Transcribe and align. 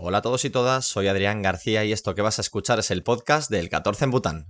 Hola 0.00 0.18
a 0.18 0.22
todos 0.22 0.44
y 0.44 0.50
todas, 0.50 0.86
soy 0.86 1.08
Adrián 1.08 1.42
García 1.42 1.84
y 1.84 1.90
esto 1.90 2.14
que 2.14 2.22
vas 2.22 2.38
a 2.38 2.42
escuchar 2.42 2.78
es 2.78 2.92
el 2.92 3.02
podcast 3.02 3.50
del 3.50 3.68
14 3.68 4.04
en 4.04 4.10
Bután. 4.12 4.46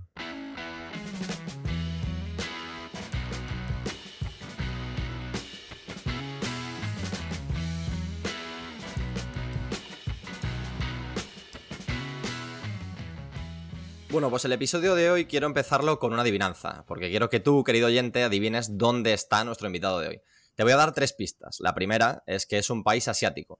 Bueno, 14.11 14.29
pues 14.29 14.45
el 14.45 14.51
episodio 14.51 14.93
de 14.93 15.09
hoy 15.09 15.25
quiero 15.25 15.47
empezarlo 15.47 15.97
con 15.97 16.13
una 16.13 16.21
adivinanza, 16.21 16.85
porque 16.85 17.09
quiero 17.09 17.31
que 17.31 17.39
tú, 17.39 17.63
querido 17.63 17.87
oyente, 17.87 18.21
adivines 18.21 18.77
dónde 18.77 19.13
está 19.13 19.43
nuestro 19.43 19.65
invitado 19.65 19.99
de 19.99 20.09
hoy. 20.09 20.21
Te 20.53 20.61
voy 20.61 20.73
a 20.73 20.77
dar 20.77 20.93
tres 20.93 21.13
pistas. 21.13 21.57
La 21.59 21.73
primera 21.73 22.21
es 22.27 22.45
que 22.45 22.59
es 22.59 22.69
un 22.69 22.83
país 22.83 23.07
asiático. 23.07 23.59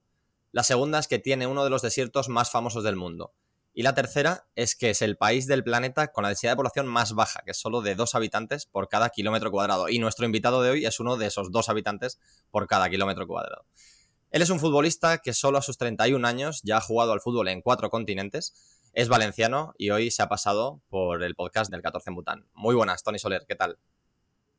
La 0.52 0.62
segunda 0.62 0.98
es 0.98 1.08
que 1.08 1.18
tiene 1.18 1.46
uno 1.46 1.64
de 1.64 1.70
los 1.70 1.82
desiertos 1.82 2.28
más 2.28 2.50
famosos 2.50 2.84
del 2.84 2.96
mundo. 2.96 3.34
Y 3.72 3.82
la 3.82 3.94
tercera 3.94 4.48
es 4.56 4.74
que 4.74 4.90
es 4.90 5.00
el 5.00 5.16
país 5.16 5.46
del 5.46 5.62
planeta 5.62 6.08
con 6.08 6.22
la 6.22 6.28
densidad 6.28 6.52
de 6.52 6.56
población 6.56 6.86
más 6.86 7.12
baja, 7.14 7.42
que 7.44 7.52
es 7.52 7.60
solo 7.60 7.82
de 7.82 7.94
dos 7.94 8.14
habitantes 8.14 8.66
por 8.66 8.88
cada 8.88 9.10
kilómetro 9.10 9.50
cuadrado. 9.50 9.88
Y 9.88 9.98
nuestro 10.00 10.26
invitado 10.26 10.62
de 10.62 10.70
hoy 10.70 10.86
es 10.86 10.98
uno 10.98 11.16
de 11.16 11.26
esos 11.26 11.52
dos 11.52 11.68
habitantes 11.68 12.18
por 12.50 12.66
cada 12.66 12.90
kilómetro 12.90 13.26
cuadrado. 13.26 13.64
Él 14.30 14.42
es 14.42 14.50
un 14.50 14.60
futbolista 14.60 15.18
que 15.18 15.32
solo 15.32 15.58
a 15.58 15.62
sus 15.62 15.78
31 15.78 16.26
años 16.26 16.60
ya 16.64 16.78
ha 16.78 16.80
jugado 16.80 17.12
al 17.12 17.20
fútbol 17.20 17.48
en 17.48 17.62
cuatro 17.62 17.90
continentes 17.90 18.54
es 18.92 19.08
valenciano 19.08 19.72
y 19.78 19.90
hoy 19.90 20.10
se 20.10 20.22
ha 20.22 20.28
pasado 20.28 20.82
por 20.88 21.22
el 21.22 21.34
podcast 21.34 21.70
del 21.70 21.82
14 21.82 22.10
en 22.10 22.14
Bután. 22.16 22.48
Muy 22.54 22.74
buenas, 22.74 23.02
Tony 23.02 23.18
Soler, 23.18 23.44
¿qué 23.46 23.54
tal? 23.54 23.78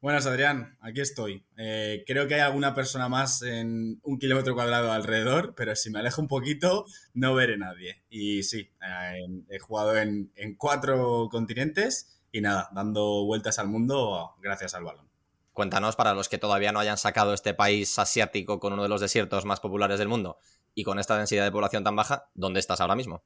Buenas, 0.02 0.26
Adrián, 0.26 0.80
aquí 0.82 1.00
estoy. 1.00 1.46
Eh, 1.58 2.04
creo 2.08 2.28
que 2.28 2.34
hay 2.34 2.42
alguna 2.42 2.74
persona 2.74 3.08
más 3.08 3.44
en 3.44 4.00
un 4.02 4.18
kilómetro 4.18 4.56
cuadrado 4.56 4.92
alrededor, 4.92 5.54
pero 5.56 5.76
si 5.76 5.92
me 5.92 6.00
alejo 6.00 6.24
un 6.24 6.28
poquito 6.28 6.86
no 7.14 7.36
veré 7.36 7.56
nadie. 7.56 8.02
Y 8.10 8.42
sí, 8.42 8.72
eh, 8.82 9.44
he 9.48 9.60
jugado 9.60 9.96
en, 9.96 10.32
en 10.36 10.56
cuatro 10.56 11.30
continentes 11.30 12.20
y 12.32 12.42
nada, 12.42 12.72
dando 12.74 13.26
vueltas 13.26 13.60
al 13.60 13.68
mundo 13.68 14.34
gracias 14.42 14.74
al 14.74 14.86
balón. 14.86 15.08
Cuéntanos, 15.54 15.96
para 15.96 16.16
los 16.16 16.30
que 16.30 16.40
todavía 16.40 16.72
no 16.72 16.80
hayan 16.80 16.98
sacado 16.98 17.36
este 17.36 17.54
país 17.54 18.00
asiático 18.00 18.60
con 18.60 18.74
uno 18.74 18.82
de 18.82 18.90
los 18.90 19.02
desiertos 19.02 19.46
más 19.46 19.60
populares 19.60 20.00
del 20.00 20.08
mundo 20.08 20.40
y 20.74 20.84
con 20.84 20.98
esta 20.98 21.16
densidad 21.16 21.44
de 21.44 21.52
población 21.52 21.84
tan 21.84 21.96
baja, 21.96 22.28
¿dónde 22.34 22.60
estás 22.60 22.82
ahora 22.82 22.96
mismo? 22.96 23.22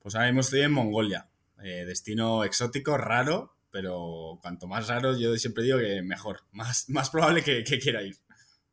Pues 0.00 0.16
ahora 0.16 0.26
mismo 0.26 0.40
estoy 0.40 0.62
en 0.62 0.72
Mongolia. 0.72 1.28
Eh, 1.62 1.84
destino 1.86 2.42
exótico, 2.42 2.98
raro, 2.98 3.54
pero 3.72 4.38
cuanto 4.42 4.68
más 4.68 4.86
raro, 4.86 5.18
yo 5.18 5.34
siempre 5.36 5.64
digo 5.64 5.78
que 5.78 6.02
mejor. 6.02 6.42
Más, 6.52 6.88
más 6.90 7.10
probable 7.10 7.42
que, 7.42 7.64
quiera 7.64 8.02
ir. 8.02 8.16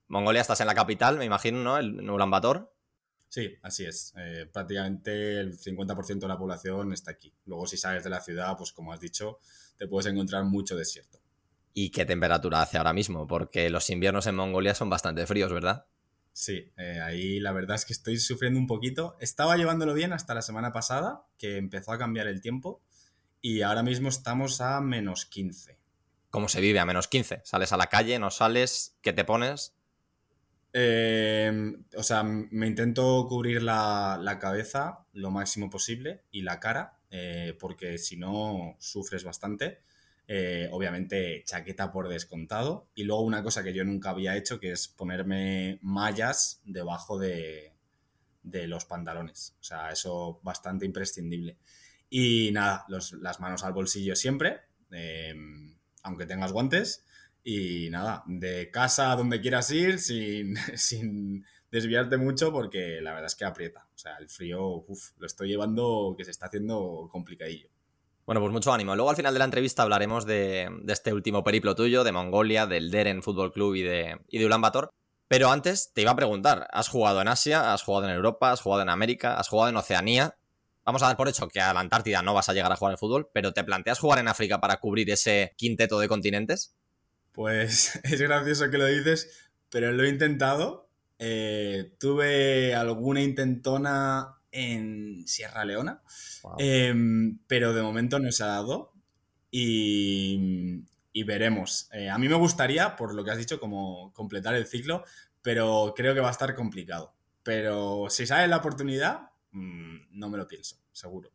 Mongolia, 0.10 0.42
estás 0.42 0.60
en 0.60 0.68
la 0.68 0.76
capital, 0.76 1.18
me 1.18 1.26
imagino, 1.26 1.64
¿no? 1.64 1.78
El 1.78 2.08
Ulan 2.10 2.30
Bator. 2.30 2.72
Sí, 3.30 3.56
así 3.62 3.86
es. 3.86 4.14
Eh, 4.18 4.48
prácticamente 4.52 5.40
el 5.40 5.58
50% 5.58 6.20
de 6.20 6.28
la 6.28 6.38
población 6.38 6.92
está 6.94 7.12
aquí. 7.12 7.34
Luego, 7.46 7.66
si 7.66 7.78
sales 7.78 8.04
de 8.04 8.10
la 8.10 8.20
ciudad, 8.20 8.58
pues 8.58 8.74
como 8.74 8.92
has 8.92 9.00
dicho, 9.00 9.40
te 9.78 9.88
puedes 9.88 10.12
encontrar 10.12 10.44
mucho 10.44 10.76
desierto. 10.76 11.22
¿Y 11.74 11.92
qué 11.92 12.06
temperatura 12.06 12.62
hace 12.62 12.78
ahora 12.78 12.92
mismo? 12.92 13.28
Porque 13.28 13.70
los 13.70 13.90
inviernos 13.90 14.28
en 14.28 14.36
Mongolia 14.36 14.74
son 14.74 14.90
bastante 14.90 15.26
fríos, 15.26 15.54
¿verdad? 15.54 15.86
Sí, 16.34 16.72
eh, 16.78 17.00
ahí 17.02 17.40
la 17.40 17.52
verdad 17.52 17.76
es 17.76 17.86
que 17.86 17.94
estoy 17.94 18.18
sufriendo 18.18 18.60
un 18.60 18.68
poquito. 18.68 19.16
Estaba 19.20 19.56
llevándolo 19.58 19.94
bien 19.94 20.12
hasta 20.12 20.34
la 20.34 20.42
semana 20.42 20.72
pasada, 20.72 21.26
que 21.38 21.58
empezó 21.58 21.92
a 21.92 21.98
cambiar 21.98 22.28
el 22.28 22.42
tiempo, 22.42 22.82
y 23.42 23.62
ahora 23.62 23.84
mismo 23.84 24.10
estamos 24.10 24.62
a 24.62 24.82
menos 24.82 25.26
15. 25.26 25.78
¿Cómo 26.30 26.48
se 26.48 26.62
vive 26.62 26.80
a 26.80 26.86
menos 26.86 27.08
15? 27.08 27.42
¿Sales 27.44 27.74
a 27.74 27.78
la 27.78 27.88
calle? 27.88 28.20
¿No 28.20 28.30
sales? 28.30 28.98
¿Qué 29.02 29.14
te 29.14 29.26
pones? 29.26 29.74
Eh, 30.74 31.52
o 31.96 32.04
sea, 32.04 32.24
me 32.24 32.68
intento 32.68 33.26
cubrir 33.28 33.64
la, 33.64 34.38
cabeza 34.40 35.06
lo 35.14 35.32
máximo 35.32 35.70
posible 35.70 36.24
y 36.32 36.44
la 36.44 36.60
cara, 36.60 37.00
eh, 37.10 37.58
porque 37.60 37.98
si 37.98 38.18
no 38.18 38.76
sufres 38.80 39.24
bastante. 39.24 39.82
Eh, 40.32 40.70
obviamente 40.72 41.44
chaqueta 41.44 41.92
por 41.92 42.08
descontado. 42.08 42.88
Y 42.94 43.04
luego 43.04 43.24
una 43.24 43.42
cosa 43.42 43.64
que 43.64 43.74
yo 43.74 43.84
nunca 43.84 44.12
había 44.12 44.38
hecho, 44.38 44.60
que 44.60 44.72
es 44.72 44.88
ponerme 44.88 45.80
mallas 45.82 46.62
debajo 46.66 47.18
de, 47.18 47.74
los 48.44 48.86
pantalones. 48.86 49.56
O 49.60 49.64
sea, 49.64 49.90
eso 49.90 50.40
bastante 50.44 50.86
imprescindible. 50.86 51.58
Y 52.10 52.52
nada, 52.52 52.86
las 52.88 53.40
manos 53.40 53.64
al 53.64 53.74
bolsillo 53.74 54.16
siempre, 54.16 54.62
em, 54.92 55.76
aunque 56.04 56.26
tengas 56.26 56.52
guantes. 56.52 57.06
Y 57.44 57.90
nada, 57.90 58.24
de 58.28 58.70
casa 58.72 59.12
a 59.12 59.16
donde 59.16 59.42
quieras 59.42 59.72
ir 59.72 60.00
sin, 60.00 60.56
sin 60.76 61.46
desviarte 61.72 62.18
mucho 62.18 62.52
porque 62.52 63.00
la 63.02 63.12
verdad 63.12 63.28
es 63.28 63.36
que 63.36 63.46
aprieta. 63.46 63.88
O 63.94 63.98
sea, 63.98 64.18
el 64.18 64.30
frío, 64.30 64.86
lo 65.18 65.26
estoy 65.26 65.50
llevando 65.50 66.16
que 66.18 66.26
se 66.26 66.32
está 66.32 66.48
haciendo 66.48 67.08
complicadillo. 67.12 67.70
Bueno, 68.26 68.42
pues 68.42 68.54
mucho 68.54 68.72
ánimo. 68.72 68.96
Luego 68.96 69.10
al 69.10 69.16
final 69.16 69.34
de 69.34 69.40
la 69.40 69.46
entrevista 69.46 69.82
hablaremos 69.82 70.26
de, 70.26 70.70
este 70.88 71.14
último 71.14 71.44
periplo 71.44 71.76
tuyo, 71.76 72.04
de 72.04 72.12
Mongolia, 72.12 72.68
del 72.68 72.92
Deren 72.92 73.24
Fútbol 73.24 73.52
Club 73.52 73.76
y 73.76 73.82
de, 73.82 74.20
y 74.28 74.38
de 74.38 74.46
Ulan 74.46 74.62
Bator. 74.62 74.92
Pero 75.28 75.50
antes 75.50 75.92
te 75.94 76.02
iba 76.02 76.12
a 76.12 76.16
preguntar, 76.16 76.68
¿has 76.72 76.90
jugado 76.90 77.22
en 77.22 77.28
Asia, 77.28 77.74
has 77.74 77.84
jugado 77.84 78.06
en 78.08 78.16
Europa, 78.16 78.52
has 78.52 78.62
jugado 78.62 78.84
en 78.84 78.90
América, 78.90 79.36
has 79.40 79.48
jugado 79.48 79.70
en 79.70 79.78
Oceanía? 79.78 80.36
Vamos 80.86 81.04
a 81.04 81.08
dar 81.08 81.18
por 81.18 81.28
hecho 81.28 81.48
que 81.48 81.62
a 81.62 81.74
la 81.74 81.80
Antártida 81.80 82.22
no 82.22 82.34
vas 82.34 82.50
a 82.50 82.54
llegar 82.54 82.72
a 82.72 82.76
jugar 82.76 82.94
al 82.94 82.98
fútbol, 82.98 83.30
pero 83.34 83.54
¿te 83.54 83.64
planteas 83.64 84.00
jugar 84.00 84.20
en 84.20 84.28
África 84.28 84.60
para 84.60 84.78
cubrir 84.78 85.10
ese 85.12 85.54
quinteto 85.56 86.00
de 86.00 86.08
continentes? 86.08 86.76
Pues 87.32 88.00
es 88.04 88.22
gracioso 88.22 88.70
que 88.70 88.78
lo 88.78 88.86
dices, 88.86 89.52
pero 89.70 89.92
lo 89.92 90.04
he 90.04 90.10
intentado. 90.10 90.90
Eh, 91.20 91.96
tuve 92.00 92.74
alguna 92.74 93.22
intentona 93.22 94.40
en 94.52 95.28
Sierra 95.28 95.66
Leona, 95.66 96.02
em, 96.58 97.40
pero 97.46 97.74
de 97.74 97.82
momento 97.82 98.20
no 98.20 98.32
se 98.32 98.44
ha 98.44 98.48
dado 98.48 98.94
y, 99.52 100.86
veremos. 101.26 101.90
Eh, 101.92 102.10
a 102.10 102.18
mí 102.18 102.30
me 102.30 102.36
gustaría, 102.36 102.96
por 102.96 103.14
lo 103.14 103.26
que 103.26 103.32
has 103.32 103.38
dicho, 103.38 103.60
como 103.60 104.14
completar 104.14 104.56
el 104.56 104.66
ciclo, 104.66 105.04
pero 105.42 105.94
creo 105.96 106.14
que 106.14 106.22
va 106.22 106.30
a 106.30 106.32
estar 106.32 106.56
complicado. 106.56 107.14
Pero 107.44 108.08
si 108.10 108.26
sale 108.26 108.48
la 108.48 108.58
oportunidad, 108.58 109.30
mm, 109.52 109.98
no 110.12 110.30
me 110.30 110.38
lo 110.38 110.48
pienso, 110.48 110.78
seguro. 110.92 111.32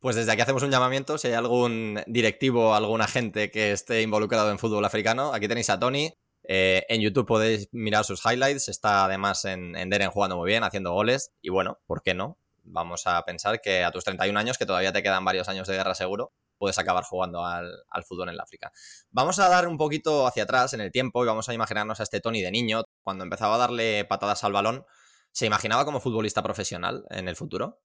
Pues 0.00 0.16
desde 0.16 0.32
aquí 0.32 0.42
hacemos 0.42 0.62
un 0.62 0.70
llamamiento. 0.70 1.16
Si 1.16 1.28
hay 1.28 1.34
algún 1.34 2.02
directivo, 2.06 2.74
algún 2.74 3.00
agente 3.00 3.50
que 3.50 3.70
esté 3.70 4.02
involucrado 4.02 4.50
en 4.50 4.58
fútbol 4.58 4.84
africano, 4.84 5.32
aquí 5.32 5.46
tenéis 5.46 5.70
a 5.70 5.78
Tony. 5.78 6.12
Eh, 6.44 6.84
en 6.88 7.00
YouTube 7.00 7.26
podéis 7.26 7.68
mirar 7.70 8.04
sus 8.04 8.24
highlights. 8.26 8.68
Está 8.68 9.04
además 9.04 9.44
en, 9.44 9.76
en 9.76 9.90
Deren 9.90 10.10
jugando 10.10 10.36
muy 10.36 10.48
bien, 10.48 10.64
haciendo 10.64 10.92
goles. 10.92 11.30
Y 11.40 11.50
bueno, 11.50 11.78
¿por 11.86 12.02
qué 12.02 12.14
no? 12.14 12.36
Vamos 12.64 13.06
a 13.06 13.24
pensar 13.24 13.60
que 13.60 13.84
a 13.84 13.92
tus 13.92 14.04
31 14.04 14.38
años, 14.38 14.58
que 14.58 14.66
todavía 14.66 14.92
te 14.92 15.02
quedan 15.02 15.24
varios 15.24 15.48
años 15.48 15.68
de 15.68 15.74
guerra 15.74 15.94
seguro, 15.94 16.32
puedes 16.62 16.78
acabar 16.78 17.02
jugando 17.02 17.44
al, 17.44 18.04
fútbol 18.06 18.28
en 18.28 18.40
África. 18.40 18.70
Vamos 19.10 19.40
a 19.40 19.48
dar 19.48 19.66
un 19.66 19.76
poquito 19.76 20.28
hacia 20.28 20.44
atrás 20.44 20.72
en 20.74 20.80
el 20.80 20.92
tiempo 20.92 21.24
y 21.24 21.26
vamos 21.26 21.48
a 21.48 21.54
imaginarnos 21.54 21.98
a 21.98 22.04
este 22.04 22.20
Tony 22.20 22.40
de 22.40 22.52
niño. 22.52 22.84
Cuando 23.02 23.24
empezaba 23.24 23.56
a 23.56 23.58
darle 23.58 24.04
patadas 24.04 24.44
al 24.44 24.52
balón, 24.52 24.84
¿se 25.32 25.46
imaginaba 25.46 25.84
como 25.84 26.00
futbolista 26.00 26.42
profesional 26.42 27.04
en 27.10 27.28
el 27.28 27.36
futuro? 27.36 27.80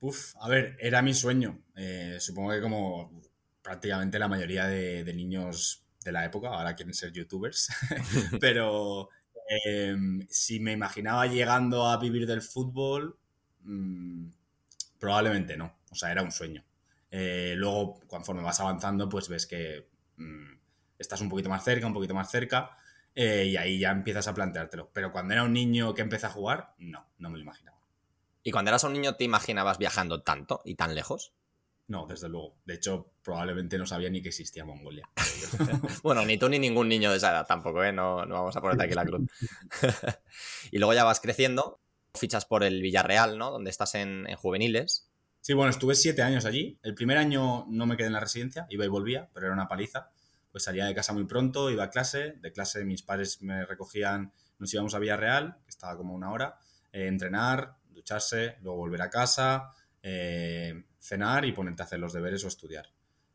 Uf, 0.00 0.34
a 0.40 0.48
ver, 0.48 0.76
era 0.80 1.00
mi 1.02 1.14
sueño. 1.14 1.62
Eh, 1.76 2.16
supongo 2.18 2.50
que 2.50 2.60
como 2.60 3.22
prácticamente 3.62 4.18
la 4.18 4.28
mayoría 4.28 4.66
de, 4.66 5.04
de 5.04 5.14
niños 5.14 5.84
de 6.04 6.12
la 6.12 6.24
época, 6.24 6.48
ahora 6.48 6.74
quieren 6.74 6.94
ser 6.94 7.12
youtubers, 7.12 7.68
pero 8.40 9.08
em, 9.64 10.26
si 10.28 10.58
me 10.60 10.72
imaginaba 10.72 11.26
llegando 11.26 11.86
a 11.86 11.96
vivir 11.98 12.26
del 12.26 12.42
fútbol, 12.42 13.16
mm, 13.62 14.26
probablemente 14.98 15.56
no, 15.56 15.78
o 15.90 15.94
sea, 15.94 16.10
era 16.10 16.22
un 16.22 16.32
sueño. 16.32 16.64
Eh, 17.10 17.54
luego, 17.56 18.00
conforme 18.08 18.42
vas 18.42 18.60
avanzando, 18.60 19.08
pues 19.08 19.28
ves 19.28 19.46
que 19.46 19.88
mm, 20.16 20.52
estás 20.98 21.20
un 21.20 21.28
poquito 21.28 21.48
más 21.48 21.64
cerca, 21.64 21.86
un 21.86 21.92
poquito 21.92 22.14
más 22.14 22.30
cerca, 22.30 22.76
eh, 23.14 23.46
y 23.46 23.56
ahí 23.56 23.78
ya 23.78 23.90
empiezas 23.90 24.28
a 24.28 24.34
planteártelo. 24.34 24.90
Pero 24.92 25.12
cuando 25.12 25.34
era 25.34 25.44
un 25.44 25.52
niño 25.52 25.94
que 25.94 26.02
empecé 26.02 26.26
a 26.26 26.30
jugar, 26.30 26.74
no, 26.78 27.06
no 27.18 27.30
me 27.30 27.36
lo 27.36 27.42
imaginaba. 27.42 27.78
¿Y 28.42 28.50
cuando 28.50 28.70
eras 28.70 28.84
un 28.84 28.92
niño 28.92 29.14
te 29.16 29.24
imaginabas 29.24 29.78
viajando 29.78 30.22
tanto 30.22 30.62
y 30.64 30.74
tan 30.74 30.94
lejos? 30.94 31.32
No, 31.88 32.06
desde 32.06 32.28
luego. 32.28 32.56
De 32.64 32.74
hecho, 32.74 33.12
probablemente 33.22 33.76
no 33.76 33.86
sabía 33.86 34.08
ni 34.08 34.22
que 34.22 34.28
existía 34.28 34.64
Mongolia. 34.64 35.08
bueno, 36.02 36.24
ni 36.24 36.38
tú 36.38 36.48
ni 36.48 36.58
ningún 36.58 36.88
niño 36.88 37.10
de 37.10 37.18
esa 37.18 37.30
edad 37.30 37.46
tampoco, 37.46 37.84
¿eh? 37.84 37.92
No, 37.92 38.24
no 38.24 38.34
vamos 38.36 38.56
a 38.56 38.60
ponerte 38.60 38.84
aquí 38.84 38.94
la 38.94 39.04
cruz. 39.04 39.30
y 40.70 40.78
luego 40.78 40.94
ya 40.94 41.04
vas 41.04 41.20
creciendo, 41.20 41.80
fichas 42.14 42.46
por 42.46 42.64
el 42.64 42.80
Villarreal, 42.80 43.36
¿no? 43.36 43.50
Donde 43.50 43.70
estás 43.70 43.94
en, 43.94 44.26
juveniles. 44.36 45.10
Sí, 45.40 45.54
bueno, 45.54 45.70
estuve 45.70 45.94
siete 45.94 46.22
años 46.22 46.44
allí. 46.44 46.78
El 46.82 46.94
primer 46.94 47.18
año 47.18 47.66
no 47.68 47.86
me 47.86 47.96
quedé 47.96 48.06
en 48.06 48.12
la 48.12 48.20
residencia, 48.20 48.66
iba 48.70 48.84
y 48.84 48.88
volvía, 48.88 49.28
pero 49.34 49.46
era 49.46 49.54
una 49.54 49.68
paliza. 49.68 50.10
Pues 50.52 50.64
salía 50.64 50.84
de 50.84 50.94
casa 50.94 51.14
muy 51.14 51.24
pronto, 51.24 51.70
iba 51.70 51.84
a 51.84 51.90
clase. 51.90 52.34
De 52.40 52.52
clase 52.52 52.84
mis 52.84 53.02
padres 53.02 53.40
me 53.40 53.64
recogían, 53.64 54.32
nos 54.58 54.72
íbamos 54.72 54.94
a 54.94 54.98
Villarreal, 54.98 55.56
que 55.64 55.70
estaba 55.70 55.96
como 55.96 56.14
una 56.14 56.30
hora, 56.30 56.58
eh, 56.92 57.06
entrenar, 57.06 57.78
ducharse, 57.88 58.58
luego 58.60 58.76
volver 58.76 59.00
a 59.00 59.08
casa, 59.08 59.70
eh, 60.02 60.84
cenar 60.98 61.46
y 61.46 61.52
ponerte 61.52 61.82
a 61.82 61.86
hacer 61.86 61.98
los 61.98 62.12
deberes 62.12 62.44
o 62.44 62.48
estudiar. 62.48 62.86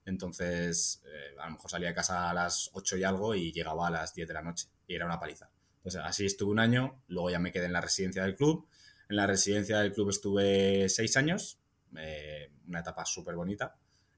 Entonces, 0.05 1.01
eh, 1.05 1.35
a 1.39 1.47
lo 1.47 1.53
mejor 1.53 1.71
salía 1.71 1.89
a 1.89 1.93
casa 1.95 2.29
a 2.29 2.33
las 2.35 2.69
8 2.73 2.97
y 2.97 3.03
algo 3.03 3.33
y 3.33 3.51
llegaba 3.51 3.87
a 3.87 3.91
las 3.91 4.13
10 4.13 4.27
de 4.27 4.33
la 4.35 4.43
noche 4.43 4.67
y 4.85 4.93
era 4.93 5.05
una 5.05 5.19
paliza. 5.19 5.49
Entonces, 5.77 6.01
así 6.03 6.25
estuve 6.25 6.51
un 6.51 6.59
año, 6.59 7.01
luego 7.07 7.31
ya 7.31 7.39
me 7.39 7.51
quedé 7.51 7.65
en 7.65 7.73
la 7.73 7.81
residencia 7.81 8.23
del 8.23 8.35
club, 8.35 8.67
En 9.09 9.15
la 9.15 9.25
residencia 9.25 9.79
del 9.79 9.93
club 9.93 10.09
estuve 10.09 10.89
seis 10.89 11.15
años, 11.15 11.59
una 12.67 12.79
etapa 12.79 13.05
súper 13.05 13.35
bonita, 13.35 13.77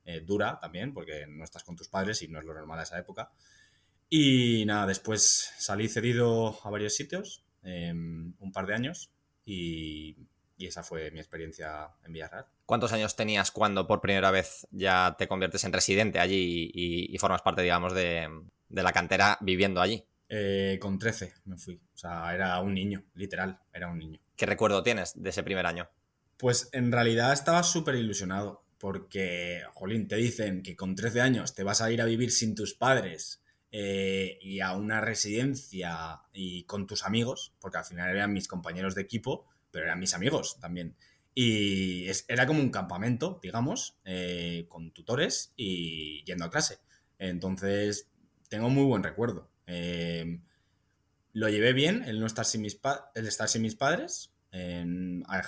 eh, 0.10 0.22
dura 0.22 0.58
también, 0.60 0.92
porque 0.92 1.28
no 1.28 1.44
estás 1.44 1.64
con 1.64 1.76
tus 1.76 1.88
padres 1.88 2.24
y 2.24 2.28
no 2.28 2.40
es 2.40 2.46
lo 2.46 2.56
normal 2.56 2.80
a 2.80 2.84
esa 2.84 2.98
época. 2.98 3.32
Y 4.10 4.66
nada, 4.66 4.88
después 4.88 5.54
salí 5.60 5.88
cedido 5.88 6.60
a 6.64 6.70
varios 6.72 6.96
sitios, 6.96 7.46
em, 7.62 8.34
un 8.40 8.52
par 8.52 8.66
de 8.66 8.74
años, 8.74 9.12
y, 9.46 10.18
esa 10.58 10.84
fue 10.84 11.12
mi 11.12 11.20
experiencia 11.20 11.90
en 12.04 12.12
Villarreal. 12.12 12.48
¿Cuántos 12.66 12.92
años 12.92 13.16
tenías 13.16 13.52
cuando 13.52 13.88
por 13.88 14.02
primera 14.02 14.30
vez 14.32 14.68
ya 14.72 15.16
te 15.18 15.28
conviertes 15.28 15.64
en 15.64 15.74
residente 15.74 16.20
allí 16.20 16.72
y, 16.74 17.18
formas 17.20 17.44
parte, 17.44 17.62
digamos, 17.62 17.94
de, 17.94 18.28
de, 18.68 18.84
la 18.84 18.92
cantera 18.92 19.38
viviendo 19.42 19.80
allí? 19.80 20.04
Eh, 20.28 20.78
con 20.82 20.98
13 21.00 21.36
me 21.46 21.58
fui. 21.58 21.76
O 21.94 21.98
sea, 21.98 22.34
era 22.34 22.60
un 22.60 22.74
niño, 22.74 23.06
literal, 23.14 23.60
era 23.72 23.88
un 23.88 24.00
niño. 24.00 24.20
¿Qué 24.36 24.48
recuerdo 24.48 24.84
tienes 24.84 25.14
de 25.16 25.30
ese 25.30 25.44
primer 25.44 25.66
año? 25.66 25.88
Pues 26.38 26.70
en 26.74 26.92
realidad 26.92 27.32
estaba 27.32 27.64
súper 27.64 27.96
ilusionado, 27.96 28.64
porque, 28.80 29.62
jolín, 29.74 30.08
te 30.08 30.16
dicen 30.16 30.64
que 30.64 30.76
con 30.76 30.96
13 30.96 31.22
años 31.22 31.54
te 31.54 31.64
vas 31.64 31.82
a 31.82 31.92
ir 31.92 32.02
a 32.02 32.06
vivir 32.06 32.32
sin 32.32 32.56
tus 32.56 32.74
padres 32.74 33.44
eh, 33.72 34.40
y 34.42 34.62
a 34.62 34.74
una 34.74 35.02
residencia 35.02 36.22
y 36.34 36.64
con 36.64 36.88
tus 36.88 37.04
amigos, 37.04 37.54
porque 37.60 37.78
al 37.78 37.86
final 37.86 38.10
eran 38.10 38.34
mis 38.34 38.48
compañeros 38.48 38.96
de 38.96 39.02
equipo, 39.02 39.46
pero 39.70 39.86
eran 39.86 40.00
mis 40.00 40.14
amigos 40.14 40.58
también. 40.62 40.96
Y 41.36 42.08
era 42.28 42.48
como 42.48 42.62
un 42.62 42.72
campamento, 42.72 43.40
digamos, 43.44 44.00
eh, 44.06 44.66
con 44.70 44.92
tutores 44.92 45.54
y 45.56 46.24
yendo 46.24 46.46
a 46.46 46.50
clase. 46.50 46.80
Entonces, 47.20 48.10
tengo 48.48 48.70
muy 48.70 48.86
buen 48.86 49.04
recuerdo. 49.04 49.52
Eh, 49.68 50.40
lo 51.34 51.50
llevé 51.50 51.74
bien 51.74 52.04
el 52.06 52.20
no 52.20 52.26
estar 52.26 52.46
sin 52.46 52.62
mis, 52.62 52.80
el 53.14 53.28
estar 53.28 53.50
sin 53.50 53.62
mis 53.62 53.76
padres, 53.76 54.32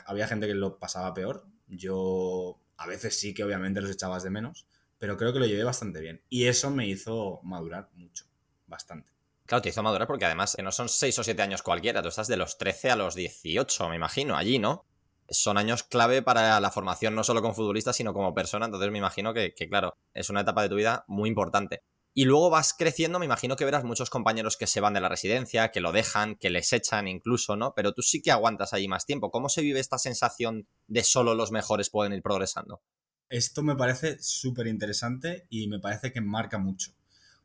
había 0.06 0.27
gente 0.27 0.48
que 0.48 0.54
lo 0.54 0.77
pasaba 0.77 1.13
peor. 1.13 1.48
Yo 1.68 2.62
a 2.81 2.88
veces 2.88 3.19
sí 3.19 3.33
que 3.33 3.44
obviamente 3.44 3.80
los 3.80 3.92
echabas 3.92 4.24
de 4.24 4.31
menos, 4.31 4.66
pero 4.98 5.16
creo 5.16 5.31
que 5.33 5.39
lo 5.39 5.45
llevé 5.45 5.63
bastante 5.63 6.01
bien. 6.01 6.22
Y 6.30 6.45
eso 6.45 6.72
me 6.72 6.88
hizo 6.88 7.39
madurar 7.44 7.89
mucho, 7.94 8.25
bastante. 8.66 9.12
Claro, 9.45 9.62
te 9.62 9.69
hizo 9.69 9.83
madurar 9.83 10.07
porque 10.07 10.25
además 10.25 10.57
no 10.63 10.72
son 10.72 10.89
6 10.89 11.19
o 11.19 11.24
7 11.24 11.42
años 11.44 11.62
cualquiera, 11.62 12.01
tú 12.01 12.07
estás 12.07 12.28
de 12.28 12.38
los 12.38 12.57
13 12.57 12.89
a 12.89 12.95
los 12.95 13.13
18, 13.13 13.89
me 13.89 13.95
imagino, 13.95 14.36
allí, 14.36 14.57
¿no? 14.57 14.86
Son 15.30 15.57
años 15.57 15.83
clave 15.83 16.24
para 16.24 16.60
la 16.60 16.72
formación 16.72 17.13
no 17.13 17.24
solo 17.24 17.42
como 17.42 17.54
futbolista, 17.54 17.94
sino 17.94 18.13
como 18.13 18.33
persona, 18.33 18.66
entonces 18.66 18.92
me 18.92 18.98
imagino 18.98 19.34
que, 19.34 19.54
que 19.54 19.69
claro, 19.69 19.95
es 20.13 20.30
una 20.30 20.42
etapa 20.42 20.63
de 20.63 20.69
tu 20.69 20.75
vida 20.75 21.06
muy 21.07 21.30
importante. 21.30 21.84
Y 22.13 22.25
luego 22.25 22.50
vas 22.50 22.74
creciendo, 22.74 23.19
me 23.19 23.25
imagino 23.25 23.56
que 23.56 23.63
verás 23.63 23.86
muchos 23.86 24.10
compañeros 24.10 24.58
que 24.58 24.68
se 24.68 24.81
van 24.81 24.94
de 24.94 25.00
la 25.00 25.08
residencia, 25.08 25.72
que 25.72 25.80
lo 25.80 25.94
dejan, 25.94 26.36
que 26.36 26.50
les 26.50 26.74
echan 26.74 27.08
incluso, 27.08 27.56
¿no? 27.56 27.74
Pero 27.74 27.94
tú 27.94 28.02
sí 28.02 28.22
que 28.22 28.31
aguantas 28.31 28.74
allí 28.74 28.90
más 28.90 29.06
tiempo. 29.06 29.31
¿Cómo 29.31 29.48
se 29.48 29.62
vive 29.62 29.80
esta 29.80 29.98
sensación 29.98 30.68
de 30.88 31.04
solo 31.04 31.36
los 31.36 31.52
mejores 31.52 31.90
pueden 31.90 32.12
ir 32.12 32.22
progresando? 32.22 32.81
Esto 33.30 33.63
me 33.63 33.78
parece 33.78 34.18
súper 34.22 34.68
interesante 34.68 35.48
y 35.50 35.69
me 35.69 35.80
parece 35.80 36.12
que 36.12 36.19
marca 36.19 36.58
mucho. 36.58 36.92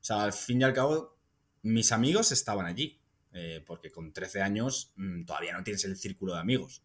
O 0.01 0.05
sea, 0.05 0.25
al 0.25 0.33
fin 0.33 0.61
y 0.61 0.65
al 0.65 0.73
cabo, 0.73 1.17
mis 1.63 1.93
amigos 1.93 2.33
estaban 2.33 2.67
allí, 2.67 3.01
eh, 3.33 3.63
porque 3.65 3.93
con 3.93 4.13
13 4.13 4.43
años 4.43 4.93
mm, 4.97 5.27
todavía 5.27 5.53
no 5.53 5.63
tienes 5.63 5.85
el 5.85 5.97
círculo 5.97 6.35
de 6.35 6.41
amigos. 6.41 6.83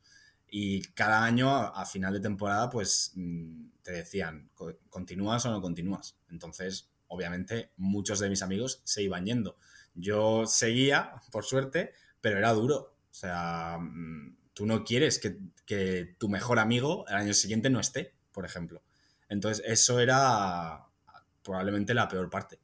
Y 0.47 0.83
cada 0.91 1.23
año, 1.23 1.49
a, 1.49 1.83
final 1.85 2.13
de 2.13 2.19
temporada, 2.19 2.69
pues 2.69 3.13
mm, 3.15 3.69
te 3.81 3.91
decían, 3.93 4.51
¿continúas 4.89 5.45
o 5.47 5.49
no 5.51 5.61
continúas? 5.61 6.17
Entonces, 6.29 6.90
obviamente 7.11 7.71
muchos 7.75 8.19
de 8.19 8.29
mis 8.29 8.41
amigos 8.41 8.81
se 8.85 9.03
iban 9.03 9.25
yendo. 9.25 9.57
Yo 9.93 10.45
seguía, 10.45 11.15
por 11.29 11.43
suerte, 11.43 11.93
pero 12.21 12.37
era 12.37 12.53
duro. 12.53 12.95
O 13.09 13.13
sea, 13.13 13.77
mm, 13.79 14.37
tú 14.53 14.65
no 14.65 14.83
quieres 14.85 15.19
que, 15.19 15.37
tu 16.17 16.27
mejor 16.27 16.59
amigo 16.59 17.05
el 17.07 17.15
año 17.15 17.33
siguiente 17.33 17.69
no 17.69 17.79
esté, 17.79 18.13
por 18.33 18.45
ejemplo. 18.45 18.81
Entonces, 19.29 19.63
eso 19.65 19.99
era 19.99 20.85
probablemente 21.43 21.93
la 21.93 22.07
peor 22.07 22.29
parte. 22.29 22.59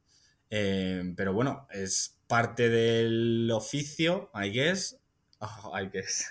Eh, 0.49 1.13
pero 1.15 1.33
bueno, 1.33 1.67
es 1.71 2.17
parte 2.27 2.69
del 2.69 3.49
oficio, 3.51 4.29
I 4.33 4.49
guess. 4.49 4.97
Oh, 5.39 5.77
I 5.77 5.89
guess. 5.89 6.27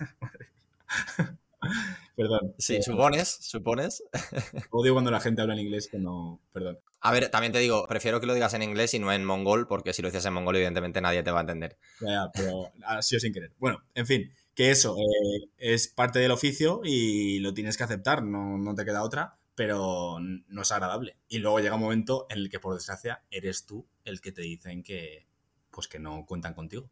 Perdón. 2.16 2.54
Sí, 2.58 2.82
supones, 2.82 3.28
supones. 3.42 4.02
Odio 4.70 4.94
cuando 4.94 5.10
la 5.10 5.20
gente 5.20 5.42
habla 5.42 5.52
en 5.52 5.60
inglés 5.60 5.86
que 5.88 5.98
no. 5.98 6.40
Perdón. 6.52 6.78
A 7.00 7.12
ver, 7.12 7.28
también 7.28 7.52
te 7.52 7.58
digo, 7.58 7.86
prefiero 7.86 8.20
que 8.20 8.26
lo 8.26 8.32
digas 8.32 8.54
en 8.54 8.62
inglés 8.62 8.94
y 8.94 8.98
no 8.98 9.12
en 9.12 9.24
mongol, 9.24 9.68
porque 9.68 9.92
si 9.92 10.00
lo 10.00 10.08
dices 10.08 10.24
en 10.24 10.32
mongol, 10.32 10.56
evidentemente 10.56 11.02
nadie 11.02 11.22
te 11.22 11.30
va 11.30 11.40
a 11.40 11.42
entender. 11.42 11.76
Ya, 12.00 12.30
pero 12.32 12.72
ha 12.86 13.02
sido 13.02 13.20
sin 13.20 13.34
querer. 13.34 13.52
Bueno, 13.58 13.84
en 13.94 14.06
fin, 14.06 14.32
que 14.54 14.70
eso 14.70 14.96
eh, 14.96 15.50
es 15.58 15.88
parte 15.88 16.18
del 16.18 16.30
oficio 16.30 16.80
y 16.82 17.38
lo 17.40 17.52
tienes 17.52 17.76
que 17.76 17.84
aceptar, 17.84 18.22
no, 18.22 18.56
no 18.56 18.74
te 18.74 18.86
queda 18.86 19.02
otra, 19.02 19.38
pero 19.54 20.18
no 20.18 20.62
es 20.62 20.72
agradable. 20.72 21.18
Y 21.28 21.38
luego 21.38 21.60
llega 21.60 21.74
un 21.74 21.82
momento 21.82 22.26
en 22.30 22.38
el 22.38 22.50
que, 22.50 22.58
por 22.58 22.74
desgracia, 22.74 23.22
eres 23.30 23.66
tú 23.66 23.86
el 24.04 24.22
que 24.22 24.32
te 24.32 24.40
dicen 24.40 24.82
que, 24.82 25.26
pues 25.70 25.86
que 25.86 25.98
no 25.98 26.24
cuentan 26.24 26.54
contigo. 26.54 26.90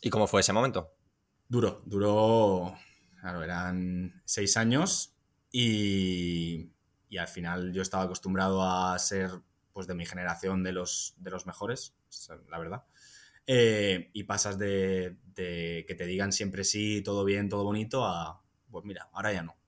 ¿Y 0.00 0.10
cómo 0.10 0.28
fue 0.28 0.40
ese 0.40 0.52
momento? 0.52 0.94
Duro, 1.48 1.82
duró, 1.84 2.74
claro, 3.22 3.42
eran 3.42 4.20
seis 4.26 4.58
años 4.58 5.16
y 5.50 6.72
y 7.12 7.18
al 7.18 7.28
final 7.28 7.74
yo 7.74 7.82
estaba 7.82 8.04
acostumbrado 8.04 8.62
a 8.62 8.98
ser 8.98 9.30
pues 9.74 9.86
de 9.86 9.94
mi 9.94 10.06
generación 10.06 10.62
de 10.62 10.72
los, 10.72 11.14
de 11.18 11.30
los 11.30 11.44
mejores, 11.44 11.94
la 12.48 12.58
verdad. 12.58 12.84
Eh, 13.46 14.08
y 14.14 14.22
pasas 14.22 14.56
de, 14.56 15.18
que 15.34 15.94
te 15.94 16.06
digan 16.06 16.32
siempre 16.32 16.64
sí, 16.64 17.02
todo 17.02 17.26
bien, 17.26 17.50
todo 17.50 17.64
bonito, 17.64 18.06
a 18.06 18.42
pues 18.70 18.86
mira, 18.86 19.10
ahora 19.12 19.30
ya 19.30 19.42
no. 19.42 19.58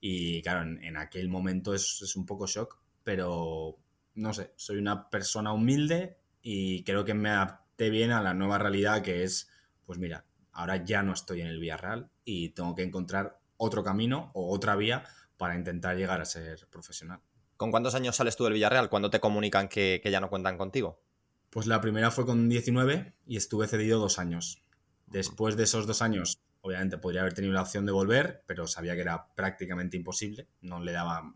Y 0.00 0.42
claro, 0.42 0.62
en, 0.62 0.96
aquel 0.96 1.28
momento 1.28 1.74
es, 1.74 2.02
es, 2.02 2.16
un 2.16 2.26
poco 2.26 2.48
shock, 2.48 2.80
pero 3.04 3.78
no 4.16 4.32
sé, 4.34 4.52
soy 4.56 4.78
una 4.78 5.10
persona 5.10 5.52
humilde 5.52 6.18
y 6.42 6.82
creo 6.82 7.04
que 7.04 7.14
me 7.14 7.30
adapté 7.30 7.90
bien 7.90 8.10
a 8.10 8.20
la 8.20 8.34
nueva 8.34 8.58
realidad 8.58 9.00
que 9.00 9.22
es, 9.22 9.48
pues 9.86 10.00
mira, 10.00 10.24
ahora 10.52 10.84
ya 10.84 11.02
no 11.02 11.12
estoy 11.12 11.40
en 11.40 11.46
el 11.46 11.58
Villarreal 11.58 12.10
y 12.24 12.50
tengo 12.50 12.74
que 12.74 12.82
encontrar 12.82 13.40
otro 13.56 13.84
camino 13.84 14.30
o 14.34 14.52
otra 14.52 14.76
vía 14.76 15.04
para 15.36 15.56
intentar 15.56 15.96
llegar 15.96 16.20
a 16.20 16.24
ser 16.24 16.66
profesional. 16.70 17.20
¿Con 17.56 17.70
cuántos 17.70 17.94
años 17.94 18.16
sales 18.16 18.36
tú 18.36 18.44
del 18.44 18.54
Villarreal? 18.54 18.88
¿Cuándo 18.88 19.10
te 19.10 19.20
comunican 19.20 19.68
que, 19.68 20.00
ya 20.04 20.20
no 20.20 20.30
cuentan 20.30 20.56
contigo? 20.56 21.02
Pues 21.50 21.66
la 21.66 21.80
primera 21.80 22.10
fue 22.10 22.24
con 22.24 22.48
19 22.48 23.14
y 23.26 23.36
estuve 23.36 23.66
cedido 23.66 23.98
dos 23.98 24.18
años. 24.18 24.64
Después 25.06 25.56
de 25.56 25.64
esos 25.64 25.86
dos 25.86 26.00
años, 26.00 26.40
obviamente 26.62 26.96
podría 26.96 27.20
haber 27.20 27.34
tenido 27.34 27.52
la 27.52 27.62
opción 27.62 27.84
de 27.84 27.92
volver, 27.92 28.44
pero 28.46 28.66
sabía 28.66 28.94
que 28.94 29.02
era 29.02 29.34
prácticamente 29.34 29.96
imposible, 29.96 30.48
no 30.62 30.80
le 30.80 30.92
daba 30.92 31.34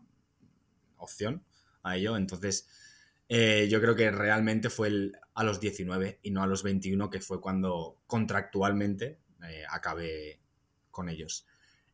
opción 0.97 1.43
a 1.83 1.95
ello. 1.97 2.17
Entonces, 2.17 2.67
eh, 3.29 3.67
yo 3.69 3.81
creo 3.81 3.95
que 3.95 4.09
realmente 4.11 4.69
fue 4.69 5.11
a 5.35 5.43
los 5.43 5.59
19 5.59 6.19
y 6.23 6.31
no 6.31 6.41
a 6.41 6.47
los 6.47 6.63
21, 6.63 7.09
que 7.09 7.19
fue 7.19 7.39
cuando 7.39 7.99
contractualmente 8.07 9.19
eh, 9.47 9.63
acabé 9.69 10.39
con 10.89 11.09
ellos. 11.09 11.45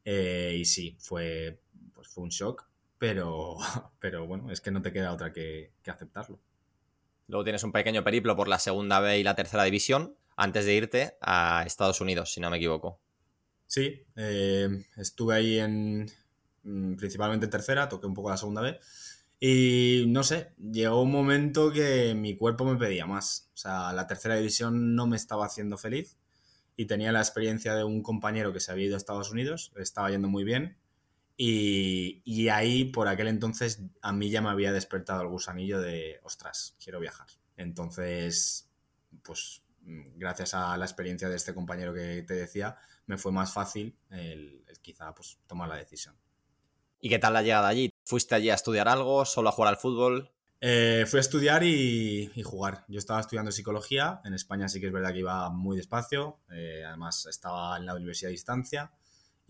Eh, 0.05 0.55
y 0.59 0.65
sí, 0.65 0.95
fue 0.99 1.59
pues 1.93 2.07
fue 2.07 2.23
un 2.23 2.29
shock, 2.29 2.67
pero, 2.97 3.57
pero 3.99 4.27
bueno, 4.27 4.51
es 4.51 4.61
que 4.61 4.71
no 4.71 4.81
te 4.81 4.93
queda 4.93 5.11
otra 5.11 5.33
que, 5.33 5.73
aceptarlo. 5.87 6.39
Luego 7.27 7.43
tienes 7.43 7.63
un 7.63 7.71
pequeño 7.71 8.03
periplo 8.03 8.35
por 8.35 8.47
la 8.47 8.59
segunda 8.59 8.99
B 8.99 9.19
y 9.19 9.23
la 9.23 9.35
tercera 9.35 9.63
división 9.63 10.15
antes 10.35 10.65
de 10.65 10.75
irte 10.75 11.17
a 11.21 11.63
Estados 11.65 12.01
Unidos, 12.01 12.33
si 12.33 12.41
no 12.41 12.49
me 12.49 12.57
equivoco. 12.57 12.99
Sí, 13.65 14.03
eh, 14.15 14.85
estuve 14.97 15.35
ahí 15.35 15.59
en 15.59 16.11
mm, 16.63 16.95
principalmente 16.95 17.45
en 17.45 17.49
tercera, 17.49 17.89
toqué 17.89 18.05
un 18.05 18.13
poco 18.13 18.29
la 18.29 18.37
segunda 18.37 18.61
B 18.61 18.79
y 19.43 20.05
no 20.07 20.23
sé, 20.23 20.53
llegó 20.71 21.01
un 21.01 21.09
momento 21.09 21.71
que 21.71 22.13
mi 22.13 22.37
cuerpo 22.37 22.63
me 22.63 22.77
pedía 22.77 23.07
más. 23.07 23.49
O 23.55 23.57
sea, 23.57 23.91
la 23.91 24.05
tercera 24.05 24.35
división 24.35 24.95
no 24.95 25.07
me 25.07 25.17
estaba 25.17 25.47
haciendo 25.47 25.79
feliz 25.79 26.15
y 26.77 26.85
tenía 26.85 27.11
la 27.11 27.21
experiencia 27.21 27.73
de 27.73 27.83
un 27.83 28.03
compañero 28.03 28.53
que 28.53 28.59
se 28.59 28.71
había 28.71 28.85
ido 28.85 28.95
a 28.95 28.97
Estados 28.97 29.31
Unidos, 29.31 29.73
estaba 29.75 30.11
yendo 30.11 30.29
muy 30.29 30.43
bien 30.43 30.77
y, 31.37 32.49
ahí, 32.49 32.85
por 32.85 33.07
aquel 33.07 33.27
entonces, 33.27 33.81
a 34.03 34.13
mí 34.13 34.29
ya 34.29 34.43
me 34.43 34.49
había 34.49 34.71
despertado 34.71 35.23
el 35.23 35.29
gusanillo 35.29 35.81
de, 35.81 36.19
ostras, 36.21 36.77
quiero 36.83 36.99
viajar. 36.99 37.25
Entonces, 37.57 38.69
pues 39.23 39.63
gracias 39.81 40.53
a 40.53 40.77
la 40.77 40.85
experiencia 40.85 41.29
de 41.29 41.37
este 41.37 41.55
compañero 41.55 41.95
que 41.95 42.21
te 42.21 42.35
decía, 42.35 42.77
me 43.07 43.17
fue 43.17 43.31
más 43.31 43.51
fácil 43.51 43.97
el, 44.11 44.63
quizá 44.83 45.15
pues, 45.15 45.39
tomar 45.47 45.67
la 45.67 45.77
decisión. 45.77 46.15
¿Y 46.99 47.09
qué 47.09 47.17
tal 47.17 47.33
la 47.33 47.41
llegada 47.41 47.69
allí? 47.69 47.90
¿Fuiste 48.03 48.35
allí 48.35 48.49
a 48.49 48.55
estudiar 48.55 48.87
algo, 48.87 49.25
solo 49.25 49.49
a 49.49 49.51
jugar 49.51 49.73
al 49.73 49.79
fútbol? 49.79 50.31
Eh, 50.59 51.05
fui 51.07 51.17
a 51.17 51.21
estudiar 51.21 51.63
y, 51.63 52.29
jugar. 52.43 52.85
Yo 52.87 52.99
estaba 52.99 53.19
estudiando 53.19 53.51
psicología. 53.51 54.21
En 54.25 54.33
España 54.33 54.69
sí 54.69 54.79
que 54.79 54.87
es 54.87 54.93
verdad 54.93 55.11
que 55.11 55.19
iba 55.19 55.49
muy 55.49 55.75
despacio. 55.77 56.39
Eh, 56.51 56.83
además, 56.85 57.25
estaba 57.25 57.77
en 57.77 57.85
la 57.85 57.95
universidad 57.95 58.29
a 58.29 58.31
distancia 58.31 58.91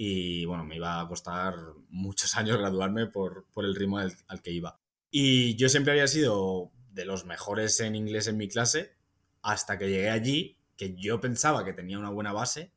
y 0.04 0.46
bueno, 0.46 0.66
me 0.66 0.78
iba 0.78 1.00
a 1.00 1.08
costar 1.08 1.54
muchos 1.90 2.36
años 2.36 2.58
graduarme 2.58 3.06
por, 3.08 3.46
el 3.58 3.76
ritmo 3.76 4.00
al, 4.00 4.42
que 4.42 4.52
iba. 4.52 4.80
Y 5.12 5.56
yo 5.58 5.70
siempre 5.70 5.92
había 5.92 6.08
sido 6.08 6.72
de 6.90 7.06
los 7.06 7.26
mejores 7.26 7.80
en 7.82 7.96
inglés 7.96 8.28
en 8.28 8.38
mi 8.38 8.48
clase 8.48 8.96
hasta 9.44 9.78
que 9.78 9.90
llegué 9.90 10.10
allí, 10.10 10.58
que 10.78 10.96
yo 10.96 11.20
pensaba 11.20 11.66
que 11.66 11.74
tenía 11.74 12.00
una 12.00 12.10
buena 12.10 12.34
base, 12.34 12.74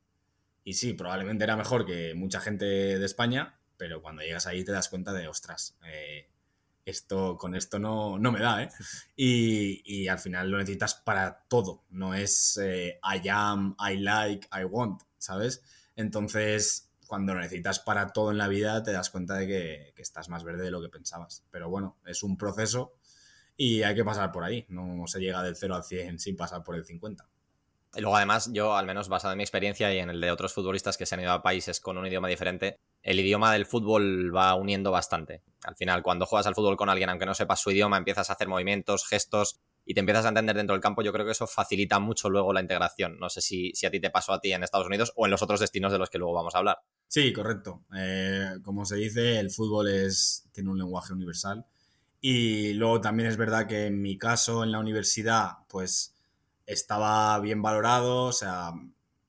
Y 0.64 0.74
sí, 0.74 0.94
probablemente 0.94 1.44
era 1.44 1.56
mejor 1.56 1.86
que 1.86 2.14
mucha 2.14 2.40
gente 2.40 2.64
de 2.64 3.04
España, 3.04 3.58
pero 3.76 4.02
cuando 4.02 4.22
llegas 4.22 4.46
ahí 4.46 4.64
te 4.64 4.72
das 4.72 4.88
cuenta 4.88 5.12
de, 5.12 5.28
ostras, 5.28 5.76
eh, 5.84 6.28
esto 6.84 7.36
con 7.36 7.54
esto 7.54 7.78
no, 7.78 8.18
no 8.18 8.32
me 8.32 8.40
da, 8.40 8.62
¿eh? 8.62 8.68
Y, 9.16 9.82
y, 9.84 10.08
al 10.08 10.18
final 10.18 10.50
lo 10.50 10.58
necesitas 10.58 10.94
para 10.94 11.44
todo, 11.48 11.84
no 11.90 12.14
es 12.14 12.58
eh, 12.62 12.98
I 13.02 13.28
am, 13.28 13.76
I 13.78 13.96
like, 13.96 14.48
I 14.52 14.64
want, 14.64 15.02
¿sabes? 15.18 15.62
Entonces, 15.96 16.90
cuando 17.06 17.34
lo 17.34 17.40
necesitas 17.40 17.80
para 17.80 18.08
todo 18.08 18.30
en 18.30 18.38
la 18.38 18.48
vida, 18.48 18.82
te 18.82 18.92
das 18.92 19.10
cuenta 19.10 19.34
de 19.34 19.46
que, 19.46 19.92
que, 19.94 20.02
estás 20.02 20.28
más 20.28 20.44
verde 20.44 20.64
de 20.64 20.70
lo 20.70 20.82
que 20.82 20.88
pensabas. 20.88 21.44
Pero 21.50 21.70
bueno, 21.70 21.96
es 22.06 22.22
un 22.22 22.36
proceso 22.36 22.94
y 23.56 23.82
hay 23.82 23.94
que 23.94 24.04
pasar 24.04 24.32
por 24.32 24.44
ahí, 24.44 24.66
no 24.68 25.06
se 25.06 25.20
llega 25.20 25.42
del 25.42 25.56
0 25.56 25.76
al 25.76 25.84
100 25.84 26.18
sin 26.18 26.36
pasar 26.36 26.64
por 26.64 26.74
el 26.74 26.84
50. 26.84 27.28
Y 27.96 28.00
luego 28.00 28.16
además, 28.16 28.50
yo 28.52 28.76
al 28.76 28.86
menos 28.86 29.08
basado 29.08 29.32
en 29.32 29.38
mi 29.38 29.44
experiencia 29.44 29.92
y 29.94 29.98
en 29.98 30.10
el 30.10 30.20
de 30.20 30.30
otros 30.30 30.52
futbolistas 30.52 30.96
que 30.96 31.06
se 31.06 31.14
han 31.14 31.20
ido 31.20 31.32
a 31.32 31.42
países 31.42 31.80
con 31.80 31.96
un 31.96 32.06
idioma 32.06 32.28
diferente, 32.28 32.80
el 33.04 33.20
idioma 33.20 33.52
del 33.52 33.66
fútbol 33.66 34.34
va 34.34 34.54
uniendo 34.54 34.90
bastante. 34.90 35.42
Al 35.64 35.76
final, 35.76 36.02
cuando 36.02 36.24
juegas 36.24 36.46
al 36.46 36.54
fútbol 36.54 36.76
con 36.76 36.88
alguien, 36.88 37.10
aunque 37.10 37.26
no 37.26 37.34
sepas 37.34 37.60
su 37.60 37.70
idioma, 37.70 37.98
empiezas 37.98 38.30
a 38.30 38.32
hacer 38.32 38.48
movimientos, 38.48 39.06
gestos 39.06 39.60
y 39.84 39.92
te 39.92 40.00
empiezas 40.00 40.24
a 40.24 40.28
entender 40.28 40.56
dentro 40.56 40.72
del 40.72 40.80
campo, 40.80 41.02
yo 41.02 41.12
creo 41.12 41.26
que 41.26 41.32
eso 41.32 41.46
facilita 41.46 41.98
mucho 41.98 42.30
luego 42.30 42.54
la 42.54 42.62
integración. 42.62 43.18
No 43.18 43.28
sé 43.28 43.42
si, 43.42 43.72
a 43.86 43.90
ti 43.90 44.00
te 44.00 44.08
pasó 44.08 44.32
a 44.32 44.40
ti 44.40 44.52
en 44.54 44.62
Estados 44.62 44.86
Unidos 44.86 45.12
o 45.16 45.26
en 45.26 45.30
los 45.30 45.42
otros 45.42 45.60
destinos 45.60 45.92
de 45.92 45.98
los 45.98 46.08
que 46.08 46.16
luego 46.16 46.32
vamos 46.32 46.54
a 46.54 46.58
hablar. 46.58 46.78
Sí, 47.06 47.30
correcto. 47.34 47.84
Eh, 47.94 48.54
como 48.62 48.86
se 48.86 48.96
dice, 48.96 49.38
el 49.38 49.50
fútbol 49.50 49.86
tiene 50.52 50.70
un 50.70 50.78
lenguaje 50.78 51.12
universal. 51.12 51.66
Y 52.22 52.72
luego 52.72 53.02
también 53.02 53.28
es 53.28 53.36
verdad 53.36 53.66
que 53.66 53.84
en 53.84 54.00
mi 54.00 54.16
caso, 54.16 54.64
en 54.64 54.72
la 54.72 54.78
universidad, 54.78 55.58
pues 55.68 56.14
estaba 56.64 57.38
bien 57.40 57.60
valorado, 57.60 58.24
o 58.24 58.32
sea, 58.32 58.72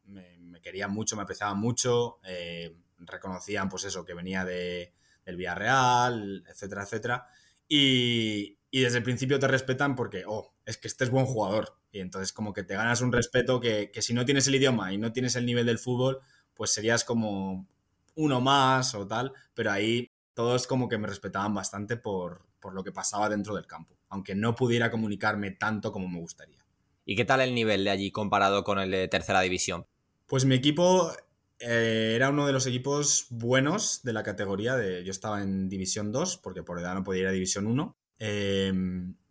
me, 0.06 0.40
me 0.40 0.62
querían 0.62 0.94
mucho, 0.94 1.18
me 1.18 1.24
apreciaban 1.24 1.60
mucho. 1.60 2.20
Eh, 2.24 2.74
reconocían 3.06 3.70
pues 3.70 3.84
eso, 3.86 4.06
que 4.06 4.14
venía 4.14 4.46
de, 4.46 4.94
del 5.26 5.38
Villarreal, 5.38 6.44
etcétera, 6.48 6.84
etcétera. 6.84 7.28
Y, 7.68 8.58
y, 8.70 8.82
desde 8.82 9.00
el 9.00 9.04
principio 9.04 9.40
te 9.40 9.48
respetan 9.48 9.96
porque, 9.96 10.24
oh, 10.28 10.54
es 10.66 10.78
que 10.78 10.88
este 10.88 11.04
es 11.04 11.10
buen 11.10 11.26
jugador. 11.26 11.78
Y 11.92 12.00
entonces 12.00 12.34
como 12.34 12.54
que 12.54 12.64
te 12.64 12.76
ganas 12.76 13.02
un 13.02 13.12
respeto 13.12 13.60
que, 13.60 13.92
que 13.92 14.02
si 14.02 14.14
no 14.14 14.26
tienes 14.26 14.48
el 14.48 14.56
idioma 14.56 14.94
y 14.94 14.98
no 14.98 15.12
tienes 15.12 15.36
el 15.36 15.46
nivel 15.46 15.66
del 15.66 15.80
fútbol, 15.80 16.20
pues 16.54 16.72
serías 16.72 17.04
como 17.04 17.68
uno 18.16 18.42
más 18.42 18.94
o 18.96 19.08
tal. 19.08 19.34
Pero 19.54 19.72
ahí 19.72 20.12
todos 20.34 20.68
como 20.68 20.88
que 20.88 20.98
me 20.98 21.08
respetaban 21.08 21.54
bastante 21.54 21.98
por, 21.98 22.46
por 22.60 22.74
lo 22.74 22.84
que 22.84 22.92
pasaba 22.92 23.30
dentro 23.30 23.56
del 23.56 23.68
campo, 23.68 23.98
aunque 24.10 24.36
no 24.36 24.56
pudiera 24.56 24.92
comunicarme 24.92 25.52
tanto 25.52 25.92
como 25.92 26.08
me 26.08 26.20
gustaría. 26.20 26.66
¿Y 27.06 27.16
qué 27.16 27.24
tal 27.24 27.42
el 27.42 27.54
nivel 27.54 27.84
de 27.84 27.92
allí 27.92 28.12
comparado 28.12 28.64
con 28.64 28.80
el 28.80 28.90
de 28.90 29.08
tercera 29.08 29.42
división? 29.42 29.86
Pues 30.26 30.46
mi 30.46 30.56
equipo 30.56 31.12
eh, 31.60 32.14
era 32.16 32.30
uno 32.30 32.48
de 32.48 32.54
los 32.54 32.66
equipos 32.66 33.28
buenos 33.30 34.02
de 34.04 34.14
la 34.14 34.24
categoría. 34.24 34.76
De, 34.76 35.04
yo 35.04 35.12
estaba 35.12 35.42
en 35.42 35.70
División 35.70 36.12
2, 36.12 36.38
porque 36.38 36.64
por 36.64 36.80
edad 36.80 36.94
no 36.94 37.04
podía 37.04 37.22
ir 37.22 37.28
a 37.28 37.32
División 37.32 37.68
1. 37.68 37.96
Eh, 38.20 38.74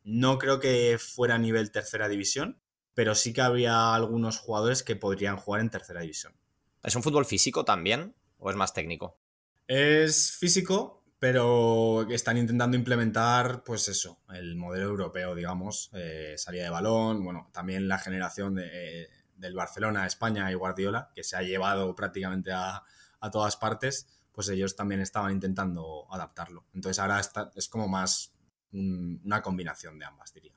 no 0.04 0.38
creo 0.38 0.60
que 0.60 0.98
fuera 0.98 1.36
a 1.36 1.38
nivel 1.38 1.70
tercera 1.70 2.08
división, 2.08 2.60
pero 2.92 3.14
sí 3.14 3.32
que 3.32 3.40
había 3.40 3.94
algunos 3.94 4.38
jugadores 4.38 4.82
que 4.82 4.96
podrían 4.96 5.36
jugar 5.36 5.62
en 5.62 5.70
tercera 5.70 6.02
división. 6.02 6.34
¿Es 6.82 6.94
un 6.94 7.02
fútbol 7.02 7.24
físico 7.24 7.64
también 7.64 8.14
o 8.38 8.50
es 8.50 8.56
más 8.56 8.74
técnico? 8.74 9.18
Es 9.66 10.32
físico, 10.32 11.02
pero 11.18 12.06
están 12.10 12.36
intentando 12.36 12.76
implementar, 12.76 13.64
pues 13.64 13.88
eso, 13.88 14.20
el 14.34 14.56
modelo 14.56 14.84
europeo, 14.84 15.34
digamos, 15.34 15.90
eh, 15.94 16.34
salida 16.36 16.64
de 16.64 16.70
balón, 16.70 17.24
bueno, 17.24 17.48
también 17.50 17.88
la 17.88 17.98
generación 17.98 18.54
de 18.54 19.08
del 19.36 19.54
Barcelona, 19.54 20.06
España 20.06 20.50
y 20.50 20.54
Guardiola, 20.54 21.10
que 21.14 21.24
se 21.24 21.36
ha 21.36 21.42
llevado 21.42 21.94
prácticamente 21.94 22.52
a, 22.52 22.82
a 23.20 23.30
todas 23.30 23.56
partes, 23.56 24.06
pues 24.32 24.48
ellos 24.48 24.76
también 24.76 25.00
estaban 25.00 25.32
intentando 25.32 26.06
adaptarlo. 26.10 26.64
Entonces 26.74 26.98
ahora 26.98 27.20
está, 27.20 27.50
es 27.54 27.68
como 27.68 27.88
más 27.88 28.32
un, 28.72 29.20
una 29.24 29.42
combinación 29.42 29.98
de 29.98 30.04
ambas, 30.04 30.32
diría. 30.32 30.54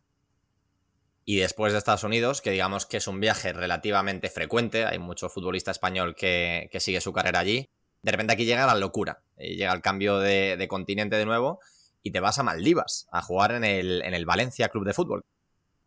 Y 1.26 1.38
después 1.38 1.74
de 1.74 1.80
Estados 1.80 2.04
Unidos, 2.04 2.42
que 2.42 2.52
digamos 2.52 2.86
que 2.86 2.98
es 2.98 3.08
un 3.08 3.20
viaje 3.20 3.52
relativamente 3.52 4.30
frecuente, 4.30 4.86
hay 4.86 4.98
mucho 4.98 5.30
futbolista 5.30 5.72
español 5.72 6.16
que, 6.16 6.70
que 6.72 6.80
sigue 6.80 7.02
su 7.02 7.12
carrera 7.12 7.40
allí, 7.40 7.70
de 8.02 8.12
repente 8.12 8.34
aquí 8.34 8.46
llega 8.46 8.66
la 8.66 8.76
locura, 8.76 9.22
llega 9.38 9.74
el 9.74 9.82
cambio 9.82 10.20
de, 10.20 10.56
de, 10.58 10.68
continente 10.68 11.18
de 11.18 11.26
nuevo 11.26 11.60
y 12.04 12.12
te 12.12 12.22
vas 12.22 12.40
a 12.40 12.44
Maldivas 12.44 13.08
a 13.12 13.22
jugar 13.22 13.52
en 13.52 13.64
el, 13.64 14.02
en 14.04 14.14
el 14.14 14.26
Valencia 14.26 14.70
Club 14.70 14.86
de 14.86 14.94
Fútbol. 14.94 15.26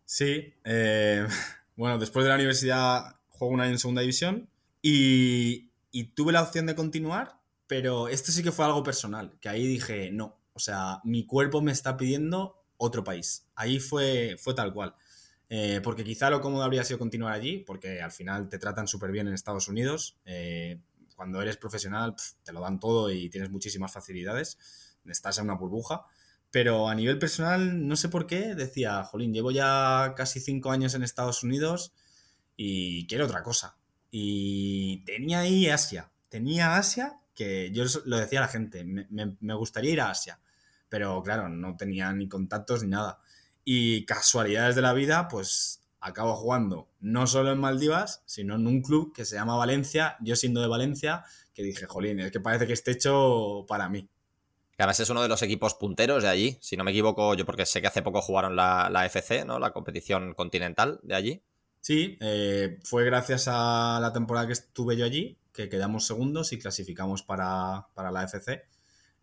Sí, 0.04 0.54
eh, 0.64 1.26
bueno, 1.80 1.96
después 1.96 2.24
de 2.24 2.28
la 2.28 2.34
universidad 2.34 3.16
juego 3.30 3.54
un 3.54 3.62
año 3.62 3.70
en 3.70 3.78
segunda 3.78 4.02
división 4.02 4.50
y, 4.82 5.70
tuve 6.14 6.30
la 6.30 6.42
opción 6.42 6.66
de 6.66 6.74
continuar, 6.74 7.40
pero 7.66 8.08
esto 8.08 8.32
sí 8.32 8.42
que 8.42 8.52
fue 8.52 8.66
algo 8.66 8.82
personal, 8.82 9.38
que 9.40 9.48
ahí 9.48 9.66
dije, 9.66 10.10
no, 10.12 10.38
o 10.52 10.58
sea, 10.58 11.00
mi 11.04 11.24
cuerpo 11.24 11.62
me 11.62 11.72
está 11.72 11.96
pidiendo 11.96 12.62
otro 12.76 13.02
país. 13.02 13.46
Ahí 13.54 13.80
fue, 13.80 14.36
fue 14.38 14.52
tal 14.52 14.74
cual. 14.74 14.94
Eh, 15.48 15.80
porque 15.82 16.04
quizá 16.04 16.28
lo 16.28 16.42
cómodo 16.42 16.64
habría 16.64 16.84
sido 16.84 16.98
continuar 16.98 17.32
allí, 17.32 17.56
porque 17.56 18.02
al 18.02 18.12
final 18.12 18.50
te 18.50 18.58
tratan 18.58 18.86
súper 18.86 19.10
bien 19.10 19.26
en 19.26 19.32
Estados 19.32 19.66
Unidos. 19.66 20.18
Eh, 20.26 20.82
cuando 21.16 21.40
eres 21.40 21.56
profesional 21.56 22.14
te 22.42 22.52
lo 22.52 22.60
dan 22.60 22.78
todo 22.78 23.10
y 23.10 23.30
tienes 23.30 23.48
muchísimas 23.48 23.90
facilidades. 23.90 24.58
Estás 25.06 25.38
en 25.38 25.44
una 25.44 25.54
burbuja. 25.54 26.04
Pero 26.50 26.88
a 26.88 26.94
nivel 26.94 27.18
personal, 27.18 27.86
no 27.86 27.96
sé 27.96 28.08
por 28.08 28.26
qué, 28.26 28.54
decía, 28.54 29.04
jolín, 29.04 29.32
llevo 29.32 29.50
ya 29.50 30.14
casi 30.16 30.40
cinco 30.40 30.72
años 30.72 30.94
en 30.94 31.02
Estados 31.02 31.42
Unidos 31.44 31.92
y 32.56 33.06
quiero 33.06 33.26
otra 33.26 33.42
cosa. 33.42 33.76
Y 34.10 35.04
tenía 35.04 35.40
ahí 35.40 35.68
Asia. 35.68 36.10
Tenía 36.28 36.76
Asia, 36.76 37.20
que 37.34 37.70
yo 37.72 37.84
lo 38.04 38.18
decía 38.18 38.40
a 38.40 38.42
la 38.42 38.48
gente, 38.48 38.84
me, 38.84 39.06
me, 39.10 39.36
me 39.40 39.54
gustaría 39.54 39.92
ir 39.92 40.00
a 40.00 40.10
Asia. 40.10 40.40
Pero 40.88 41.22
claro, 41.22 41.48
no 41.48 41.76
tenía 41.76 42.12
ni 42.12 42.28
contactos 42.28 42.82
ni 42.82 42.90
nada. 42.90 43.20
Y 43.64 44.04
casualidades 44.04 44.74
de 44.74 44.82
la 44.82 44.92
vida, 44.92 45.28
pues 45.28 45.80
acabo 46.00 46.34
jugando 46.34 46.88
no 47.00 47.26
solo 47.26 47.52
en 47.52 47.60
Maldivas, 47.60 48.22
sino 48.26 48.56
en 48.56 48.66
un 48.66 48.82
club 48.82 49.12
que 49.14 49.24
se 49.24 49.36
llama 49.36 49.56
Valencia, 49.56 50.16
yo 50.20 50.34
siendo 50.34 50.60
de 50.60 50.66
Valencia, 50.66 51.24
que 51.54 51.62
dije, 51.62 51.86
jolín, 51.86 52.20
es 52.20 52.32
que 52.32 52.40
parece 52.40 52.66
que 52.66 52.72
esté 52.72 52.92
hecho 52.92 53.64
para 53.68 53.88
mí. 53.88 54.08
Además 54.80 55.00
es 55.00 55.10
uno 55.10 55.20
de 55.20 55.28
los 55.28 55.42
equipos 55.42 55.74
punteros 55.74 56.22
de 56.22 56.30
allí, 56.30 56.56
si 56.62 56.74
no 56.74 56.84
me 56.84 56.90
equivoco, 56.90 57.34
yo 57.34 57.44
porque 57.44 57.66
sé 57.66 57.82
que 57.82 57.86
hace 57.86 58.00
poco 58.00 58.22
jugaron 58.22 58.56
la, 58.56 58.88
la 58.90 59.04
FC, 59.04 59.44
¿no? 59.44 59.58
La 59.58 59.72
competición 59.72 60.32
continental 60.32 61.00
de 61.02 61.14
allí. 61.14 61.42
Sí, 61.80 62.16
eh, 62.20 62.78
fue 62.82 63.04
gracias 63.04 63.46
a 63.46 63.98
la 64.00 64.10
temporada 64.12 64.46
que 64.46 64.54
estuve 64.54 64.96
yo 64.96 65.04
allí, 65.04 65.38
que 65.52 65.68
quedamos 65.68 66.06
segundos 66.06 66.54
y 66.54 66.58
clasificamos 66.58 67.22
para, 67.22 67.88
para 67.92 68.10
la 68.10 68.24
FC. 68.24 68.64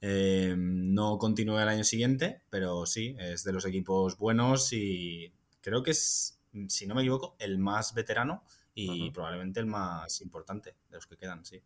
Eh, 0.01 0.53
no 0.55 1.17
continué 1.17 1.63
el 1.63 1.69
año 1.69 1.83
siguiente, 1.83 2.43
pero 2.51 2.85
sí, 2.85 3.15
es 3.19 3.43
de 3.43 3.53
los 3.53 3.65
equipos 3.65 4.15
buenos 4.19 4.71
y 4.73 5.33
creo 5.61 5.81
que 5.81 5.89
es, 5.91 6.39
si 6.67 6.85
no 6.85 6.93
me 6.93 7.01
equivoco, 7.01 7.35
el 7.39 7.57
más 7.57 7.95
veterano 7.95 8.43
y 8.75 8.89
uh 8.89 8.93
-huh. 8.93 9.11
probablemente 9.11 9.59
el 9.59 9.65
más 9.65 10.21
importante 10.21 10.75
de 10.89 10.95
los 10.97 11.07
que 11.07 11.17
quedan, 11.17 11.43
sí. 11.43 11.63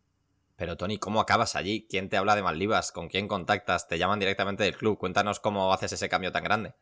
Pero 0.62 0.76
Tony, 0.76 0.96
¿cómo 0.96 1.20
acabas 1.20 1.56
allí? 1.56 1.88
¿Quién 1.90 2.08
te 2.08 2.16
habla 2.16 2.36
de 2.36 2.42
Maldivas? 2.44 2.92
¿Con 2.92 3.08
quién 3.08 3.26
contactas? 3.26 3.88
¿Te 3.88 3.98
llaman 3.98 4.20
directamente 4.20 4.62
del 4.62 4.76
club? 4.76 4.96
Cuéntanos 4.96 5.40
cómo 5.40 5.72
haces 5.72 5.90
ese 5.90 6.08
cambio 6.08 6.30
tan 6.30 6.44
grande. 6.44 6.72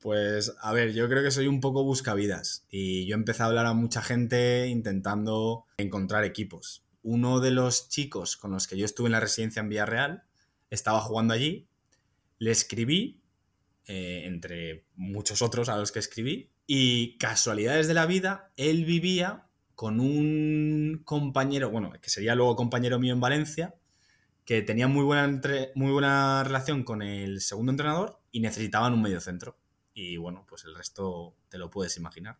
Pues 0.00 0.52
a 0.60 0.72
ver, 0.72 0.94
yo 0.94 1.08
creo 1.08 1.22
que 1.22 1.30
soy 1.30 1.46
un 1.46 1.60
poco 1.60 1.84
buscavidas 1.84 2.66
y 2.70 3.06
yo 3.06 3.14
empecé 3.14 3.44
a 3.44 3.46
hablar 3.46 3.66
a 3.66 3.72
mucha 3.72 4.02
gente 4.02 4.66
intentando 4.66 5.64
encontrar 5.76 6.24
equipos. 6.24 6.82
Uno 7.04 7.38
de 7.38 7.52
los 7.52 7.88
chicos 7.88 8.36
con 8.36 8.50
los 8.50 8.66
que 8.66 8.76
yo 8.76 8.84
estuve 8.84 9.06
en 9.06 9.12
la 9.12 9.20
residencia 9.20 9.60
en 9.60 9.68
Villarreal 9.68 10.24
estaba 10.70 11.00
jugando 11.00 11.34
allí, 11.34 11.68
le 12.38 12.50
escribí, 12.50 13.22
eh, 13.86 14.22
entre 14.24 14.86
muchos 14.96 15.40
otros 15.40 15.68
a 15.68 15.76
los 15.76 15.92
que 15.92 16.00
escribí, 16.00 16.50
y 16.66 17.16
casualidades 17.18 17.86
de 17.86 17.94
la 17.94 18.06
vida, 18.06 18.50
él 18.56 18.84
vivía 18.84 19.46
con 19.74 20.00
un 20.00 21.02
compañero, 21.04 21.70
bueno, 21.70 21.92
que 22.00 22.10
sería 22.10 22.34
luego 22.34 22.56
compañero 22.56 22.98
mío 22.98 23.12
en 23.12 23.20
Valencia, 23.20 23.74
que 24.44 24.62
tenía 24.62 24.88
muy 24.88 25.04
buena, 25.04 26.44
relación 26.44 26.84
con 26.84 27.02
el 27.02 27.40
segundo 27.40 27.72
entrenador 27.72 28.20
y 28.30 28.40
necesitaban 28.40 28.92
un 28.92 29.02
medio 29.02 29.20
centro. 29.20 29.58
Y 29.94 30.16
bueno, 30.16 30.44
pues 30.48 30.64
el 30.64 30.74
resto 30.74 31.34
te 31.48 31.58
lo 31.58 31.70
puedes 31.70 31.96
imaginar. 31.96 32.38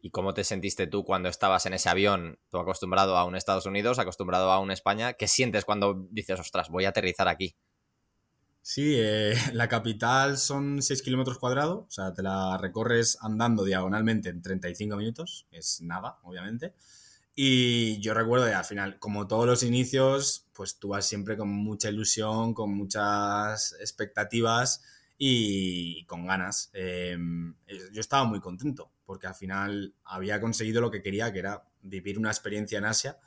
¿Y 0.00 0.10
cómo 0.10 0.32
te 0.32 0.44
sentiste 0.44 0.86
tú 0.86 1.04
cuando 1.04 1.28
estabas 1.28 1.66
en 1.66 1.74
ese 1.74 1.88
avión, 1.88 2.38
tú 2.50 2.58
acostumbrado 2.58 3.16
a 3.16 3.24
un 3.24 3.34
Estados 3.34 3.66
Unidos, 3.66 3.98
acostumbrado 3.98 4.52
a 4.52 4.60
un 4.60 4.70
España? 4.70 5.14
¿Qué 5.14 5.26
sientes 5.26 5.64
cuando 5.64 6.06
dices, 6.10 6.38
ostras, 6.38 6.68
voy 6.68 6.84
a 6.84 6.90
aterrizar 6.90 7.28
aquí? 7.28 7.56
Sí, 8.62 8.94
eh, 8.96 9.34
la 9.54 9.68
capital 9.68 10.38
son 10.38 10.82
6 10.82 11.02
kilómetros 11.02 11.38
cuadrados, 11.38 11.86
o 11.86 11.90
sea, 11.90 12.12
te 12.12 12.22
la 12.22 12.58
recorres 12.58 13.18
andando 13.20 13.64
diagonalmente 13.64 14.28
en 14.28 14.42
35 14.42 14.96
minutos, 14.96 15.46
es 15.50 15.80
nada, 15.80 16.18
obviamente. 16.22 16.74
Y 17.34 18.00
yo 18.00 18.14
recuerdo 18.14 18.46
que 18.46 18.52
al 18.52 18.64
final, 18.64 18.98
como 18.98 19.28
todos 19.28 19.46
los 19.46 19.62
inicios, 19.62 20.48
pues 20.52 20.78
tú 20.78 20.88
vas 20.88 21.06
siempre 21.06 21.36
con 21.36 21.48
mucha 21.48 21.88
ilusión, 21.88 22.52
con 22.52 22.74
muchas 22.74 23.76
expectativas 23.80 24.82
y 25.16 26.04
con 26.06 26.26
ganas. 26.26 26.70
Eh, 26.72 27.16
yo 27.92 28.00
estaba 28.00 28.24
muy 28.24 28.40
contento 28.40 28.90
porque 29.08 29.26
al 29.26 29.34
final 29.34 29.94
había 30.04 30.38
conseguido 30.38 30.82
lo 30.82 30.90
que 30.90 31.00
quería, 31.00 31.32
que 31.32 31.38
era 31.38 31.64
vivir 31.80 32.18
una 32.18 32.28
experiencia 32.28 32.76
en 32.76 32.84
Asia 32.84 33.18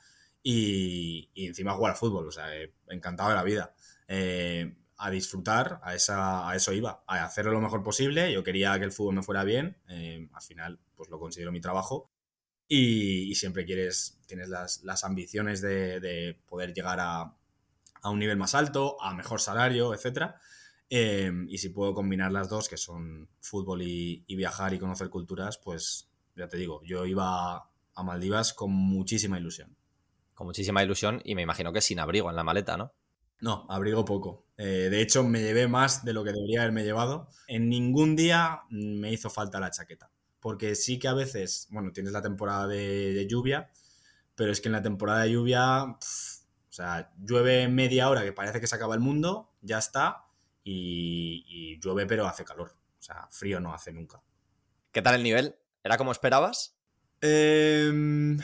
y, 0.42 1.28
encima 1.34 1.72
jugar 1.72 1.92
al 1.92 1.98
fútbol, 1.98 2.28
o 2.28 2.30
sea, 2.30 2.46
encantado 2.88 3.30
de 3.30 3.34
la 3.34 3.42
vida. 3.42 3.74
Eh, 4.06 4.76
a 5.02 5.10
disfrutar, 5.10 5.80
a, 5.82 5.96
esa, 5.96 6.48
a 6.48 6.54
eso 6.54 6.72
iba, 6.72 7.02
a 7.08 7.24
hacerlo 7.24 7.50
lo 7.50 7.60
mejor 7.60 7.82
posible. 7.82 8.32
Yo 8.32 8.44
quería 8.44 8.78
que 8.78 8.84
el 8.84 8.92
fútbol 8.92 9.16
me 9.16 9.22
fuera 9.24 9.42
bien, 9.42 9.76
eh, 9.88 10.28
al 10.32 10.42
final 10.42 10.78
pues 10.94 11.10
lo 11.10 11.18
considero 11.18 11.50
mi 11.50 11.60
trabajo 11.60 12.08
y, 12.68 13.34
siempre 13.34 13.66
quieres, 13.66 14.20
tienes 14.26 14.48
las, 14.48 15.04
ambiciones 15.04 15.60
de, 15.60 16.40
poder 16.46 16.72
llegar 16.72 17.00
a, 17.00 17.34
un 18.04 18.18
nivel 18.20 18.36
más 18.36 18.54
alto, 18.54 18.96
a 19.02 19.12
mejor 19.12 19.40
salario, 19.40 19.92
etc. 19.92 20.34
Eh, 20.88 21.32
y 21.48 21.58
si 21.58 21.70
puedo 21.70 21.94
combinar 21.94 22.30
las 22.30 22.48
dos, 22.48 22.68
que 22.68 22.76
son 22.76 23.28
fútbol 23.40 23.82
y, 23.82 24.24
viajar 24.28 24.72
y 24.72 24.78
conocer 24.78 25.10
culturas, 25.10 25.58
pues 25.58 26.12
ya 26.36 26.46
te 26.46 26.58
digo, 26.58 26.80
yo 26.84 27.06
iba 27.06 27.56
a 27.56 28.02
Maldivas 28.04 28.54
con 28.54 28.70
muchísima 28.70 29.36
ilusión. 29.36 29.76
Con 30.36 30.46
muchísima 30.46 30.84
ilusión 30.84 31.20
y 31.24 31.34
me 31.34 31.42
imagino 31.42 31.72
que 31.72 31.80
sin 31.80 31.98
abrigo 31.98 32.30
en 32.30 32.36
la 32.36 32.44
maleta, 32.44 32.76
¿no? 32.76 32.94
No, 33.42 33.66
abrigo 33.68 34.04
poco. 34.04 34.46
Eh, 34.56 34.88
de 34.88 35.02
hecho, 35.02 35.24
me 35.24 35.40
llevé 35.40 35.66
más 35.66 36.04
de 36.04 36.12
lo 36.12 36.22
que 36.22 36.30
debería 36.30 36.60
haberme 36.60 36.84
llevado. 36.84 37.28
En 37.48 37.68
ningún 37.68 38.14
día 38.14 38.62
me 38.70 39.12
hizo 39.12 39.30
falta 39.30 39.58
la 39.58 39.72
chaqueta. 39.72 40.12
Porque 40.38 40.76
sí 40.76 41.00
que 41.00 41.08
a 41.08 41.12
veces, 41.12 41.66
bueno, 41.70 41.90
tienes 41.90 42.12
la 42.12 42.22
temporada 42.22 42.68
de, 42.68 43.26
lluvia, 43.28 43.68
pero 44.36 44.52
es 44.52 44.60
que 44.60 44.68
en 44.68 44.72
la 44.74 44.82
temporada 44.82 45.22
de 45.22 45.32
lluvia, 45.32 45.82
o 45.82 45.98
sea, 46.68 47.12
llueve 47.18 47.66
media 47.66 48.08
hora 48.08 48.22
que 48.22 48.32
parece 48.32 48.60
que 48.60 48.68
se 48.68 48.76
acaba 48.76 48.94
el 48.94 49.00
mundo, 49.00 49.50
ya 49.60 49.78
está, 49.78 50.24
y, 50.62 51.80
llueve 51.80 52.06
pero 52.06 52.28
hace 52.28 52.44
calor. 52.44 52.76
O 53.00 53.02
sea, 53.02 53.26
frío 53.32 53.58
no 53.58 53.74
hace 53.74 53.92
nunca. 53.92 54.22
¿Qué 54.92 55.02
tal 55.02 55.16
el 55.16 55.24
nivel? 55.24 55.56
¿Era 55.82 55.98
como 55.98 56.12
esperabas? 56.12 56.76
Em, 57.20 58.38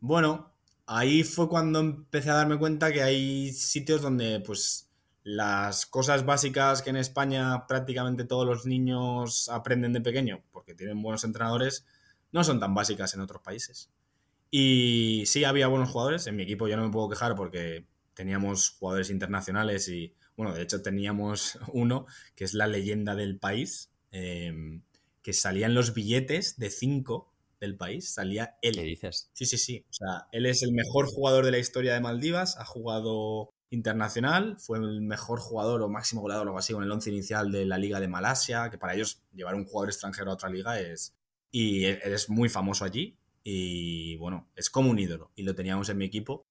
bueno, 0.00 0.51
ahí 0.86 1.24
fue 1.24 1.48
cuando 1.48 1.80
empecé 1.80 2.30
a 2.30 2.34
darme 2.34 2.58
cuenta 2.58 2.92
que 2.92 3.02
hay 3.02 3.52
sitios 3.52 4.02
donde 4.02 4.40
pues 4.40 4.90
las 5.24 5.86
cosas 5.86 6.26
básicas 6.26 6.82
que 6.82 6.90
en 6.90 6.96
España 6.96 7.66
prácticamente 7.66 8.24
todos 8.24 8.46
los 8.46 8.66
niños 8.66 9.48
aprenden 9.48 9.92
de 9.92 10.00
pequeño 10.00 10.42
porque 10.50 10.74
tienen 10.74 11.00
buenos 11.00 11.24
entrenadores 11.24 11.86
no 12.32 12.42
son 12.42 12.58
tan 12.58 12.74
básicas 12.74 13.14
en 13.14 13.20
otros 13.20 13.42
países. 13.42 13.90
Y 14.50 15.24
sí 15.26 15.44
había 15.44 15.68
buenos 15.68 15.90
jugadores, 15.90 16.26
en 16.26 16.36
mi 16.36 16.42
equipo 16.42 16.66
yo 16.66 16.76
no 16.76 16.84
me 16.84 16.92
puedo 16.92 17.08
quejar 17.08 17.34
porque 17.36 17.86
teníamos 18.14 18.70
jugadores 18.70 19.10
internacionales 19.10 19.88
y 19.88 20.14
bueno, 20.36 20.54
de 20.54 20.62
hecho 20.62 20.82
teníamos 20.82 21.58
uno 21.72 22.06
que 22.34 22.44
es 22.44 22.54
la 22.54 22.66
leyenda 22.66 23.14
del 23.14 23.38
país, 23.38 23.90
em, 24.10 24.82
que 25.22 25.32
salía 25.32 25.66
en 25.66 25.74
los 25.74 25.94
billetes 25.94 26.58
de 26.58 26.70
5 26.70 27.31
del 27.62 27.76
país, 27.76 28.12
salía 28.12 28.58
él. 28.60 28.74
¿Qué 28.74 28.82
dices? 28.82 29.30
Sí, 29.32 29.46
sí, 29.46 29.56
sí. 29.56 29.86
O 29.88 29.92
sea, 29.92 30.28
él 30.32 30.46
es 30.46 30.62
el 30.62 30.72
mejor 30.72 31.06
jugador 31.06 31.44
de 31.44 31.52
la 31.52 31.58
historia 31.58 31.94
de 31.94 32.00
Maldivas, 32.00 32.58
ha 32.58 32.64
jugado 32.64 33.54
internacional, 33.70 34.56
fue 34.58 34.78
el 34.78 35.00
mejor 35.00 35.40
jugador 35.40 35.80
o 35.82 35.88
máximo 35.88 36.20
goleador 36.20 36.46
o 36.46 36.50
algo 36.50 36.58
así 36.58 36.74
en 36.74 36.82
el 36.82 36.90
once 36.90 37.08
inicial 37.08 37.50
de 37.50 37.64
la 37.64 37.78
Liga 37.78 38.00
de 38.00 38.08
Malasia, 38.08 38.68
que 38.68 38.78
para 38.78 38.94
ellos 38.94 39.22
llevar 39.32 39.54
un 39.54 39.64
jugador 39.64 39.88
extranjero 39.88 40.30
a 40.30 40.34
otra 40.34 40.50
liga 40.50 40.78
es... 40.78 41.14
Y 41.50 41.84
él 41.84 42.00
es 42.04 42.28
muy 42.30 42.48
famoso 42.48 42.84
allí 42.84 43.18
y 43.44 44.16
bueno, 44.16 44.50
es 44.56 44.70
como 44.70 44.90
un 44.90 44.98
ídolo 44.98 45.32
y 45.34 45.42
lo 45.42 45.54
teníamos 45.54 45.88
en 45.88 45.98
mi 45.98 46.04
equipo. 46.04 46.46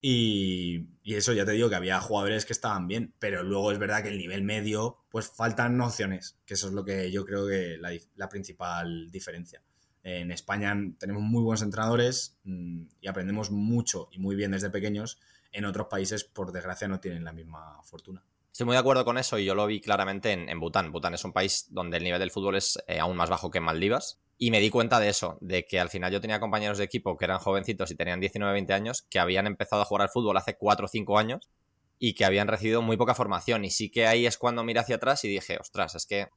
Y, 0.00 0.90
y, 1.02 1.14
eso 1.16 1.32
ya 1.32 1.44
te 1.44 1.52
digo 1.52 1.68
que 1.68 1.74
había 1.74 2.00
jugadores 2.00 2.46
que 2.46 2.52
estaban 2.52 2.86
bien, 2.86 3.14
pero 3.18 3.42
luego 3.42 3.72
es 3.72 3.78
verdad 3.78 4.02
que 4.02 4.10
el 4.10 4.18
nivel 4.18 4.42
medio, 4.44 4.98
pues 5.10 5.28
faltan 5.28 5.76
nociones, 5.76 6.38
que 6.46 6.54
eso 6.54 6.68
es 6.68 6.72
lo 6.72 6.84
que 6.84 7.10
yo 7.10 7.24
creo 7.24 7.48
que 7.48 7.78
la, 7.78 7.90
la 8.14 8.28
principal 8.28 9.10
diferencia. 9.10 9.60
En 10.08 10.30
España 10.30 10.74
tenemos 10.98 11.22
muy 11.22 11.42
buenos 11.42 11.60
entrenadores 11.60 12.38
mm, 12.44 12.82
y 13.02 13.08
aprendemos 13.08 13.50
mucho 13.50 14.08
y 14.10 14.18
muy 14.18 14.36
bien 14.36 14.52
desde 14.52 14.70
pequeños. 14.70 15.20
En 15.52 15.66
otros 15.66 15.88
países, 15.88 16.24
por 16.24 16.50
desgracia, 16.50 16.88
no 16.88 16.98
tienen 16.98 17.24
la 17.24 17.32
misma 17.32 17.82
fortuna. 17.84 18.24
Estoy 18.50 18.64
muy 18.64 18.74
de 18.74 18.80
acuerdo 18.80 19.04
con 19.04 19.18
eso 19.18 19.38
y 19.38 19.44
yo 19.44 19.54
lo 19.54 19.66
vi 19.66 19.82
claramente 19.82 20.32
en, 20.32 20.60
Bután. 20.60 20.92
Bután 20.92 21.12
es 21.12 21.24
un 21.24 21.34
país 21.34 21.66
donde 21.70 21.98
el 21.98 22.04
nivel 22.04 22.20
del 22.20 22.30
fútbol 22.30 22.56
es 22.56 22.82
eh, 22.88 22.98
aún 22.98 23.18
más 23.18 23.28
bajo 23.28 23.50
que 23.50 23.58
en 23.58 23.64
Maldivas. 23.64 24.18
Y 24.38 24.50
me 24.50 24.60
di 24.60 24.70
cuenta 24.70 24.98
de 24.98 25.10
eso, 25.10 25.36
de 25.42 25.66
que 25.66 25.78
al 25.78 25.90
final 25.90 26.10
yo 26.10 26.22
tenía 26.22 26.40
compañeros 26.40 26.78
de 26.78 26.84
equipo 26.84 27.16
que 27.18 27.26
eran 27.26 27.38
jovencitos 27.38 27.90
y 27.90 27.94
tenían 27.94 28.18
19, 28.18 28.52
20 28.54 28.72
años, 28.72 29.02
que 29.02 29.18
habían 29.18 29.46
empezado 29.46 29.82
a 29.82 29.84
jugar 29.84 30.02
al 30.02 30.08
fútbol 30.08 30.36
hace 30.38 30.56
4 30.56 30.86
o 30.86 30.88
5 30.88 31.18
años 31.18 31.50
y 31.98 32.14
que 32.14 32.24
habían 32.24 32.48
recibido 32.48 32.80
muy 32.80 32.96
poca 32.96 33.14
formación. 33.14 33.64
Y 33.66 33.70
sí 33.70 33.90
que 33.90 34.06
ahí 34.06 34.26
es 34.26 34.38
cuando 34.38 34.64
miré 34.64 34.80
hacia 34.80 34.96
atrás 34.96 35.22
y 35.24 35.28
dije, 35.28 35.58
ostras, 35.60 35.94
es 35.96 36.06
que 36.06 36.28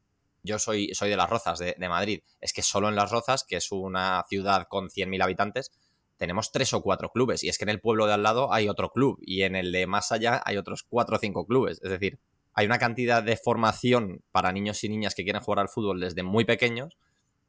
yo 0.43 0.59
soy, 0.59 0.93
soy 0.93 1.09
de 1.09 1.17
Las 1.17 1.29
Rozas, 1.29 1.59
de, 1.59 1.89
Madrid. 1.89 2.21
Es 2.39 2.53
que 2.53 2.61
solo 2.61 2.89
en 2.89 2.95
Las 2.95 3.11
Rozas, 3.11 3.43
que 3.43 3.57
es 3.57 3.71
una 3.71 4.23
ciudad 4.27 4.67
con 4.69 4.89
100.000 4.89 5.23
habitantes, 5.23 5.71
tenemos 6.17 6.51
tres 6.51 6.73
o 6.73 6.81
cuatro 6.81 7.09
clubes. 7.09 7.43
Y 7.43 7.49
es 7.49 7.57
que 7.57 7.65
en 7.65 7.69
el 7.69 7.81
pueblo 7.81 8.05
de 8.05 8.13
al 8.13 8.23
lado 8.23 8.53
hay 8.53 8.69
otro 8.69 8.91
club. 8.91 9.17
Y 9.21 9.43
en 9.43 9.55
el 9.55 9.71
de 9.71 9.87
más 9.87 10.11
allá 10.11 10.41
hay 10.45 10.57
otros 10.57 10.83
cuatro 10.83 11.15
o 11.15 11.19
cinco 11.19 11.45
clubes. 11.45 11.79
Es 11.83 11.89
decir, 11.89 12.19
hay 12.53 12.65
una 12.65 12.79
cantidad 12.79 13.23
de 13.23 13.37
formación 13.37 14.23
para 14.31 14.51
niños 14.51 14.83
y 14.83 14.89
niñas 14.89 15.15
que 15.15 15.23
quieren 15.23 15.41
jugar 15.41 15.59
al 15.59 15.69
fútbol 15.69 15.99
desde 15.99 16.23
muy 16.23 16.45
pequeños 16.45 16.97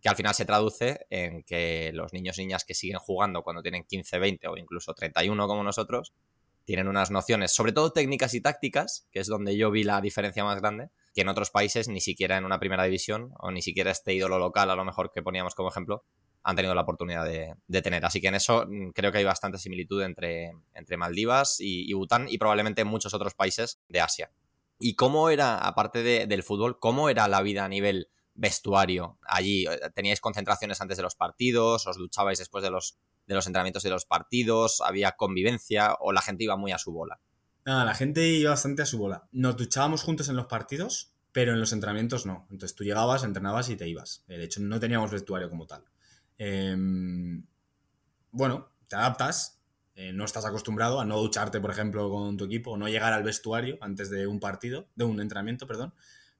que 0.02 0.08
al 0.08 0.16
final 0.16 0.34
se 0.34 0.44
traduce 0.44 1.06
en 1.10 1.44
que 1.44 1.92
los 1.94 2.12
niños 2.12 2.36
y 2.36 2.42
niñas 2.42 2.64
que 2.64 2.74
siguen 2.74 2.98
jugando 2.98 3.42
cuando 3.44 3.62
tienen 3.62 3.84
15, 3.84 4.18
20 4.18 4.48
o 4.48 4.56
incluso 4.56 4.94
31 4.94 5.46
como 5.46 5.62
nosotros, 5.62 6.12
tienen 6.64 6.88
unas 6.88 7.12
nociones, 7.12 7.52
sobre 7.52 7.72
todo 7.72 7.92
técnicas 7.92 8.34
y 8.34 8.40
tácticas, 8.40 9.06
que 9.12 9.20
es 9.20 9.28
donde 9.28 9.56
yo 9.56 9.70
vi 9.70 9.84
la 9.84 10.00
diferencia 10.00 10.44
más 10.44 10.60
grande, 10.60 10.90
que 11.14 11.20
en 11.22 11.28
otros 11.28 11.50
países 11.50 11.88
ni 11.88 12.00
siquiera 12.00 12.36
en 12.36 12.44
una 12.44 12.58
primera 12.58 12.84
división 12.84 13.32
o 13.38 13.50
ni 13.50 13.62
siquiera 13.62 13.90
este 13.90 14.14
ídolo 14.14 14.38
local, 14.38 14.70
a 14.70 14.76
lo 14.76 14.84
mejor 14.84 15.12
que 15.12 15.22
poníamos 15.22 15.54
como 15.54 15.68
ejemplo, 15.68 16.04
han 16.42 16.56
tenido 16.56 16.74
la 16.74 16.82
oportunidad 16.82 17.24
de, 17.24 17.82
tener. 17.82 18.04
Así 18.04 18.20
que 18.20 18.28
en 18.28 18.34
eso 18.34 18.66
mm, 18.66 18.90
creo 18.90 19.12
que 19.12 19.18
hay 19.18 19.24
bastante 19.24 19.58
similitud 19.58 20.02
entre, 20.02 20.52
entre 20.74 20.96
Maldivas 20.96 21.56
y, 21.60 21.92
Bután 21.92 22.26
y 22.28 22.38
probablemente 22.38 22.84
muchos 22.84 23.14
otros 23.14 23.34
países 23.34 23.80
de 23.88 24.00
Asia. 24.00 24.30
¿Y 24.78 24.96
cómo 24.96 25.30
era, 25.30 25.58
aparte 25.58 26.02
del 26.02 26.42
fútbol, 26.42 26.78
cómo 26.80 27.08
era 27.08 27.28
la 27.28 27.42
vida 27.42 27.64
a 27.64 27.68
nivel 27.68 28.08
vestuario 28.34 29.18
allí? 29.22 29.64
¿Teníais 29.94 30.20
concentraciones 30.20 30.80
antes 30.80 30.96
de 30.96 31.04
los 31.04 31.14
partidos? 31.14 31.86
¿Os 31.86 31.96
duchabais 31.96 32.38
después 32.38 32.64
de 32.64 32.70
los, 32.70 32.98
de 33.26 33.34
los 33.36 33.46
entrenamientos 33.46 33.84
de 33.84 33.90
los 33.90 34.06
partidos? 34.06 34.80
¿Había 34.80 35.12
convivencia 35.12 35.96
o 36.00 36.10
la 36.10 36.20
gente 36.20 36.44
iba 36.44 36.56
muy 36.56 36.72
a 36.72 36.78
su 36.78 36.90
bola? 36.90 37.20
Nada, 37.64 37.84
la 37.84 37.94
gente 37.94 38.26
iba 38.26 38.50
bastante 38.50 38.82
a 38.82 38.86
su 38.86 38.98
bola. 38.98 39.28
Nos 39.30 39.56
duchábamos 39.56 40.02
juntos 40.02 40.28
en 40.28 40.34
los 40.34 40.46
partidos, 40.46 41.12
pero 41.30 41.52
en 41.52 41.60
los 41.60 41.72
entrenamientos 41.72 42.26
no. 42.26 42.46
Entonces 42.50 42.74
tú 42.74 42.82
llegabas, 42.82 43.22
entrenabas 43.22 43.68
y 43.68 43.76
te 43.76 43.88
ibas. 43.88 44.24
Eh, 44.28 44.36
de 44.36 44.44
hecho, 44.44 44.60
no 44.60 44.80
teníamos 44.80 45.12
vestuario 45.12 45.48
como 45.48 45.66
tal. 45.66 45.84
Em, 46.38 47.44
bueno, 48.32 48.72
te 48.88 48.96
adaptas. 48.96 49.60
Eh, 49.94 50.12
no 50.12 50.24
estás 50.24 50.44
acostumbrado 50.44 51.00
a 51.00 51.04
no 51.04 51.18
ducharte, 51.18 51.60
por 51.60 51.70
ejemplo, 51.70 52.10
con 52.10 52.36
tu 52.36 52.46
equipo, 52.46 52.76
no 52.76 52.88
llegar 52.88 53.12
al 53.12 53.22
vestuario 53.22 53.78
antes 53.80 54.10
de 54.10 54.26
un 54.26 54.40
partido, 54.40 54.88
de 54.96 55.04
un 55.04 55.20
entrenamiento, 55.20 55.66
perdón. 55.66 55.94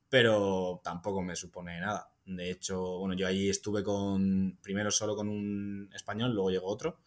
Pero 0.09 0.81
tampoco 0.83 1.23
me 1.23 1.37
supone 1.37 1.79
nada. 1.81 2.11
De 2.25 2.51
hecho, 2.51 2.99
bueno, 2.99 3.15
yo 3.15 3.27
ahí 3.27 3.49
estuve 3.49 3.85
con, 3.85 4.59
primero 4.63 4.91
solo 4.91 5.15
con 5.15 5.29
un 5.29 5.89
español, 5.95 6.33
luego 6.35 6.51
llegó 6.51 6.67
otro 6.67 6.99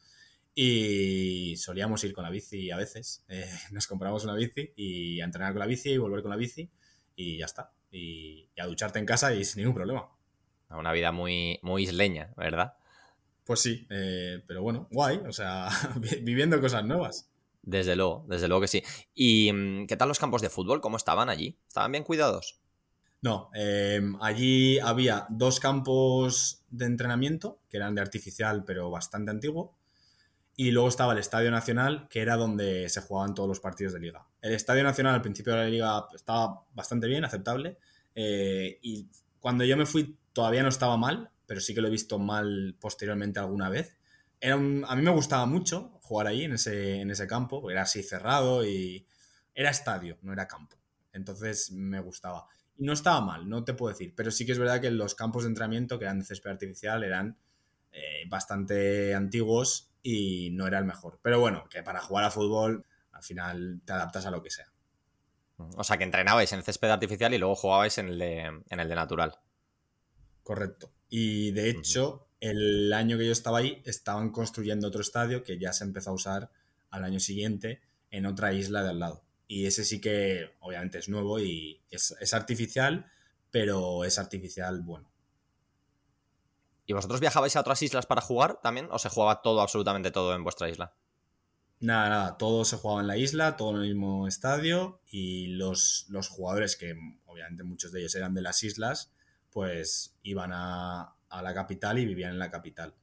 y 0.55 1.57
solíamos 1.57 2.01
ir 2.05 2.13
con 2.13 2.23
la 2.23 2.29
bici 2.29 2.71
a 2.71 2.77
veces. 2.77 3.23
Eh, 3.29 3.49
nos 3.71 3.87
compramos 3.87 4.23
una 4.23 4.35
bici 4.35 4.71
y 4.75 5.19
a 5.19 5.25
entrenar 5.25 5.51
con 5.51 5.59
la 5.59 5.65
bici 5.65 5.91
y 5.91 5.97
volver 5.97 6.21
con 6.21 6.31
la 6.31 6.37
bici 6.37 6.69
y 7.15 7.37
ya 7.37 7.45
está. 7.45 7.71
Y, 7.91 8.49
a 8.57 8.65
ducharte 8.65 8.99
en 8.99 9.05
casa 9.05 9.33
y 9.33 9.43
sin 9.43 9.61
ningún 9.61 9.75
problema. 9.75 10.09
Una 10.69 10.93
vida 10.93 11.11
muy, 11.11 11.59
muy 11.61 11.83
isleña, 11.83 12.33
¿verdad? 12.37 12.73
Pues 13.43 13.59
sí, 13.59 13.85
eh, 13.89 14.41
pero 14.47 14.61
bueno, 14.63 14.87
guay, 14.91 15.17
o 15.27 15.33
sea, 15.33 15.67
viviendo 16.21 16.59
cosas 16.61 16.85
nuevas. 16.85 17.29
Desde 17.61 17.95
luego, 17.95 18.25
desde 18.29 18.47
luego 18.47 18.61
que 18.61 18.67
sí. 18.67 18.83
¿Y 19.13 19.51
mm, 19.51 19.87
qué 19.87 19.97
tal 19.97 20.07
los 20.07 20.19
campos 20.19 20.41
de 20.41 20.49
fútbol? 20.49 20.81
¿Cómo 20.81 20.97
estaban 20.97 21.29
allí? 21.29 21.59
¿Estaban 21.67 21.91
bien 21.91 22.03
cuidados? 22.03 22.61
No, 23.21 23.49
em, 23.53 24.15
allí 24.21 24.79
había 24.79 25.25
dos 25.29 25.59
campos 25.59 26.63
de 26.69 26.85
entrenamiento, 26.85 27.59
que 27.69 27.77
eran 27.77 27.95
de 27.95 28.01
artificial 28.01 28.63
pero 28.65 28.91
bastante 28.91 29.31
antiguo, 29.31 29.75
y 30.57 30.71
luego 30.71 30.87
estaba 30.87 31.13
el 31.13 31.19
Estadio 31.19 31.51
Nacional, 31.51 32.07
que 32.09 32.21
era 32.21 32.37
donde 32.37 32.87
se 32.89 33.01
jugaban 33.01 33.33
todos 33.33 33.49
los 33.49 33.59
partidos 33.59 33.93
de 33.93 33.99
liga. 33.99 34.25
El 34.41 34.53
Estadio 34.53 34.83
Nacional 34.83 35.15
al 35.15 35.21
principio 35.21 35.53
de 35.53 35.59
la 35.59 35.67
liga 35.67 36.07
estaba 36.13 36.63
bastante 36.73 37.07
bien, 37.07 37.25
aceptable. 37.25 37.77
Eh, 38.15 38.79
y 38.81 39.09
cuando 39.39 39.65
yo 39.65 39.75
me 39.75 39.85
fui 39.85 40.17
todavía 40.31 40.63
no 40.63 40.69
estaba 40.69 40.95
mal, 40.95 41.29
pero 41.45 41.59
sí 41.59 41.73
que 41.73 41.81
lo 41.81 41.89
he 41.89 41.91
visto 41.91 42.19
mal 42.19 42.75
posteriormente 42.79 43.39
alguna 43.39 43.69
vez. 43.69 43.97
Era 44.39 44.55
a 44.55 44.57
mí 44.57 45.01
me 45.01 45.11
gustaba 45.11 45.45
mucho 45.45 45.99
jugar 46.01 46.27
ahí 46.27 46.43
en 46.43 46.53
ese, 46.53 47.01
en 47.01 47.11
ese 47.11 47.27
campo, 47.27 47.69
era 47.69 47.81
así 47.81 48.01
cerrado 48.01 48.65
y 48.65 49.05
era 49.53 49.69
estadio, 49.69 50.17
no 50.21 50.31
era 50.31 50.47
campo. 50.47 50.77
Entonces 51.11 51.71
me 51.71 51.99
gustaba. 51.99 52.47
Y 52.77 52.83
no 52.83 52.93
estaba 52.93 53.21
mal, 53.21 53.49
no 53.49 53.63
te 53.63 53.73
puedo 53.73 53.93
decir, 53.93 54.13
pero 54.15 54.31
sí 54.31 54.45
que 54.45 54.51
es 54.53 54.59
verdad 54.59 54.81
que 54.81 54.91
los 54.91 55.15
campos 55.15 55.43
de 55.43 55.49
entrenamiento 55.49 55.97
que 55.97 56.05
eran 56.05 56.19
de 56.19 56.25
césped 56.25 56.51
artificial 56.51 57.03
eran 57.03 57.37
eh, 57.91 58.23
bastante 58.27 59.15
antiguos 59.15 59.89
y 60.07 60.51
no 60.51 60.67
era 60.67 60.77
el 60.77 60.85
mejor. 60.85 61.19
Pero 61.23 61.39
bueno, 61.39 61.67
que 61.67 61.81
para 61.81 61.99
jugar 61.99 62.25
a 62.25 62.31
fútbol 62.31 62.85
al 63.11 63.23
final 63.23 63.81
te 63.83 63.93
adaptas 63.93 64.27
a 64.27 64.31
lo 64.31 64.43
que 64.43 64.51
sea. 64.51 64.71
O 65.57 65.83
sea, 65.83 65.97
que 65.97 66.03
entrenabais 66.03 66.51
en 66.51 66.59
el 66.59 66.63
césped 66.63 66.91
artificial 66.91 67.33
y 67.33 67.39
luego 67.39 67.55
jugabais 67.55 67.97
en 67.97 68.09
el 68.09 68.19
de, 68.19 68.41
en 68.69 68.79
el 68.79 68.87
de 68.87 68.93
natural. 68.93 69.39
Correcto. 70.43 70.91
Y 71.09 71.51
de 71.51 71.71
hecho, 71.71 72.27
el 72.39 72.93
año 72.93 73.17
que 73.17 73.25
yo 73.25 73.31
estaba 73.31 73.59
ahí, 73.59 73.81
estaban 73.83 74.29
construyendo 74.29 74.87
otro 74.89 75.01
estadio 75.01 75.43
que 75.43 75.57
ya 75.57 75.73
se 75.73 75.85
empezó 75.85 76.11
a 76.11 76.13
usar 76.13 76.51
al 76.91 77.03
año 77.03 77.19
siguiente 77.19 77.81
en 78.11 78.27
otra 78.27 78.53
isla 78.53 78.83
de 78.83 78.89
al 78.89 78.99
lado. 78.99 79.23
Y 79.47 79.65
ese 79.65 79.83
sí 79.83 79.99
que 79.99 80.51
obviamente 80.59 80.99
es 80.99 81.09
nuevo 81.09 81.39
y 81.39 81.81
es, 81.89 82.15
es 82.19 82.33
artificial, 82.35 83.09
pero 83.49 84.03
es 84.03 84.19
artificial 84.19 84.81
bueno. 84.81 85.09
¿Y 86.85 86.93
vosotros 86.93 87.19
viajabais 87.19 87.55
a 87.55 87.61
otras 87.61 87.81
islas 87.81 88.05
para 88.05 88.21
jugar 88.21 88.59
también? 88.61 88.87
¿O 88.91 88.99
se 88.99 89.09
jugaba 89.09 89.41
todo, 89.41 89.61
absolutamente 89.61 90.11
todo 90.11 90.35
en 90.35 90.43
vuestra 90.43 90.69
isla? 90.69 90.93
Nada, 91.79 92.09
nada, 92.09 92.37
todo 92.37 92.63
se 92.63 92.77
jugaba 92.77 93.01
en 93.01 93.07
la 93.07 93.17
isla, 93.17 93.57
todo 93.57 93.71
en 93.71 93.81
el 93.81 93.87
mismo 93.89 94.27
estadio 94.27 95.01
y 95.07 95.47
los, 95.47 96.05
los 96.09 96.29
jugadores, 96.29 96.75
que 96.77 96.95
obviamente 97.25 97.63
muchos 97.63 97.91
de 97.91 97.99
ellos 97.99 98.15
eran 98.15 98.33
de 98.33 98.41
las 98.41 98.63
islas, 98.63 99.11
pues 99.51 100.15
iban 100.23 100.51
a, 100.53 101.15
a 101.29 101.41
la 101.41 101.53
capital 101.53 101.99
y 101.99 102.05
vivían 102.05 102.31
en 102.31 102.39
la 102.39 102.51
capital. 102.51 102.93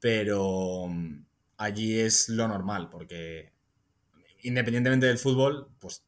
Pero 0.00 0.86
mm, 0.88 1.24
allí 1.58 2.00
es 2.00 2.28
lo 2.28 2.48
normal, 2.48 2.88
porque 2.88 3.52
independientemente 4.42 5.06
del 5.06 5.18
fútbol, 5.18 5.68
pues 5.78 6.02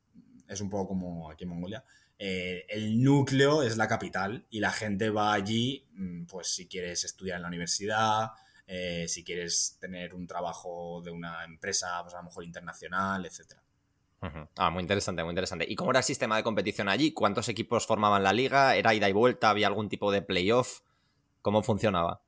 es 0.49 0.61
un 0.61 0.71
poco 0.71 0.89
como 0.89 1.31
aquí 1.31 1.45
en 1.45 1.51
Mongolia, 1.51 1.85
eh, 2.23 2.67
el 2.69 3.03
núcleo 3.03 3.63
es 3.63 3.79
la 3.79 3.89
capital 3.89 4.45
y 4.51 4.61
la 4.61 4.71
gente 4.71 5.09
va 5.09 5.33
allí, 5.33 5.89
mm, 5.95 6.27
pues 6.27 6.49
si 6.49 6.69
quieres 6.69 7.03
estudiar 7.03 7.37
en 7.37 7.43
la 7.43 7.49
universidad, 7.49 8.33
eh, 8.67 9.07
si 9.09 9.25
quieres 9.25 9.79
tener 9.81 10.15
un 10.15 10.27
trabajo 10.27 11.01
de 11.03 11.11
una 11.11 11.43
empresa, 11.45 11.99
pues 12.03 12.13
a 12.13 12.19
lo 12.19 12.25
mejor 12.25 12.45
internacional, 12.45 13.25
etc. 13.25 13.55
Ah, 14.57 14.69
muy 14.69 14.83
interesante, 14.83 15.23
muy 15.23 15.31
interesante. 15.31 15.65
¿Y 15.67 15.75
cómo 15.75 15.93
era 15.93 16.01
el 16.01 16.05
sistema 16.05 16.37
de 16.37 16.43
competición 16.43 16.91
allí? 16.91 17.15
¿Cuántos 17.15 17.49
equipos 17.49 17.87
formaban 17.87 18.23
la 18.23 18.35
liga? 18.35 18.77
¿Era 18.77 18.93
ida 18.93 19.09
y 19.09 19.13
vuelta? 19.13 19.49
¿Había 19.49 19.69
algún 19.69 19.89
tipo 19.89 20.13
de 20.13 20.21
playoff? 20.21 20.81
¿Cómo 21.41 21.63
funcionaba? 21.63 22.21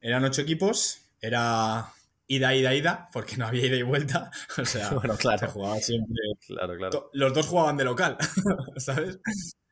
Eran 0.00 0.22
ocho 0.22 0.42
equipos, 0.42 1.00
era 1.20 1.92
ida, 2.28 2.54
ida, 2.54 2.74
ida, 2.74 3.08
porque 3.12 3.36
no 3.36 3.46
había 3.46 3.66
ida 3.66 3.76
y 3.76 3.82
vuelta. 3.82 4.30
O 4.58 4.64
sea, 4.64 4.90
bueno, 4.94 5.16
claro. 5.16 5.38
se 5.38 5.46
jugaba 5.48 5.76
siempre. 5.78 6.16
Claro, 6.46 6.76
claro. 6.76 7.10
Los 7.12 7.34
dos 7.34 7.46
jugaban 7.46 7.76
de 7.76 7.84
local, 7.84 8.16
¿sabes? 8.76 9.20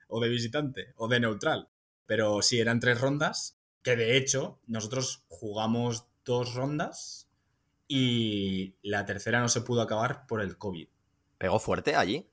O 0.08 0.20
de 0.20 0.28
visitante, 0.28 0.92
o 0.96 1.08
de 1.08 1.20
neutral. 1.20 1.68
Pero 2.06 2.42
sí, 2.42 2.60
eran 2.60 2.80
tres 2.80 3.00
rondas, 3.00 3.56
que 3.82 3.96
de 3.96 4.16
hecho 4.16 4.60
nosotros 4.66 5.24
jugamos 5.28 6.06
dos 6.24 6.54
rondas 6.54 7.28
y 7.88 8.76
la 8.82 9.04
tercera 9.04 9.40
no 9.40 9.48
se 9.48 9.62
pudo 9.62 9.82
acabar 9.82 10.26
por 10.26 10.40
el 10.40 10.56
COVID. 10.58 10.88
¿Pegó 11.38 11.58
fuerte 11.58 11.94
allí? 11.94 12.28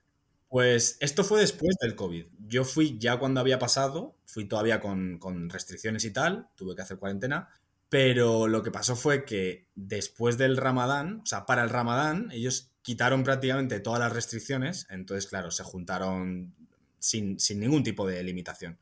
Pues 0.50 0.98
esto 1.00 1.24
fue 1.24 1.40
después 1.40 1.78
del 1.80 1.96
COVID. 1.96 2.26
Yo 2.48 2.66
fui 2.66 2.98
ya 3.00 3.18
cuando 3.18 3.40
había 3.40 3.58
pasado, 3.58 4.18
fui 4.26 4.50
todavía 4.50 4.82
con, 4.82 5.18
con 5.18 5.50
restricciones 5.50 6.04
y 6.04 6.12
tal, 6.12 6.50
tuve 6.56 6.76
que 6.76 6.82
hacer 6.82 6.98
cuarentena, 6.98 7.50
pero 7.92 8.48
lo 8.48 8.64
que 8.64 8.72
pasó 8.72 8.96
fue 8.96 9.26
que 9.26 9.68
después 9.76 10.38
del 10.38 10.56
Ramadán, 10.56 11.20
o 11.24 11.26
sea, 11.26 11.46
para 11.46 11.62
el 11.62 11.70
Ramadán, 11.70 12.30
ellos 12.32 12.72
quitaron 12.84 13.26
prácticamente 13.26 13.82
todas 13.82 14.00
las 14.00 14.14
restricciones, 14.14 14.88
entonces, 14.90 15.30
claro, 15.30 15.52
se 15.52 15.64
juntaron 15.64 16.56
sin, 17.00 17.36
ningún 17.56 17.84
tipo 17.84 18.08
de 18.08 18.24
limitación. 18.24 18.80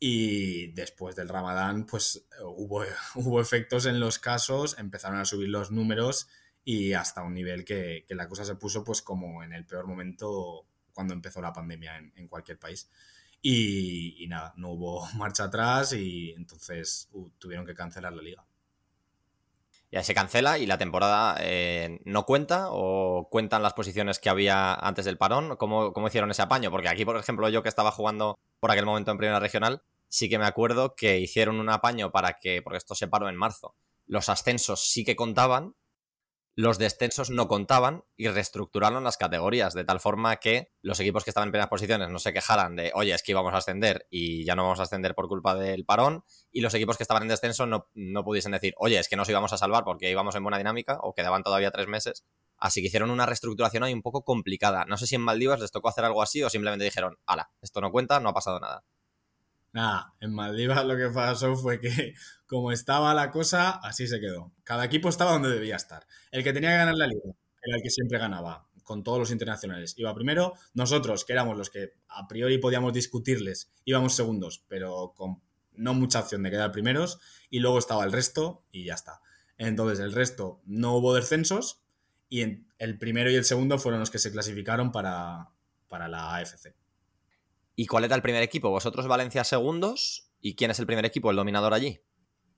Y 0.00 0.72
después 0.72 1.14
del 1.14 1.28
Ramadán, 1.28 1.86
pues 1.86 2.26
hubo, 2.42 2.82
hubo 3.14 3.40
efectos 3.40 3.86
en 3.86 4.00
los 4.00 4.18
casos, 4.18 4.76
empezaron 4.80 5.20
a 5.20 5.24
subir 5.24 5.48
los 5.48 5.70
números 5.70 6.26
y 6.64 6.94
hasta 6.94 7.22
un 7.22 7.34
nivel 7.34 7.64
que, 7.64 8.04
la 8.08 8.26
cosa 8.26 8.44
se 8.44 8.56
puso 8.56 8.82
pues 8.82 9.00
como 9.00 9.44
en 9.44 9.52
el 9.52 9.64
peor 9.64 9.86
momento 9.86 10.66
cuando 10.92 11.14
empezó 11.14 11.40
la 11.40 11.52
pandemia 11.52 11.98
en 12.16 12.26
cualquier 12.26 12.58
país. 12.58 12.90
Y, 13.42 14.26
nada, 14.28 14.52
no 14.56 14.70
hubo 14.70 15.06
marcha 15.16 15.44
atrás 15.44 15.92
y 15.92 16.32
entonces 16.32 17.08
uh, 17.12 17.28
tuvieron 17.38 17.66
que 17.66 17.74
cancelar 17.74 18.12
la 18.12 18.22
liga. 18.22 18.44
Ya 19.92 20.04
se 20.04 20.14
cancela 20.14 20.58
y 20.58 20.66
la 20.66 20.78
temporada 20.78 21.36
eh, 21.40 22.00
no 22.04 22.24
cuenta 22.24 22.68
o 22.70 23.28
cuentan 23.28 23.62
las 23.62 23.74
posiciones 23.74 24.20
que 24.20 24.28
había 24.28 24.74
antes 24.74 25.04
del 25.04 25.18
parón. 25.18 25.56
¿Cómo, 25.56 25.92
¿Cómo, 25.92 26.06
hicieron 26.06 26.30
ese 26.30 26.42
apaño? 26.42 26.70
Porque 26.70 26.88
aquí, 26.88 27.04
por 27.04 27.16
ejemplo, 27.16 27.48
yo 27.48 27.64
que 27.64 27.68
estaba 27.68 27.90
jugando 27.90 28.38
por 28.60 28.70
aquel 28.70 28.86
momento 28.86 29.10
en 29.10 29.18
Primera 29.18 29.40
Regional, 29.40 29.82
sí 30.08 30.28
que 30.28 30.38
me 30.38 30.46
acuerdo 30.46 30.94
que 30.94 31.18
hicieron 31.18 31.58
un 31.58 31.70
apaño 31.70 32.12
para 32.12 32.38
que, 32.38 32.62
porque 32.62 32.76
esto 32.76 32.94
se 32.94 33.08
paró 33.08 33.28
en 33.28 33.36
marzo, 33.36 33.74
los 34.06 34.28
ascensos 34.28 34.80
sí 34.88 35.04
que 35.04 35.16
contaban, 35.16 35.74
los 36.60 36.78
descensos 36.78 37.30
no 37.30 37.48
contaban 37.48 38.04
y 38.16 38.28
reestructuraron 38.28 39.02
las 39.02 39.16
categorías 39.16 39.72
de 39.72 39.84
tal 39.84 39.98
forma 39.98 40.36
que 40.36 40.72
los 40.82 41.00
equipos 41.00 41.24
que 41.24 41.30
estaban 41.30 41.48
en 41.48 41.52
primeras 41.52 41.70
posiciones 41.70 42.10
no 42.10 42.18
se 42.18 42.34
quejaran 42.34 42.76
de, 42.76 42.92
oye, 42.94 43.14
es 43.14 43.22
que 43.22 43.32
íbamos 43.32 43.54
a 43.54 43.58
ascender 43.58 44.06
y 44.10 44.44
ya 44.44 44.54
no 44.54 44.64
vamos 44.64 44.78
a 44.80 44.82
ascender 44.82 45.14
por 45.14 45.26
culpa 45.26 45.54
del 45.54 45.86
parón, 45.86 46.22
y 46.52 46.60
los 46.60 46.74
equipos 46.74 46.98
que 46.98 47.04
estaban 47.04 47.22
en 47.22 47.30
descenso 47.30 47.64
no, 47.64 47.88
no 47.94 48.24
pudiesen 48.24 48.52
decir, 48.52 48.74
oye, 48.76 48.98
es 48.98 49.08
que 49.08 49.16
nos 49.16 49.28
íbamos 49.28 49.52
a 49.54 49.56
salvar 49.56 49.84
porque 49.84 50.10
íbamos 50.10 50.34
en 50.34 50.42
buena 50.42 50.58
dinámica 50.58 50.98
o 51.00 51.14
quedaban 51.14 51.42
todavía 51.42 51.70
tres 51.70 51.88
meses. 51.88 52.24
Así 52.58 52.82
que 52.82 52.88
hicieron 52.88 53.10
una 53.10 53.24
reestructuración 53.24 53.82
ahí 53.82 53.94
un 53.94 54.02
poco 54.02 54.22
complicada. 54.22 54.84
No 54.84 54.98
sé 54.98 55.06
si 55.06 55.14
en 55.14 55.22
Maldivas 55.22 55.60
les 55.60 55.70
tocó 55.70 55.88
hacer 55.88 56.04
algo 56.04 56.22
así 56.22 56.42
o 56.42 56.50
simplemente 56.50 56.84
dijeron, 56.84 57.16
ala, 57.24 57.50
esto 57.62 57.80
no 57.80 57.90
cuenta, 57.90 58.20
no 58.20 58.28
ha 58.28 58.34
pasado 58.34 58.60
nada. 58.60 58.84
Nada, 59.72 60.14
en 60.20 60.34
Maldivas 60.34 60.84
lo 60.84 60.96
que 60.96 61.08
pasó 61.10 61.54
fue 61.56 61.78
que 61.80 62.14
como 62.46 62.72
estaba 62.72 63.14
la 63.14 63.30
cosa, 63.30 63.70
así 63.70 64.08
se 64.08 64.18
quedó. 64.18 64.52
Cada 64.64 64.84
equipo 64.84 65.08
estaba 65.08 65.32
donde 65.32 65.50
debía 65.50 65.76
estar. 65.76 66.06
El 66.32 66.42
que 66.42 66.52
tenía 66.52 66.70
que 66.70 66.76
ganar 66.78 66.96
la 66.96 67.06
liga 67.06 67.30
era 67.62 67.76
el 67.76 67.82
que 67.82 67.90
siempre 67.90 68.18
ganaba, 68.18 68.66
con 68.82 69.04
todos 69.04 69.20
los 69.20 69.30
internacionales. 69.30 69.94
Iba 69.96 70.14
primero, 70.14 70.54
nosotros, 70.74 71.24
que 71.24 71.32
éramos 71.32 71.56
los 71.56 71.70
que 71.70 71.92
a 72.08 72.26
priori 72.26 72.58
podíamos 72.58 72.92
discutirles, 72.92 73.70
íbamos 73.84 74.14
segundos, 74.16 74.64
pero 74.66 75.12
con 75.16 75.40
no 75.74 75.94
mucha 75.94 76.20
opción 76.20 76.42
de 76.42 76.50
quedar 76.50 76.72
primeros, 76.72 77.20
y 77.48 77.60
luego 77.60 77.78
estaba 77.78 78.04
el 78.04 78.12
resto 78.12 78.64
y 78.72 78.86
ya 78.86 78.94
está. 78.94 79.20
Entonces, 79.56 80.00
el 80.00 80.12
resto 80.12 80.60
no 80.64 80.96
hubo 80.96 81.14
descensos, 81.14 81.82
y 82.28 82.64
el 82.78 82.98
primero 82.98 83.30
y 83.30 83.36
el 83.36 83.44
segundo 83.44 83.78
fueron 83.78 84.00
los 84.00 84.10
que 84.10 84.18
se 84.18 84.32
clasificaron 84.32 84.90
para, 84.90 85.50
para 85.88 86.08
la 86.08 86.34
AFC. 86.34 86.74
¿Y 87.80 87.86
cuál 87.86 88.04
era 88.04 88.14
el 88.14 88.20
primer 88.20 88.42
equipo? 88.42 88.68
¿Vosotros 88.68 89.06
Valencia 89.06 89.42
segundos? 89.42 90.30
¿Y 90.38 90.54
quién 90.54 90.70
es 90.70 90.78
el 90.80 90.86
primer 90.86 91.06
equipo, 91.06 91.30
el 91.30 91.36
dominador 91.36 91.72
allí? 91.72 92.02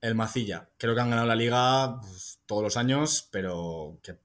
El 0.01 0.15
Macilla. 0.15 0.69
Creo 0.77 0.95
que 0.95 0.99
han 0.99 1.11
ganado 1.11 1.27
la 1.29 1.35
liga 1.37 2.01
pues, 2.01 2.41
todos 2.45 2.61
los 2.61 2.75
años, 2.75 3.29
pero 3.31 4.01
que 4.03 4.17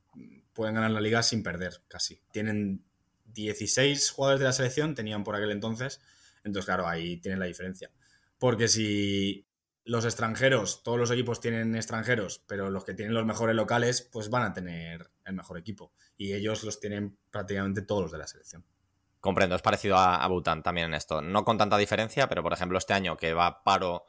pueden 0.53 0.75
ganar 0.75 0.91
la 0.91 1.01
liga 1.01 1.23
sin 1.23 1.45
perder, 1.45 1.85
casi. 1.87 2.21
Tienen 2.33 2.85
16 3.27 4.11
jugadores 4.11 4.41
de 4.41 4.47
la 4.47 4.53
selección, 4.53 4.97
tenían 4.97 5.23
por 5.23 5.37
aquel 5.37 5.53
entonces. 5.53 6.01
Entonces, 6.43 6.65
claro, 6.67 6.89
ahí 6.89 7.19
tienen 7.19 7.39
la 7.39 7.47
diferencia. 7.47 7.93
Porque 8.37 8.67
si 8.67 9.47
los 9.85 10.05
extranjeros, 10.05 10.83
todos 10.83 10.99
los 10.99 11.13
equipos 11.13 11.39
tienen 11.39 11.77
extranjeros, 11.77 12.43
pero 12.49 12.71
los 12.71 12.85
que 12.85 12.95
tienen 12.95 13.15
los 13.15 13.25
mejores 13.25 13.55
locales, 13.55 14.03
pues 14.03 14.31
van 14.31 14.43
a 14.43 14.53
tener 14.53 15.13
el 15.25 15.35
mejor 15.35 15.59
equipo. 15.59 15.93
Y 16.17 16.33
ellos 16.33 16.65
los 16.65 16.81
tienen 16.81 17.17
prácticamente 17.31 17.83
todos 17.83 18.03
los 18.03 18.11
de 18.11 18.19
la 18.19 18.27
selección. 18.27 18.65
Comprendo, 19.21 19.57
es 19.57 19.63
parecido 19.63 19.97
a, 19.97 20.27
Bután 20.29 20.63
también 20.63 20.89
en 20.89 20.95
esto. 20.95 21.21
No 21.21 21.45
con 21.45 21.59
tanta 21.59 21.77
diferencia, 21.77 22.29
pero 22.29 22.43
por 22.43 22.53
ejemplo 22.53 22.79
este 22.79 22.95
año 22.95 23.17
que 23.17 23.35
va 23.35 23.63
paro 23.65 24.07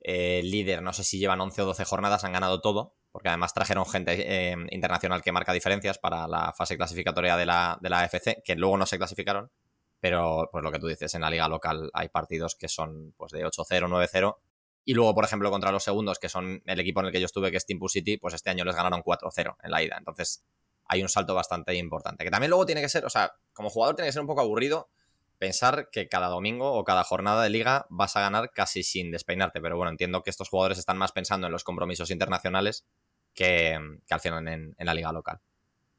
eh, 0.00 0.42
líder, 0.44 0.82
no 0.82 0.92
sé 0.92 1.02
si 1.02 1.18
llevan 1.18 1.40
11 1.40 1.62
o 1.62 1.66
12 1.66 1.84
jornadas, 1.84 2.24
han 2.24 2.32
ganado 2.32 2.60
todo, 2.60 2.94
porque 3.10 3.28
además 3.28 3.54
trajeron 3.54 3.86
gente 3.86 4.12
eh, 4.16 4.56
internacional 4.70 5.22
que 5.22 5.32
marca 5.32 5.52
diferencias 5.52 5.98
para 5.98 6.28
la 6.28 6.52
fase 6.52 6.76
clasificatoria 6.76 7.36
de 7.36 7.46
la, 7.46 7.78
de 7.80 7.88
la 7.90 8.00
AFC, 8.00 8.42
que 8.44 8.54
luego 8.54 8.76
no 8.76 8.86
se 8.86 8.98
clasificaron, 8.98 9.50
pero 9.98 10.48
pues 10.52 10.62
lo 10.62 10.70
que 10.70 10.78
tú 10.78 10.86
dices, 10.86 11.14
en 11.14 11.22
la 11.22 11.30
liga 11.30 11.48
local 11.48 11.90
hay 11.94 12.08
partidos 12.10 12.54
que 12.54 12.68
son 12.68 13.14
pues 13.16 13.32
de 13.32 13.44
8-0, 13.44 13.88
9-0, 13.88 14.36
y 14.84 14.94
luego, 14.94 15.14
por 15.14 15.24
ejemplo, 15.24 15.50
contra 15.50 15.72
los 15.72 15.82
segundos, 15.82 16.18
que 16.18 16.28
son 16.28 16.62
el 16.66 16.80
equipo 16.80 17.00
en 17.00 17.06
el 17.06 17.12
que 17.12 17.20
yo 17.20 17.26
estuve, 17.26 17.50
que 17.50 17.56
es 17.56 17.64
Team 17.64 17.80
City, 17.88 18.18
pues 18.18 18.34
este 18.34 18.50
año 18.50 18.64
les 18.64 18.76
ganaron 18.76 19.02
4-0 19.02 19.56
en 19.62 19.70
la 19.70 19.82
ida, 19.82 19.96
entonces 19.98 20.44
hay 20.86 21.02
un 21.02 21.08
salto 21.08 21.34
bastante 21.34 21.74
importante, 21.74 22.24
que 22.24 22.30
también 22.30 22.50
luego 22.50 22.66
tiene 22.66 22.80
que 22.80 22.88
ser, 22.88 23.04
o 23.04 23.10
sea, 23.10 23.32
como 23.52 23.70
jugador 23.70 23.96
tiene 23.96 24.08
que 24.08 24.12
ser 24.12 24.20
un 24.20 24.26
poco 24.26 24.40
aburrido, 24.40 24.90
pensar 25.38 25.90
que 25.90 26.08
cada 26.08 26.28
domingo 26.28 26.72
o 26.72 26.84
cada 26.84 27.04
jornada 27.04 27.42
de 27.42 27.50
liga 27.50 27.86
vas 27.90 28.16
a 28.16 28.20
ganar 28.20 28.50
casi 28.50 28.82
sin 28.82 29.10
despeinarte. 29.10 29.60
Pero 29.60 29.76
bueno, 29.76 29.90
entiendo 29.90 30.22
que 30.22 30.30
estos 30.30 30.48
jugadores 30.48 30.78
están 30.78 30.96
más 30.96 31.12
pensando 31.12 31.46
en 31.46 31.52
los 31.52 31.64
compromisos 31.64 32.10
internacionales 32.10 32.86
que, 33.34 33.78
al 34.08 34.20
final 34.20 34.48
en, 34.48 34.74
la 34.78 34.94
liga 34.94 35.12
local. 35.12 35.40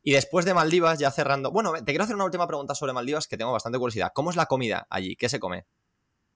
Y 0.02 0.14
después 0.14 0.46
de 0.46 0.54
Maldivas, 0.54 1.00
ya 1.00 1.12
cerrando. 1.12 1.52
Bueno, 1.52 1.74
te 1.74 1.86
quiero 1.86 2.04
hacer 2.04 2.16
una 2.16 2.26
última 2.26 2.48
pregunta 2.48 2.76
sobre 2.76 2.94
Maldivas 2.94 3.28
que 3.28 3.38
tengo 3.38 3.52
bastante 3.52 3.80
curiosidad. 3.80 4.12
¿Cómo 4.14 4.30
es 4.30 4.36
la 4.36 4.46
comida 4.46 4.88
allí? 4.90 5.16
¿Qué 5.16 5.30
se 5.30 5.40
come? 5.40 5.66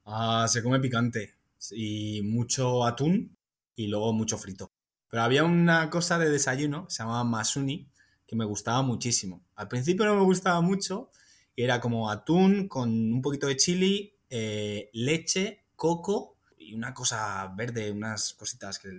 Ah, 0.06 0.48
se 0.48 0.64
come 0.64 0.80
picante 0.80 1.36
y 1.72 2.22
mucho 2.24 2.86
atún 2.86 3.38
y 3.76 3.88
luego 3.88 4.12
mucho 4.12 4.38
frito. 4.38 4.72
Pero 5.10 5.24
había 5.24 5.44
una 5.44 5.90
cosa 5.90 6.18
de 6.18 6.30
desayuno, 6.30 6.88
se 6.90 7.04
llamaba 7.04 7.24
masuni, 7.24 7.88
que 8.30 8.36
me 8.36 8.46
gustaba 8.46 8.84
muchísimo. 8.84 9.44
Al 9.56 9.68
principio 9.68 10.06
no 10.06 10.15
me 10.15 10.22
gustaba 10.22 10.62
mucho, 10.62 11.10
era 11.56 11.82
como 11.82 12.12
atún 12.12 12.68
con 12.68 12.92
un 12.92 13.24
poquito 13.24 13.48
de 13.48 13.58
chili, 13.58 14.13
eh, 14.30 14.92
leche, 14.94 15.63
coco 15.76 16.38
y 16.56 16.76
una 16.76 16.94
cosa 16.94 17.52
verde, 17.58 17.92
unas 17.92 18.36
cositas 18.36 18.78
que 18.78 18.89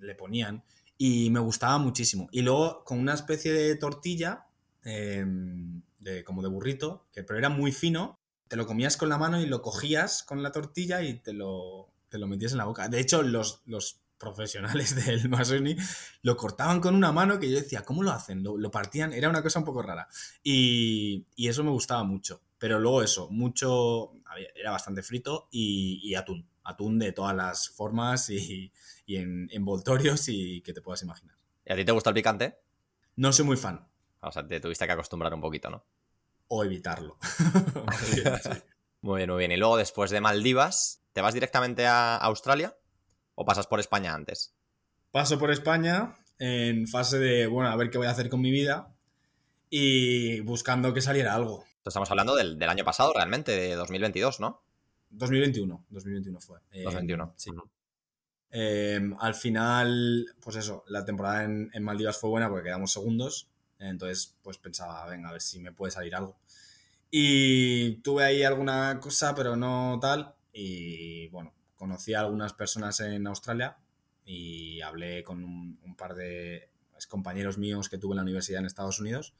le 0.00 0.14
ponían. 0.16 0.64
Y 0.98 1.30
me 1.30 1.38
gustaba 1.38 1.78
muchísimo. 1.78 2.26
Y 2.32 2.42
luego 2.42 2.82
con 2.84 2.98
una 2.98 3.14
especie 3.14 3.52
de 3.52 3.76
tortilla, 3.76 4.46
em, 4.82 5.82
de, 6.00 6.24
como 6.24 6.42
de 6.42 6.48
burrito, 6.48 7.06
que 7.12 7.22
pero 7.22 7.38
era 7.38 7.50
muy 7.50 7.70
fino. 7.70 8.18
Te 8.48 8.56
lo 8.56 8.66
comías 8.66 8.96
con 8.96 9.10
la 9.10 9.16
mano 9.16 9.40
y 9.40 9.46
lo 9.46 9.62
cogías 9.62 10.24
con 10.24 10.42
la 10.42 10.50
tortilla 10.50 11.02
y 11.02 11.20
te 11.20 11.32
lo, 11.32 11.88
te 12.08 12.18
lo 12.18 12.26
metías 12.26 12.50
en 12.50 12.58
la 12.58 12.64
boca. 12.64 12.88
De 12.88 12.98
hecho, 12.98 13.22
los, 13.22 13.62
los 13.64 14.00
profesionales 14.22 14.94
del 15.06 15.28
Masoni, 15.28 15.76
lo 16.22 16.36
cortaban 16.36 16.80
con 16.80 16.94
una 16.94 17.10
mano 17.12 17.38
que 17.40 17.50
yo 17.50 17.56
decía, 17.56 17.82
¿cómo 17.82 18.02
lo 18.02 18.12
hacen? 18.12 18.42
Lo, 18.42 18.70
partían, 18.70 19.12
era 19.12 19.28
una 19.28 19.42
cosa 19.42 19.58
un 19.58 19.64
poco 19.64 19.82
rara. 19.82 20.08
Y, 20.42 21.26
eso 21.36 21.64
me 21.64 21.70
gustaba 21.70 22.04
mucho. 22.04 22.40
Pero 22.58 22.78
luego 22.78 23.02
eso, 23.02 23.28
mucho, 23.30 24.12
era 24.54 24.70
bastante 24.70 25.02
frito 25.02 25.48
y, 25.50 26.14
atún. 26.14 26.48
Atún 26.64 27.00
de 27.00 27.12
todas 27.12 27.34
las 27.34 27.68
formas 27.70 28.30
y, 28.30 28.72
en 29.08 29.48
envoltorios 29.50 30.28
y 30.28 30.62
que 30.62 30.72
te 30.72 30.80
puedas 30.80 31.02
imaginar. 31.02 31.36
¿Y 31.66 31.72
a 31.72 31.76
ti 31.76 31.84
te 31.84 31.92
gusta 31.92 32.10
el 32.10 32.14
picante? 32.14 32.58
No 33.16 33.32
soy 33.32 33.44
muy 33.44 33.56
fan. 33.56 33.86
O 34.20 34.30
sea, 34.30 34.46
te 34.46 34.60
tuviste 34.60 34.86
que 34.86 34.92
acostumbrar 34.92 35.34
un 35.34 35.40
poquito, 35.40 35.68
¿no? 35.68 35.84
O 36.46 36.62
evitarlo. 36.62 37.18
muy 39.02 39.18
bien, 39.18 39.30
muy 39.30 39.38
bien. 39.38 39.52
Y 39.52 39.56
luego 39.56 39.76
después 39.76 40.10
de 40.12 40.20
Maldivas, 40.20 41.02
¿te 41.12 41.20
vas 41.20 41.34
directamente 41.34 41.86
a 41.86 42.16
Australia? 42.16 42.76
¿O 43.34 43.44
pasas 43.44 43.66
por 43.66 43.80
España 43.80 44.14
antes? 44.14 44.54
Paso 45.10 45.38
por 45.38 45.50
España 45.50 46.14
en 46.38 46.86
fase 46.88 47.18
de, 47.18 47.46
bueno, 47.46 47.70
a 47.70 47.76
ver 47.76 47.90
qué 47.90 47.98
voy 47.98 48.06
a 48.06 48.10
hacer 48.10 48.28
con 48.28 48.40
mi 48.40 48.50
vida 48.50 48.94
y 49.70 50.40
buscando 50.40 50.92
que 50.92 51.00
saliera 51.00 51.34
algo. 51.34 51.64
Estamos 51.84 52.10
hablando 52.10 52.36
del, 52.36 52.62
año 52.62 52.84
pasado 52.84 53.12
realmente, 53.12 53.52
de 53.52 53.74
2022, 53.74 54.40
¿no? 54.40 54.62
2021, 55.10 55.86
2021 55.90 56.40
fue. 56.40 56.60
2021. 56.72 57.24
Eh, 57.24 57.32
sí. 57.36 57.50
Em, 58.50 59.16
al 59.18 59.34
final, 59.34 60.26
pues 60.40 60.56
eso, 60.56 60.84
la 60.88 61.04
temporada 61.04 61.44
en, 61.44 61.70
en, 61.72 61.82
Maldivas 61.82 62.18
fue 62.18 62.30
buena 62.30 62.48
porque 62.48 62.64
quedamos 62.64 62.92
segundos. 62.92 63.48
Entonces, 63.78 64.36
pues 64.42 64.58
pensaba, 64.58 65.06
venga, 65.06 65.28
a 65.28 65.32
ver 65.32 65.40
si 65.40 65.58
me 65.58 65.72
puede 65.72 65.90
salir 65.90 66.14
algo. 66.14 66.36
Y 67.10 67.96
tuve 67.96 68.24
ahí 68.24 68.42
alguna 68.42 68.98
cosa, 69.00 69.34
pero 69.34 69.56
no 69.56 69.98
tal. 70.00 70.34
Y 70.52 71.28
bueno, 71.28 71.52
conocí 71.82 72.14
a 72.14 72.20
algunas 72.20 72.52
personas 72.52 73.00
en 73.00 73.26
Australia 73.26 73.76
y 74.24 74.80
hablé 74.82 75.24
con 75.24 75.42
un, 75.42 75.96
par 75.96 76.14
de 76.14 76.70
compañeros 77.08 77.58
míos 77.58 77.88
que 77.88 77.98
tuve 77.98 78.12
en 78.12 78.18
la 78.18 78.22
universidad 78.22 78.60
en 78.60 78.66
Estados 78.66 79.00
Unidos. 79.00 79.34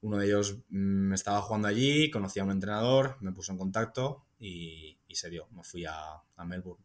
Uno 0.00 0.18
de 0.18 0.26
ellos 0.26 0.58
me 0.68 1.10
mm, 1.10 1.12
estaba 1.14 1.42
jugando 1.42 1.66
allí, 1.66 2.12
conocí 2.12 2.38
a 2.38 2.44
un 2.44 2.52
entrenador, 2.52 3.16
me 3.18 3.32
puso 3.32 3.50
en 3.50 3.58
contacto 3.58 4.24
y, 4.38 4.98
se 5.10 5.30
dio. 5.30 5.48
Me 5.50 5.64
fui 5.64 5.84
a, 5.84 6.22
Melbourne. 6.46 6.84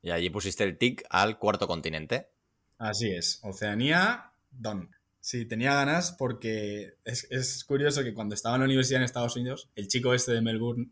Y 0.00 0.10
allí 0.10 0.30
pusiste 0.30 0.64
el 0.64 0.78
tic 0.78 1.04
al 1.10 1.38
cuarto 1.38 1.66
continente. 1.66 2.30
Así 2.78 3.10
es, 3.10 3.40
Oceanía, 3.42 4.32
Don. 4.50 4.88
Sí, 5.20 5.44
tenía 5.44 5.74
ganas 5.74 6.12
porque 6.12 6.94
es, 7.04 7.62
curioso 7.64 8.02
que 8.02 8.14
cuando 8.14 8.34
estaba 8.34 8.56
en 8.56 8.62
la 8.62 8.66
universidad 8.68 9.00
en 9.00 9.04
Estados 9.04 9.36
Unidos, 9.36 9.68
el 9.74 9.86
chico 9.86 10.14
este 10.14 10.32
de 10.32 10.40
Melbourne, 10.40 10.88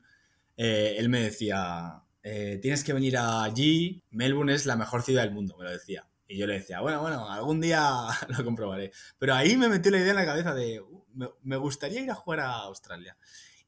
eh, 0.59 0.97
él 0.99 1.09
me 1.09 1.23
decía, 1.23 2.03
eh, 2.23 2.59
tienes 2.63 2.85
que 2.85 2.93
venir 2.93 3.17
allí, 3.19 4.03
Melbourne 4.11 4.55
es 4.55 4.67
la 4.67 4.77
mejor 4.77 5.03
ciudad 5.03 5.23
del 5.23 5.33
mundo, 5.33 5.57
me 5.59 5.65
lo 5.65 5.71
decía. 5.71 6.07
Y 6.29 6.39
yo 6.39 6.47
le 6.47 6.55
decía, 6.55 6.81
bueno, 6.81 7.01
bueno, 7.01 7.29
algún 7.29 7.61
día 7.61 7.83
lo 8.29 8.45
comprobaré. 8.45 8.93
Pero 9.19 9.35
ahí 9.35 9.57
me 9.57 9.69
metió 9.69 9.91
la 9.91 9.99
idea 9.99 10.11
en 10.11 10.17
la 10.17 10.25
cabeza 10.25 10.55
de, 10.55 10.81
uh, 10.81 11.05
me, 11.43 11.57
gustaría 11.57 12.01
ir 12.01 12.11
a 12.11 12.15
jugar 12.15 12.41
a 12.41 12.53
Australia. 12.61 13.17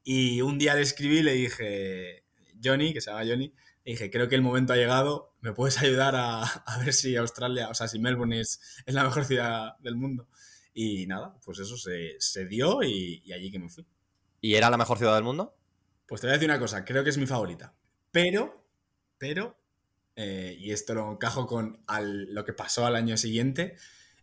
Y 0.03 0.41
un 0.41 0.57
día 0.57 0.75
le 0.75 0.81
escribí 0.81 1.21
le 1.21 1.33
dije, 1.33 2.23
Johnny, 2.63 2.93
que 2.93 3.01
se 3.01 3.11
llama 3.11 3.25
Johnny, 3.27 3.53
le 3.83 3.91
dije, 3.91 4.09
creo 4.09 4.27
que 4.27 4.35
el 4.35 4.41
momento 4.41 4.73
ha 4.73 4.77
llegado, 4.77 5.35
¿me 5.41 5.53
puedes 5.53 5.79
ayudar 5.79 6.15
a, 6.15 6.43
ver 6.83 6.93
si 6.93 7.15
Australia, 7.15 7.69
o 7.69 7.73
sea, 7.73 7.87
si 7.87 7.99
Melbourne 7.99 8.39
es, 8.39 8.59
la 8.85 9.03
mejor 9.03 9.25
ciudad 9.25 9.77
del 9.79 9.95
mundo? 9.95 10.27
Y 10.73 11.07
nada, 11.07 11.37
pues 11.43 11.59
eso 11.59 11.77
se, 11.77 12.45
dio 12.45 12.83
y, 12.83 13.21
y 13.25 13.33
allí 13.33 13.51
que 13.51 13.59
me 13.59 13.69
fui. 13.69 13.85
¿Y 14.41 14.55
era 14.55 14.69
la 14.69 14.77
mejor 14.77 14.97
ciudad 14.97 15.15
del 15.15 15.23
mundo? 15.23 15.55
Pues 16.07 16.21
te 16.21 16.27
voy 16.27 16.31
a 16.31 16.37
decir 16.37 16.49
una 16.49 16.59
cosa, 16.59 16.83
creo 16.85 17.03
que 17.03 17.09
es 17.09 17.17
mi 17.17 17.25
favorita. 17.25 17.73
Pero, 18.15 18.65
pero, 19.17 19.57
eh, 20.15 20.55
y 20.57 20.71
esto 20.71 20.93
lo 20.93 21.11
encajo 21.11 21.45
con 21.47 21.83
lo 21.89 22.45
que 22.45 22.53
pasó 22.53 22.85
al 22.85 22.95
año 22.95 23.17
siguiente. 23.17 23.75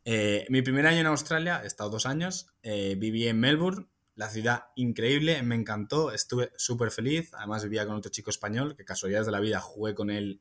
Eh, 0.06 0.46
mi 0.48 0.62
primer 0.62 0.86
año 0.86 1.00
en 1.00 1.08
Australia, 1.08 1.60
he 1.62 1.66
estado 1.66 1.90
dos 1.90 2.06
años, 2.06 2.54
eh, 2.62 2.96
viví 2.96 3.28
en 3.28 3.38
Melbourne, 3.38 3.88
la 4.14 4.30
ciudad 4.30 4.68
increíble, 4.76 5.42
me 5.42 5.56
encantó, 5.56 6.10
estuve 6.10 6.52
súper 6.56 6.90
feliz. 6.90 7.34
Además, 7.34 7.64
vivía 7.64 7.84
con 7.84 7.96
otro 7.96 8.10
chico 8.10 8.30
español, 8.30 8.76
que 8.76 8.86
casualidades 8.86 9.26
de 9.26 9.32
la 9.32 9.40
vida 9.40 9.60
jugué 9.60 9.94
con 9.94 10.08
él 10.08 10.40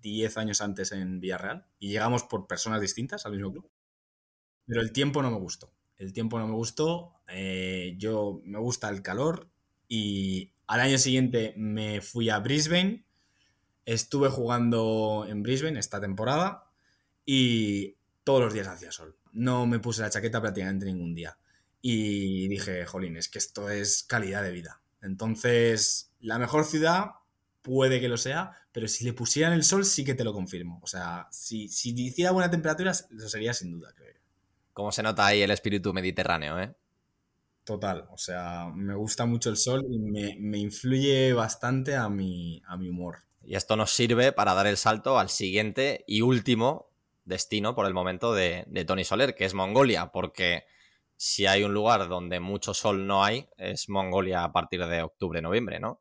10 0.00 0.38
años 0.38 0.62
antes 0.62 0.90
en 0.92 1.20
Villarreal 1.20 1.66
y 1.78 1.90
llegamos 1.90 2.22
por 2.22 2.46
personas 2.46 2.80
distintas 2.80 3.26
al 3.26 3.32
mismo 3.32 3.52
club. 3.52 3.70
Pero 4.64 4.80
el 4.80 4.92
tiempo 4.92 5.20
no 5.20 5.30
me 5.30 5.36
gustó. 5.36 5.70
El 5.98 6.14
tiempo 6.14 6.38
no 6.38 6.46
me 6.46 6.54
gustó. 6.54 7.12
yo 7.98 8.40
me 8.42 8.58
gusta 8.58 8.88
el 8.88 9.02
calor 9.02 9.50
y 9.86 10.55
al 10.66 10.80
año 10.80 10.98
siguiente 10.98 11.54
me 11.56 12.00
fui 12.00 12.30
a 12.30 12.38
Brisbane, 12.38 13.04
estuve 13.84 14.28
jugando 14.28 15.26
en 15.28 15.42
Brisbane 15.42 15.78
esta 15.78 16.00
temporada 16.00 16.70
y 17.24 17.96
todos 18.24 18.42
los 18.42 18.54
días 18.54 18.66
hacía 18.66 18.90
sol. 18.90 19.16
No 19.32 19.66
me 19.66 19.78
puse 19.78 20.02
la 20.02 20.10
chaqueta 20.10 20.40
prácticamente 20.40 20.86
ningún 20.86 21.14
día. 21.14 21.38
Y 21.80 22.48
dije, 22.48 22.84
jolín, 22.86 23.16
es 23.16 23.28
que 23.28 23.38
esto 23.38 23.70
es 23.70 24.02
calidad 24.02 24.42
de 24.42 24.50
vida. 24.50 24.80
Entonces, 25.02 26.10
la 26.20 26.38
mejor 26.38 26.64
ciudad 26.64 27.10
puede 27.62 28.00
que 28.00 28.08
lo 28.08 28.16
sea, 28.16 28.52
pero 28.72 28.88
si 28.88 29.04
le 29.04 29.12
pusieran 29.12 29.52
el 29.52 29.62
sol 29.62 29.84
sí 29.84 30.04
que 30.04 30.14
te 30.14 30.24
lo 30.24 30.32
confirmo. 30.32 30.80
O 30.82 30.86
sea, 30.86 31.28
si, 31.30 31.68
si 31.68 31.90
hiciera 31.90 32.32
buena 32.32 32.50
temperatura, 32.50 32.90
eso 32.90 33.28
sería 33.28 33.54
sin 33.54 33.70
duda, 33.70 33.92
creo. 33.94 34.14
Como 34.72 34.90
se 34.92 35.02
nota 35.02 35.26
ahí 35.26 35.42
el 35.42 35.50
espíritu 35.50 35.92
mediterráneo, 35.92 36.60
¿eh? 36.60 36.74
Total, 37.66 38.06
o 38.12 38.16
sea, 38.16 38.70
me 38.72 38.94
gusta 38.94 39.26
mucho 39.26 39.50
el 39.50 39.56
sol 39.56 39.84
y 39.90 39.98
me, 39.98 40.58
influye 40.58 41.32
bastante 41.32 41.96
a 41.96 42.08
mi, 42.08 42.62
a 42.64 42.76
mi 42.76 42.88
humor. 42.88 43.24
Y 43.42 43.56
esto 43.56 43.74
nos 43.74 43.90
sirve 43.90 44.30
para 44.30 44.54
dar 44.54 44.68
el 44.68 44.76
salto 44.76 45.18
al 45.18 45.30
siguiente 45.30 46.04
y 46.06 46.20
último 46.20 46.92
destino 47.24 47.74
por 47.74 47.86
el 47.86 47.92
momento 47.92 48.34
de, 48.34 48.62
de 48.68 48.84
Tony 48.84 49.02
Soler, 49.02 49.34
que 49.34 49.46
es 49.46 49.54
Mongolia, 49.54 50.12
porque 50.12 50.62
si 51.16 51.46
hay 51.46 51.64
un 51.64 51.74
lugar 51.74 52.08
donde 52.08 52.38
mucho 52.38 52.72
sol 52.72 53.04
no 53.04 53.24
hay, 53.24 53.48
es 53.56 53.88
Mongolia 53.88 54.44
a 54.44 54.52
partir 54.52 54.86
de 54.86 55.02
octubre-noviembre, 55.02 55.80
¿no? 55.80 56.00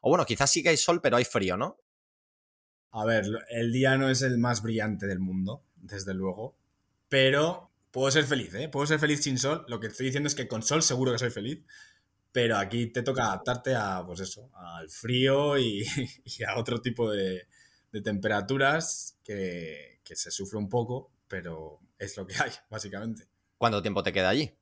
O 0.00 0.10
bueno, 0.10 0.26
quizás 0.26 0.50
sí 0.50 0.64
que 0.64 0.70
hay 0.70 0.76
sol, 0.76 1.00
pero 1.00 1.16
hay 1.16 1.24
frío, 1.24 1.56
¿no? 1.56 1.78
A 2.90 3.04
ver, 3.04 3.24
el 3.50 3.70
día 3.70 3.96
no 3.98 4.10
es 4.10 4.22
el 4.22 4.36
más 4.36 4.62
brillante 4.62 5.06
del 5.06 5.20
mundo, 5.20 5.62
desde 5.76 6.12
luego, 6.12 6.56
pero 7.08 7.67
puedo 7.90 8.10
ser 8.10 8.24
feliz, 8.24 8.54
¿eh? 8.54 8.68
Puedo 8.68 8.86
ser 8.86 8.98
feliz 8.98 9.22
sin 9.22 9.38
sol. 9.38 9.64
Lo 9.68 9.80
que 9.80 9.88
estoy 9.88 10.06
diciendo 10.06 10.26
es 10.26 10.34
que 10.34 10.48
con 10.48 10.62
sol 10.62 10.82
seguro 10.82 11.12
que 11.12 11.18
soy 11.18 11.30
feliz. 11.30 11.64
Pero 12.32 12.56
aquí 12.58 12.86
te 12.86 13.02
toca 13.02 13.24
adaptarte 13.24 13.74
a, 13.74 14.04
pues 14.06 14.20
eso, 14.20 14.50
al 14.54 14.88
frío 14.90 15.58
y, 15.58 15.84
a 16.46 16.58
otro 16.58 16.80
tipo 16.80 17.10
de, 17.10 17.48
temperaturas 18.04 19.16
que, 19.24 19.98
se 20.04 20.30
sufre 20.30 20.58
un 20.58 20.68
poco, 20.68 21.10
pero 21.26 21.80
es 21.98 22.16
lo 22.16 22.26
que 22.26 22.34
hay, 22.38 22.50
básicamente. 22.70 23.28
¿Cuánto 23.56 23.82
tiempo 23.82 24.02
te 24.02 24.12
queda 24.12 24.28
allí? 24.28 24.54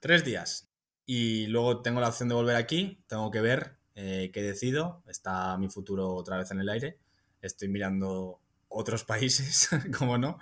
Tres 0.00 0.24
días. 0.24 0.68
Y 1.06 1.46
luego 1.46 1.82
tengo 1.82 2.00
la 2.00 2.08
opción 2.08 2.28
de 2.28 2.34
volver 2.34 2.56
aquí. 2.56 3.02
Tengo 3.06 3.30
que 3.30 3.40
ver 3.40 3.76
eh, 3.94 4.30
qué 4.32 4.42
decido. 4.42 5.02
Está 5.06 5.56
mi 5.56 5.68
futuro 5.68 6.14
otra 6.14 6.36
vez 6.36 6.50
en 6.50 6.60
el 6.60 6.68
aire. 6.68 6.98
Estoy 7.40 7.68
mirando 7.68 8.40
otros 8.68 9.04
países, 9.06 9.68
como 9.96 10.18
no. 10.18 10.38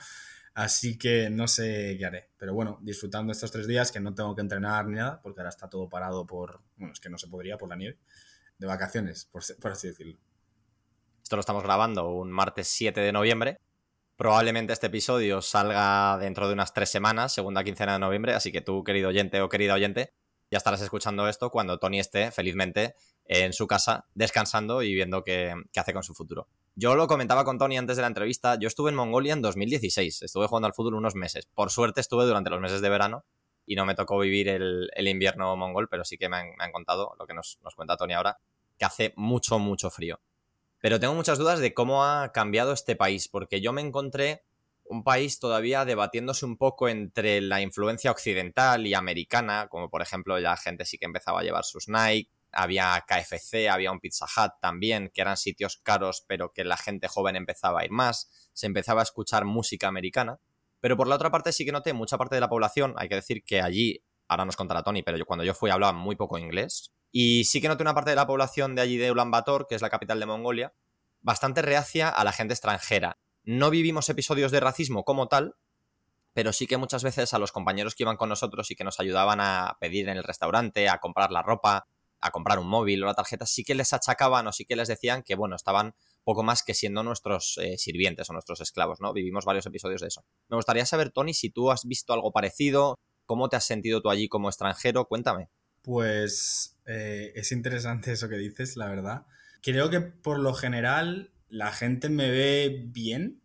Así 0.61 0.99
que 0.99 1.31
no 1.31 1.49
sé 1.49 1.97
qué 1.99 2.05
haré. 2.05 2.29
Pero 2.37 2.53
bueno, 2.53 2.79
disfrutando 2.83 3.33
estos 3.33 3.51
tres 3.51 3.67
días 3.67 3.91
que 3.91 3.99
no 3.99 4.15
tengo 4.15 4.35
que 4.35 4.43
entrenar 4.43 4.87
ni 4.87 4.97
nada, 4.97 5.19
porque 5.23 5.41
ahora 5.41 5.49
está 5.49 5.71
todo 5.71 5.89
parado 5.89 6.27
por. 6.27 6.61
Bueno, 6.77 6.93
es 6.93 7.01
que 7.01 7.09
no 7.09 7.17
se 7.17 7.29
podría 7.29 7.57
por 7.57 7.71
la 7.71 7.77
nieve. 7.77 7.97
De 8.59 8.67
vacaciones, 8.67 9.25
por, 9.25 9.73
así 9.73 9.89
decirlo. 9.89 10.19
Esto 11.23 11.37
lo 11.37 11.41
estamos 11.41 11.63
grabando 11.63 12.11
un 12.11 12.31
martes 12.31 12.69
7 12.69 13.01
de 13.01 13.11
noviembre. 13.11 13.59
Probablemente 14.17 14.75
este 14.75 14.89
episodio 14.89 15.41
salga 15.41 16.19
dentro 16.19 16.47
de 16.47 16.53
unas 16.53 16.75
tres 16.75 16.91
semanas, 16.91 17.33
segunda 17.33 17.65
quincena 17.65 17.95
de 17.95 18.01
noviembre. 18.01 18.35
Así 18.35 18.53
que 18.53 18.61
tú, 18.61 18.85
querido 18.85 19.09
oyente 19.09 19.41
o 19.41 19.49
querida 19.49 19.73
oyente, 19.73 20.13
ya 20.51 20.59
estarás 20.59 20.83
escuchando 20.83 21.27
esto 21.27 21.49
cuando 21.49 21.79
Tony 21.79 22.01
esté 22.01 22.33
felizmente 22.33 22.95
en 23.25 23.55
su 23.55 23.67
casa 23.67 24.09
descansando 24.15 24.83
y 24.83 24.93
viendo 24.93 25.25
qué, 25.25 25.55
qué 25.73 25.81
hace 25.81 25.95
con 25.95 26.03
su 26.03 26.13
futuro. 26.15 26.49
Yo 26.83 26.95
lo 26.95 27.07
comentaba 27.09 27.45
con 27.45 27.59
Tony 27.59 27.77
antes 27.77 27.97
de 27.97 28.01
la 28.01 28.09
entrevista, 28.09 28.55
yo 28.59 28.67
estuve 28.67 28.89
en 28.89 28.97
Mongolia 28.97 29.35
en 29.35 29.43
2016, 29.43 30.23
estuve 30.23 30.47
jugando 30.47 30.67
al 30.67 30.73
fútbol 30.73 30.95
unos 30.95 31.15
meses. 31.15 31.47
Por 31.55 31.71
suerte 31.71 32.01
estuve 32.01 32.25
durante 32.25 32.49
los 32.49 32.59
meses 32.59 32.81
de 32.81 32.89
verano 32.89 33.27
y 33.67 33.77
no 33.77 33.85
me 33.85 33.95
tocó 33.95 34.19
vivir 34.19 34.49
el, 34.49 34.89
invierno 34.97 35.55
mongol, 35.57 35.91
pero 35.91 36.07
sí 36.07 36.17
que 36.17 36.31
me 36.31 36.39
han, 36.39 36.73
contado, 36.73 37.15
lo 37.19 37.27
que 37.27 37.35
nos, 37.35 37.59
nos, 37.63 37.75
cuenta 37.75 37.99
Tony 37.99 38.15
ahora, 38.15 38.39
que 38.79 38.87
hace 38.87 39.13
mucho, 39.17 39.59
mucho 39.59 39.91
frío. 39.91 40.23
Pero 40.81 40.99
tengo 40.99 41.13
muchas 41.13 41.37
dudas 41.37 41.59
de 41.59 41.75
cómo 41.75 42.03
ha 42.03 42.33
cambiado 42.33 42.73
este 42.73 42.97
país, 42.97 43.29
porque 43.29 43.61
yo 43.61 43.75
me 43.75 43.83
encontré 43.83 44.45
un 44.85 45.05
país 45.05 45.39
todavía 45.39 45.85
debatiéndose 45.85 46.47
un 46.47 46.57
poco 46.57 46.89
entre 46.89 47.43
la 47.43 47.61
influencia 47.61 48.11
occidental 48.11 48.87
y 48.87 48.95
americana, 48.95 49.69
como 49.69 49.91
por 49.91 50.01
ejemplo 50.01 50.39
ya 50.39 50.57
gente 50.57 50.87
sí 50.87 50.97
que 50.97 51.05
empezaba 51.05 51.41
a 51.41 51.43
llevar 51.43 51.65
sus 51.65 51.89
Nike, 51.89 52.31
había 52.53 53.05
KFC, 53.07 53.69
había 53.69 53.93
un 53.93 54.01
Pizza 54.01 54.27
Hut 54.27 54.53
también, 54.61 55.11
que 55.13 55.21
eran 55.21 55.37
sitios 55.37 55.79
caros, 55.83 56.25
pero 56.27 56.53
que 56.53 56.65
la 56.65 56.77
gente 56.77 57.09
joven 57.09 57.37
empezaba 57.37 57.81
a 57.81 57.85
ir 57.85 57.91
más, 57.91 58.51
se 58.53 58.67
empezaba 58.67 59.01
a 59.01 59.05
escuchar 59.05 59.45
música 59.45 59.89
americana. 59.89 60.39
Pero 60.81 60.97
por 60.97 61.09
la 61.09 61.17
otra 61.17 61.31
parte 61.31 61.53
sí 61.53 61.65
que 61.65 61.73
noté 61.73 61.93
mucha 61.93 62.19
parte 62.19 62.35
de 62.35 62.41
la 62.41 62.49
población, 62.49 62.95
hay 62.97 63.09
que 63.09 63.17
decir 63.17 63.45
que 63.45 63.61
allí, 63.61 64.03
ahora 64.29 64.45
nos 64.45 64.57
contará 64.57 64.83
Tony, 64.83 65.03
pero 65.03 65.19
yo, 65.19 65.27
cuando 65.27 65.45
yo 65.45 65.55
fui 65.55 65.71
hablaba 65.71 65.93
muy 65.93 66.17
poco 66.17 66.39
inglés. 66.39 66.93
Y 67.13 67.45
sí 67.45 67.61
que 67.61 67.69
noté 67.69 67.83
una 67.83 67.95
parte 67.95 68.11
de 68.11 68.17
la 68.17 68.27
población 68.27 68.75
de 68.75 68.83
allí 68.83 68.97
de 68.97 69.11
Ulaanbaatar, 69.11 69.67
que 69.69 69.75
es 69.75 69.83
la 69.83 69.91
capital 69.91 70.21
de 70.21 70.27
Mongolia, 70.27 70.75
bastante 71.21 71.63
reacia 71.63 72.09
a 72.09 72.25
la 72.25 72.33
gente 72.33 72.55
extranjera. 72.55 73.19
no 73.43 73.71
vivimos 73.71 74.09
episodios 74.09 74.53
de 74.53 74.61
racismo 74.61 75.03
como 75.05 75.27
tal, 75.27 75.57
pero 76.33 76.53
sí 76.53 76.67
que 76.67 76.77
muchas 76.77 77.03
veces 77.03 77.35
a 77.35 77.39
los 77.39 77.53
compañeros 77.53 77.95
que 77.95 78.05
iban 78.05 78.17
con 78.17 78.29
nosotros 78.29 78.71
y 78.71 78.77
que 78.77 78.85
nos 78.85 79.01
ayudaban 79.01 79.41
a 79.41 79.77
pedir 79.81 80.09
en 80.09 80.17
el 80.17 80.25
restaurante, 80.25 80.89
a 80.89 80.99
comprar 80.99 81.33
la 81.33 81.43
ropa, 81.43 81.87
a 82.21 82.31
comprar 82.31 82.59
un 82.59 82.69
móvil 82.69 83.03
o 83.03 83.07
la 83.07 83.15
tarjeta, 83.15 83.47
sí 83.47 83.65
que 83.65 83.75
les 83.75 83.93
achacaban 83.93 84.47
o 84.47 84.53
sí 84.53 84.65
que 84.65 84.77
les 84.77 84.89
decían 84.89 85.23
que, 85.23 85.35
bueno, 85.35 85.57
estaban 85.57 85.95
poco 86.25 86.43
más 86.43 86.63
que 86.63 86.75
siendo 86.75 87.03
nuestros 87.03 87.59
eh, 87.63 87.79
sirvientes 87.79 88.29
o 88.29 88.33
nuestros 88.33 88.61
esclavos, 88.61 89.01
¿no? 89.01 89.13
Vivimos 89.13 89.45
varios 89.45 89.67
episodios 89.67 90.01
de 90.01 90.09
eso. 90.09 90.25
Me 90.49 90.57
gustaría 90.57 90.85
saber, 90.87 91.11
Tony, 91.11 91.35
si 91.35 91.51
tú 91.51 91.71
has 91.71 91.85
visto 91.85 92.13
algo 92.13 92.33
parecido, 92.33 92.99
cómo 93.25 93.49
te 93.49 93.57
has 93.57 93.65
sentido 93.65 94.03
tú 94.03 94.11
allí 94.11 94.29
como 94.29 94.49
extranjero, 94.49 95.07
cuéntame. 95.07 95.49
Pues 95.83 96.79
eh, 96.87 97.33
es 97.35 97.53
interesante 97.53 98.13
eso 98.13 98.29
que 98.29 98.37
dices, 98.37 98.77
la 98.77 98.89
verdad. 98.89 99.27
Creo 99.63 99.89
que 99.89 100.01
por 100.01 100.39
lo 100.39 100.53
general 100.53 101.33
la 101.49 101.73
gente 101.73 102.09
me 102.09 102.31
ve 102.31 102.83
bien, 102.87 103.41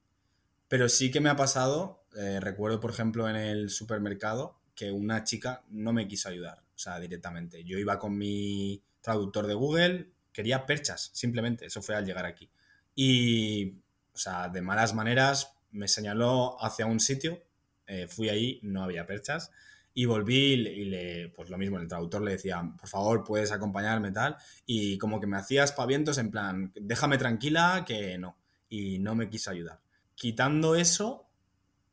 pero 0.68 0.90
sí 0.90 1.12
que 1.12 1.22
me 1.22 1.30
ha 1.30 1.36
pasado, 1.36 2.06
eh, 2.18 2.40
recuerdo 2.40 2.80
por 2.80 2.92
ejemplo 2.92 3.30
en 3.30 3.36
el 3.36 3.70
supermercado, 3.70 4.60
que 4.76 4.92
una 4.92 5.24
chica 5.24 5.64
no 5.70 5.94
me 5.94 6.08
quiso 6.08 6.30
ayudar, 6.30 6.64
o 6.76 6.78
sea, 6.78 7.00
directamente. 7.00 7.64
Yo 7.64 7.78
iba 7.78 7.98
con 7.98 8.18
mi 8.18 8.84
traductor 9.02 9.48
de 9.48 9.54
Google, 9.54 10.10
quería 10.32 10.66
perchas, 10.66 11.12
simplemente, 11.14 11.66
eso 11.66 11.82
fue 11.82 11.96
al 11.96 12.06
llegar 12.06 12.26
aquí. 12.26 12.50
Y, 12.94 13.78
o 14.14 14.18
sea, 14.18 14.50
de 14.50 14.62
malas 14.62 14.94
maneras 14.94 15.54
me 15.72 15.88
señaló 15.88 16.62
hacia 16.64 16.86
un 16.86 17.00
sitio, 17.00 17.42
eh, 17.88 18.08
fui 18.08 18.30
ahí, 18.30 18.60
no 18.64 18.84
había 18.84 19.06
perchas, 19.06 19.52
y 19.94 20.06
volví 20.06 20.54
y 20.54 20.86
le, 20.86 21.30
pues 21.30 21.50
lo 21.50 21.58
mismo, 21.58 21.80
el 21.80 21.88
traductor 21.88 22.22
le 22.22 22.32
decía, 22.32 22.62
por 22.78 22.90
favor, 22.90 23.24
puedes 23.24 23.52
acompañarme 23.54 24.12
tal, 24.12 24.36
y 24.66 24.98
como 24.98 25.22
que 25.22 25.28
me 25.28 25.38
hacía 25.38 25.64
espavientos 25.64 26.18
en 26.18 26.32
plan, 26.32 26.72
déjame 26.76 27.18
tranquila, 27.18 27.86
que 27.88 28.18
no, 28.18 28.38
y 28.68 29.00
no 29.00 29.16
me 29.16 29.30
quiso 29.30 29.52
ayudar. 29.52 29.80
Quitando 30.16 30.76
eso, 30.76 31.30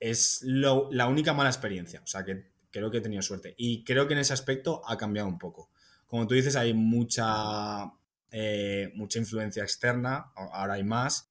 es 0.00 0.40
la 0.42 1.06
única 1.06 1.32
mala 1.32 1.50
experiencia, 1.50 2.00
o 2.02 2.06
sea 2.06 2.24
que 2.24 2.51
creo 2.72 2.90
que 2.90 2.98
he 2.98 3.00
tenido 3.00 3.22
suerte. 3.22 3.54
Y 3.56 3.84
creo 3.84 4.08
que 4.08 4.14
en 4.14 4.20
ese 4.20 4.32
aspecto 4.32 4.82
ha 4.86 4.96
cambiado 4.96 5.28
un 5.28 5.38
poco. 5.38 5.70
Como 6.06 6.26
tú 6.26 6.34
dices, 6.34 6.56
hay 6.56 6.74
mucha, 6.74 7.92
eh, 8.30 8.90
mucha 8.94 9.18
influencia 9.18 9.62
externa, 9.62 10.32
ahora 10.34 10.74
hay 10.74 10.84
más. 10.84 11.28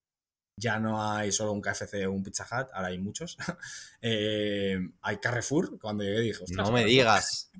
Ya 0.57 0.79
no 0.79 1.03
hay 1.03 1.31
solo 1.31 1.53
un 1.53 1.61
KFC 1.61 2.05
o 2.05 2.11
un 2.11 2.23
Pizza 2.23 2.45
Hut, 2.45 2.67
ahora 2.73 2.87
hay 2.87 2.99
muchos. 2.99 3.37
Eh, 4.03 4.79
hay 5.03 5.17
Carrefour, 5.17 5.77
cuando 5.79 6.03
llegué 6.03 6.21
dije, 6.21 6.43
No 6.55 6.71
me 6.71 6.83
digas. 6.83 7.51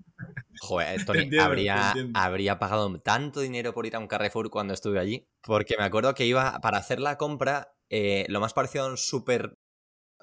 Joder, 0.60 1.06
Tony, 1.06 1.30
habría, 1.40 1.94
habría 2.16 2.58
pagado 2.58 3.00
tanto 3.00 3.42
dinero 3.42 3.76
por 3.76 3.86
ir 3.86 3.96
a 3.96 4.00
un 4.00 4.08
Carrefour 4.08 4.50
cuando 4.50 4.74
estuve 4.74 5.00
allí, 5.00 5.28
porque 5.42 5.76
me 5.78 5.84
acuerdo 5.84 6.16
que 6.16 6.26
iba 6.26 6.60
para 6.62 6.80
hacer 6.80 7.00
la 7.00 7.20
compra, 7.20 7.76
eh, 7.92 8.26
lo 8.30 8.40
más 8.40 8.54
parecido 8.54 8.86
a 8.86 8.90
un 8.90 8.98
súper 8.98 9.60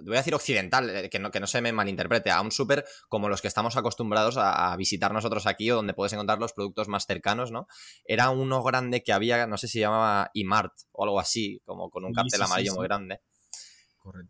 voy 0.02 0.14
a 0.14 0.18
decir 0.18 0.34
occidental, 0.34 0.90
eh, 0.90 1.11
que 1.11 1.18
no, 1.18 1.30
que 1.30 1.40
no 1.40 1.46
se 1.46 1.61
me 1.61 1.72
malinterprete, 1.72 2.30
a 2.30 2.40
un 2.40 2.50
súper 2.50 2.84
como 3.08 3.28
los 3.28 3.42
que 3.42 3.48
estamos 3.48 3.76
acostumbrados 3.76 4.37
a, 4.38 4.76
visitar 4.76 5.12
nosotros 5.12 5.46
aquí 5.46 5.70
o 5.70 5.76
donde 5.76 5.94
puedes 5.94 6.12
encontrar 6.12 6.38
los 6.38 6.52
productos 6.52 6.88
más 6.88 7.06
cercanos, 7.06 7.50
¿no? 7.50 7.66
Era 8.04 8.30
uno 8.30 8.62
grande 8.62 9.02
que 9.02 9.12
había, 9.12 9.46
no 9.46 9.56
sé 9.56 9.66
si 9.66 9.80
llamaba 9.80 10.30
IMART 10.34 10.72
o 10.92 11.04
algo 11.04 11.20
así, 11.20 11.61
como 11.64 11.90
con 11.90 12.04
un 12.04 12.12
cartel 12.12 12.42
amarillo 12.42 12.74
muy 12.74 12.87
grande. 12.87 13.22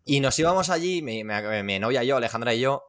Y 0.04 0.20
nos 0.20 0.38
íbamos 0.38 0.70
allí, 0.70 1.02
mi, 1.02 1.22
mi, 1.24 1.78
novia 1.78 2.02
y 2.02 2.08
yo, 2.08 2.16
Alejandra 2.16 2.54
y 2.54 2.60
yo, 2.60 2.82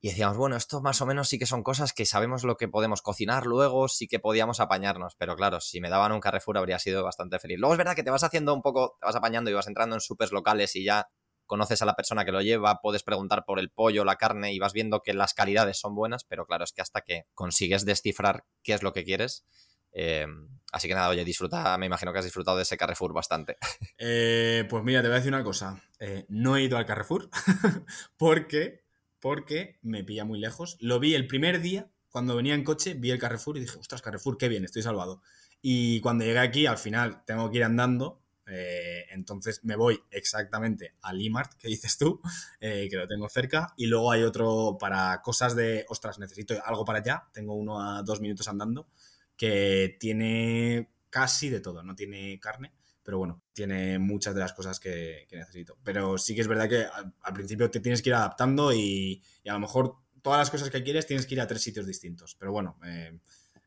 y 0.00 0.08
decíamos, 0.08 0.36
bueno, 0.36 0.56
esto 0.56 0.80
más 0.80 1.00
o 1.00 1.06
menos 1.06 1.28
sí 1.28 1.38
que 1.38 1.46
son 1.46 1.62
cosas 1.62 1.92
que 1.92 2.06
sabemos 2.06 2.42
lo 2.42 2.56
que 2.56 2.66
podemos 2.66 3.02
cocinar 3.02 3.46
luego, 3.46 3.86
sí 3.88 4.08
que 4.08 4.18
podíamos 4.18 4.58
apañarnos, 4.58 5.14
pero 5.16 5.36
claro, 5.36 5.60
si 5.60 5.80
me 5.80 5.90
daban 5.90 6.10
un 6.10 6.20
Carrefour 6.20 6.58
habría 6.58 6.80
sido 6.80 7.04
bastante 7.04 7.38
feliz. 7.38 7.58
Luego 7.60 7.74
es 7.74 7.78
verdad 7.78 7.94
que 7.94 8.02
te 8.02 8.10
vas 8.10 8.24
haciendo 8.24 8.52
un 8.52 8.62
poco, 8.62 8.96
te 9.00 9.06
vas 9.06 9.14
apañando 9.14 9.50
y 9.50 9.54
vas 9.54 9.68
entrando 9.68 9.94
en 9.94 10.00
supers 10.00 10.32
locales 10.32 10.74
y 10.74 10.84
ya 10.84 11.08
conoces 11.52 11.82
a 11.82 11.84
la 11.84 11.94
persona 11.94 12.24
que 12.24 12.32
lo 12.32 12.40
lleva, 12.40 12.80
puedes 12.80 13.02
preguntar 13.02 13.44
por 13.44 13.58
el 13.58 13.68
pollo, 13.68 14.06
la 14.06 14.16
carne 14.16 14.54
y 14.54 14.58
vas 14.58 14.72
viendo 14.72 15.02
que 15.02 15.12
las 15.12 15.34
calidades 15.34 15.78
son 15.78 15.94
buenas, 15.94 16.24
pero 16.24 16.46
claro, 16.46 16.64
es 16.64 16.72
que 16.72 16.80
hasta 16.80 17.02
que 17.02 17.26
consigues 17.34 17.84
descifrar 17.84 18.46
qué 18.62 18.72
es 18.72 18.82
lo 18.82 18.94
que 18.94 19.04
quieres. 19.04 19.44
Eh, 19.92 20.26
así 20.72 20.88
que 20.88 20.94
nada, 20.94 21.10
oye, 21.10 21.26
disfruta, 21.26 21.76
me 21.76 21.84
imagino 21.84 22.10
que 22.10 22.20
has 22.20 22.24
disfrutado 22.24 22.56
de 22.56 22.62
ese 22.62 22.78
Carrefour 22.78 23.12
bastante. 23.12 23.58
Eh, 23.98 24.64
pues 24.70 24.82
mira, 24.82 25.02
te 25.02 25.08
voy 25.08 25.16
a 25.16 25.18
decir 25.18 25.30
una 25.30 25.44
cosa. 25.44 25.78
Eh, 26.00 26.24
no 26.30 26.56
he 26.56 26.62
ido 26.62 26.78
al 26.78 26.86
Carrefour 26.86 27.28
porque, 28.16 28.86
porque 29.20 29.78
me 29.82 30.04
pilla 30.04 30.24
muy 30.24 30.40
lejos. 30.40 30.78
Lo 30.80 31.00
vi 31.00 31.14
el 31.14 31.26
primer 31.26 31.60
día, 31.60 31.90
cuando 32.08 32.34
venía 32.34 32.54
en 32.54 32.64
coche, 32.64 32.94
vi 32.94 33.10
el 33.10 33.18
Carrefour 33.18 33.58
y 33.58 33.60
dije, 33.60 33.76
ostras, 33.78 34.00
Carrefour, 34.00 34.38
qué 34.38 34.48
bien, 34.48 34.64
estoy 34.64 34.80
salvado. 34.80 35.20
Y 35.60 36.00
cuando 36.00 36.24
llegué 36.24 36.38
aquí, 36.38 36.64
al 36.64 36.78
final 36.78 37.24
tengo 37.26 37.50
que 37.50 37.58
ir 37.58 37.64
andando 37.64 38.21
eh, 38.54 39.06
entonces 39.10 39.60
me 39.64 39.76
voy 39.76 39.98
exactamente 40.10 40.94
al 41.02 41.20
Imart, 41.20 41.54
que 41.54 41.68
dices 41.68 41.96
tú, 41.96 42.20
eh, 42.60 42.86
que 42.90 42.96
lo 42.96 43.08
tengo 43.08 43.28
cerca, 43.28 43.72
y 43.76 43.86
luego 43.86 44.12
hay 44.12 44.22
otro 44.22 44.76
para 44.78 45.22
cosas 45.22 45.56
de, 45.56 45.86
ostras, 45.88 46.18
necesito 46.18 46.54
algo 46.64 46.84
para 46.84 46.98
allá, 46.98 47.24
tengo 47.32 47.54
uno 47.54 47.80
a 47.80 48.02
dos 48.02 48.20
minutos 48.20 48.48
andando, 48.48 48.88
que 49.36 49.96
tiene 49.98 50.90
casi 51.08 51.48
de 51.48 51.60
todo, 51.60 51.82
no 51.82 51.94
tiene 51.94 52.38
carne, 52.40 52.72
pero 53.02 53.18
bueno, 53.18 53.42
tiene 53.52 53.98
muchas 53.98 54.34
de 54.34 54.40
las 54.40 54.52
cosas 54.52 54.78
que, 54.78 55.26
necesito. 55.32 55.78
Pero 55.82 56.18
sí 56.18 56.34
que 56.34 56.42
es 56.42 56.48
verdad 56.48 56.68
que 56.68 56.84
al, 56.84 57.34
principio 57.34 57.70
te 57.70 57.80
tienes 57.80 58.02
que 58.02 58.10
ir 58.10 58.14
adaptando 58.14 58.72
y, 58.72 59.22
a 59.48 59.54
lo 59.54 59.60
mejor 59.60 59.96
todas 60.20 60.38
las 60.38 60.50
cosas 60.50 60.70
que 60.70 60.82
quieres 60.82 61.06
tienes 61.06 61.26
que 61.26 61.34
ir 61.34 61.40
a 61.40 61.46
tres 61.46 61.62
sitios 61.62 61.86
distintos, 61.86 62.36
pero 62.38 62.52
bueno, 62.52 62.78
eh, 62.84 63.18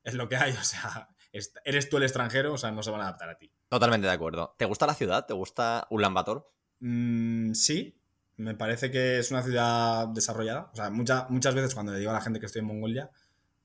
es 0.03 0.13
lo 0.13 0.29
que 0.29 0.37
hay, 0.37 0.51
o 0.61 0.63
sea, 0.63 1.09
eres 1.31 1.89
tú 1.89 1.97
el 1.97 2.03
extranjero, 2.03 2.53
o 2.53 2.57
sea, 2.57 2.71
no 2.71 2.83
se 2.83 2.91
van 2.91 3.01
a 3.01 3.05
adaptar 3.05 3.29
a 3.29 3.37
ti. 3.37 3.51
Totalmente 3.75 4.07
de 4.07 4.13
acuerdo. 4.13 4.55
¿Te 4.57 4.63
gusta 4.63 4.87
la 4.87 4.93
ciudad? 4.93 5.25
¿Te 5.25 5.33
gusta 5.33 5.85
Ulaanbaatar? 5.89 6.45
Mm, 6.79 7.51
sí, 7.51 7.99
me 8.37 8.55
parece 8.55 8.89
que 8.89 9.19
es 9.19 9.31
una 9.31 9.43
ciudad 9.43 10.07
desarrollada. 10.07 10.69
O 10.71 10.75
sea, 10.77 10.89
muchas 10.89 11.53
veces 11.53 11.73
cuando 11.73 11.91
le 11.91 11.99
digo 11.99 12.11
a 12.11 12.13
la 12.13 12.21
gente 12.21 12.39
que 12.39 12.45
estoy 12.45 12.61
en 12.61 12.67
Mongolia, 12.67 13.11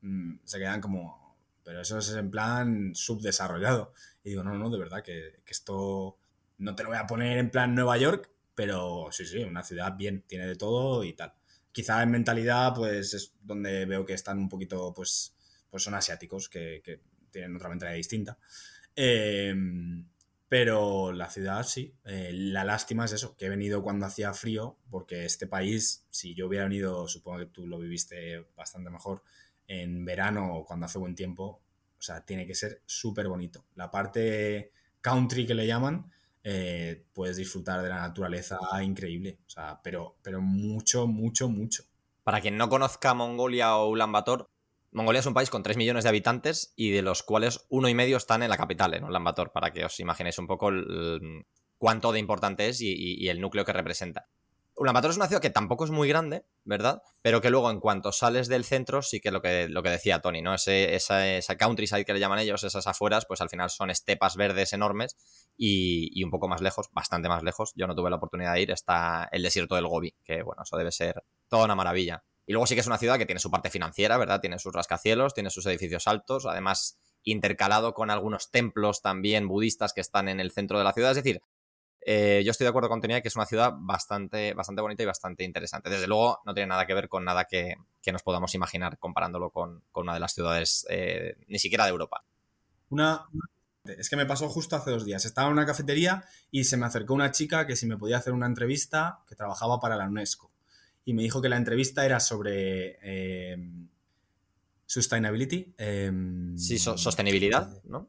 mm, 0.01 0.39
se 0.43 0.59
quedan 0.59 0.81
como, 0.81 1.39
pero 1.63 1.81
eso 1.81 1.99
es 1.99 2.11
en 2.11 2.29
plan 2.29 2.91
subdesarrollado. 2.93 3.93
Y 4.25 4.31
digo, 4.31 4.43
no, 4.43 4.59
no, 4.59 4.69
de 4.69 4.79
verdad, 4.81 5.01
que, 5.01 5.43
que, 5.45 5.53
esto 5.53 6.19
no 6.59 6.75
te 6.75 6.83
lo 6.83 6.89
voy 6.89 6.99
a 6.99 7.07
poner 7.07 7.39
en 7.39 7.53
plan 7.53 7.73
Nueva 7.73 7.97
York, 7.97 8.33
pero 8.57 9.11
sí, 9.13 9.25
sí, 9.25 9.45
una 9.45 9.63
ciudad 9.63 9.97
bien, 9.97 10.25
tiene 10.27 10.49
de 10.49 10.57
todo 10.57 11.05
y 11.05 11.13
tal. 11.13 11.35
Quizá 11.71 12.03
en 12.03 12.11
mentalidad, 12.11 12.75
pues 12.75 13.15
es 13.15 13.33
donde 13.43 13.87
veo 13.87 14.05
que 14.05 14.15
están 14.15 14.39
un 14.39 14.49
poquito, 14.49 14.93
pues, 14.93 15.37
pues 15.71 15.85
son 15.85 15.95
asiáticos, 15.95 16.49
que, 16.49 16.83
que 16.85 17.01
tienen 17.31 17.55
otra 17.55 17.69
mentalidad 17.69 17.97
distinta. 17.97 18.39
Em, 19.03 20.07
pero 20.47 21.11
la 21.13 21.31
ciudad 21.31 21.63
sí. 21.63 21.95
Eh, 22.05 22.33
la 22.35 22.65
lástima 22.65 23.07
es 23.07 23.13
eso, 23.13 23.35
que 23.35 23.47
he 23.47 23.49
venido 23.49 23.83
cuando 23.83 24.05
hacía 24.05 24.35
frío, 24.35 24.77
porque 24.91 25.25
este 25.25 25.47
país, 25.47 26.05
si 26.11 26.35
yo 26.35 26.49
hubiera 26.49 26.65
venido, 26.65 27.09
supongo 27.09 27.39
que 27.39 27.47
tú 27.47 27.67
lo 27.67 27.79
viviste 27.79 28.47
bastante 28.55 28.91
mejor, 28.91 29.23
en 29.67 30.05
verano 30.05 30.55
o 30.55 30.67
cuando 30.67 30.85
hace 30.85 30.99
buen 30.99 31.15
tiempo, 31.15 31.63
o 31.99 32.03
sea, 32.03 32.27
tiene 32.27 32.47
que 32.47 32.55
ser 32.55 32.83
súper 32.85 33.29
bonito. 33.29 33.65
La 33.75 33.91
parte 33.91 34.73
country 35.01 35.47
que 35.47 35.55
le 35.55 35.67
llaman, 35.67 36.13
eh, 36.45 37.07
puedes 37.15 37.39
disfrutar 37.39 37.81
de 37.83 37.89
la 37.89 38.01
naturaleza 38.01 38.59
increíble. 38.83 39.39
O 39.47 39.51
sea, 39.51 39.81
pero, 39.83 40.17
pero 40.21 40.43
mucho, 40.43 41.07
mucho, 41.07 41.49
mucho. 41.49 41.85
Para 42.23 42.43
quien 42.43 42.59
no 42.59 42.69
conozca 42.69 43.15
Mongolia 43.15 43.77
o 43.77 43.89
Ulaanbaatar, 43.89 44.47
Mongolia 44.93 45.21
es 45.21 45.27
un 45.27 45.35
país 45.35 45.51
con 45.51 45.63
3 45.63 45.77
millones 45.77 46.03
de 46.03 46.09
habitantes 46.09 46.73
y 46.75 46.91
de 46.91 47.03
los 47.03 47.23
cuales 47.23 47.67
uno 47.69 47.89
y 47.89 47.95
medio 47.95 48.17
están 48.17 48.43
en 48.43 48.51
la 48.51 48.57
capital, 48.57 48.95
en 48.95 49.05
Ulaanbaatar, 49.05 49.53
para 49.53 49.73
que 49.73 49.85
os 49.85 50.01
imaginéis 50.01 50.39
un 50.39 50.49
poco 50.49 50.71
cuánto 51.79 52.11
de 52.13 52.19
importante 52.19 52.69
es 52.69 52.81
y, 52.81 53.29
el 53.29 53.41
núcleo 53.41 53.65
que 53.65 53.73
representa. 53.73 54.27
Ulaanbaatar 54.75 55.11
es 55.11 55.17
una 55.17 55.29
ciudad 55.29 55.43
que 55.43 55.51
tampoco 55.51 55.85
es 55.85 55.91
muy 55.91 56.09
grande, 56.09 56.45
¿verdad? 56.65 57.03
Pero 57.23 57.41
que 57.41 57.51
luego 57.51 57.71
en 57.71 57.79
cuanto 57.81 58.11
sales 58.11 58.49
del 58.49 58.65
centro, 58.65 59.03
sí 59.03 59.21
que 59.21 59.31
lo 59.31 59.43
que, 59.43 59.69
lo 59.69 59.83
que 59.83 59.91
decía 59.91 60.21
Tony, 60.21 60.43
¿no? 60.43 60.55
Ese, 60.55 60.95
esa, 60.95 61.57
countryside 61.57 62.05
que 62.05 62.15
le 62.15 62.21
llaman 62.21 62.39
ellos, 62.41 62.65
esas 62.65 62.87
afueras, 62.87 63.27
pues 63.27 63.41
al 63.43 63.51
final 63.51 63.71
son 63.71 63.91
estepas 63.91 64.37
verdes 64.37 64.73
enormes 64.73 65.17
y, 65.57 66.11
y, 66.19 66.25
un 66.25 66.31
poco 66.31 66.49
más 66.49 66.63
lejos, 66.63 66.89
bastante 66.93 67.29
más 67.29 67.45
lejos, 67.45 67.73
yo 67.77 67.87
no 67.87 67.95
tuve 67.95 68.11
la 68.11 68.17
oportunidad 68.17 68.55
de 68.55 68.63
ir, 68.63 68.71
está 68.73 69.29
el 69.31 69.43
desierto 69.43 69.77
del 69.77 69.87
Gobi, 69.87 70.17
que 70.25 70.43
bueno, 70.43 70.63
eso 70.65 70.77
debe 70.77 70.91
ser 70.91 71.23
toda 71.49 71.67
una 71.67 71.77
maravilla. 71.77 72.25
Y 72.51 72.53
luego 72.53 72.67
sí 72.67 72.75
que 72.75 72.81
es 72.81 72.87
una 72.89 72.99
ciudad 72.99 73.17
que 73.17 73.27
tiene 73.27 73.39
su 73.39 73.49
parte 73.49 73.71
financiera, 73.71 74.19
¿verdad? 74.19 74.41
Tiene 74.41 74.59
sus 74.59 74.73
rascacielos, 74.73 75.35
tiene 75.35 75.51
sus 75.51 75.65
edificios 75.67 76.09
altos, 76.09 76.47
además 76.47 76.99
intercalado 77.23 77.95
con 77.95 78.11
algunos 78.11 78.51
templos 78.51 79.03
también 79.03 79.47
budistas 79.47 79.93
que 79.93 80.01
están 80.01 80.29
en 80.29 80.41
el 80.41 80.51
centro 80.51 80.77
de 80.77 80.83
la 80.83 80.93
ciudad. 80.93 81.13
Es 81.13 81.19
decir, 81.19 81.43
eh, 82.01 82.43
yo 82.45 82.51
estoy 82.51 82.65
de 82.65 82.71
acuerdo 82.71 82.89
con 82.89 83.01
Tonia 83.01 83.21
que 83.21 83.29
es 83.29 83.37
una 83.37 83.47
ciudad 83.47 83.73
bastante, 83.79 84.53
bastante 84.55 84.83
bonita 84.83 85.05
y 85.05 85.07
bastante 85.07 85.45
interesante. 85.45 85.91
Desde 85.91 86.09
luego, 86.09 86.41
no 86.45 86.53
tiene 86.53 86.67
nada 86.67 86.89
que 86.89 86.95
ver 86.95 87.09
con 87.09 87.25
nada 87.25 87.45
que, 87.45 87.77
nos 88.11 88.25
podamos 88.25 88.53
imaginar 88.57 88.99
comparándolo 88.99 89.51
con, 89.51 89.85
una 89.95 90.15
de 90.15 90.19
las 90.19 90.35
ciudades, 90.35 90.85
eh, 90.91 91.37
ni 91.47 91.61
siquiera 91.61 91.85
de 91.85 91.91
Europa. 91.91 92.25
Una, 92.89 93.27
es 93.85 94.11
que 94.11 94.17
me 94.17 94.27
pasó 94.27 94.49
justo 94.49 94.75
hace 94.75 94.91
dos 94.91 95.05
días. 95.05 95.25
Estaba 95.25 95.47
en 95.47 95.53
una 95.53 95.67
cafetería 95.67 96.25
y 96.51 96.65
se 96.65 96.77
me 96.77 96.87
acercó 96.87 97.15
una 97.15 97.31
chica 97.31 97.69
que 97.69 97.77
si 97.77 97.87
me 97.87 97.97
podía 97.97 98.17
hacer 98.17 98.33
una 98.33 98.47
entrevista 98.47 99.21
que 99.29 99.37
trabajaba 99.37 99.79
para 99.79 99.95
la 99.95 100.09
UNESCO 100.09 100.51
y 101.05 101.15
me 101.15 101.23
dijo 101.23 101.41
que 101.41 101.49
la 101.49 101.57
entrevista 101.57 102.05
era 102.05 102.21
sobre 102.21 102.99
eh, 103.03 103.57
sustainability. 104.87 105.75
Em, 105.79 106.57
sí, 106.57 106.79
sostenibilidad, 106.79 107.83
¿no? 107.85 108.09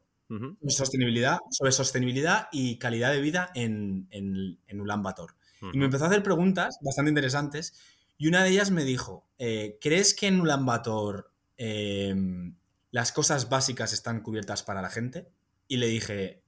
sostenibilidad, 0.68 1.38
sobre 1.50 1.72
sostenibilidad 1.72 2.48
y 2.52 2.78
calidad 2.78 3.12
de 3.12 3.20
vida 3.20 3.50
en, 3.54 4.06
en, 4.10 4.58
en 4.66 4.80
Ulan 4.80 5.02
Bator. 5.02 5.34
Y 5.72 5.78
me 5.78 5.84
empezó 5.84 6.04
a 6.04 6.08
hacer 6.08 6.22
preguntas 6.24 6.78
bastante 6.80 7.10
interesantes 7.10 7.74
y 8.18 8.28
una 8.28 8.42
de 8.42 8.50
ellas 8.50 8.70
me 8.70 8.84
dijo, 8.84 9.26
eh, 9.38 9.78
¿crees 9.80 10.14
que 10.14 10.28
en 10.28 10.40
Ulan 10.40 10.66
Bator 10.66 11.32
em, 11.56 12.56
las 12.90 13.12
cosas 13.12 13.48
básicas 13.48 13.92
están 13.92 14.22
cubiertas 14.22 14.62
para 14.62 14.82
la 14.82 14.90
gente? 14.90 15.28
Y 15.68 15.78
le 15.78 15.86
dije, 15.86 16.41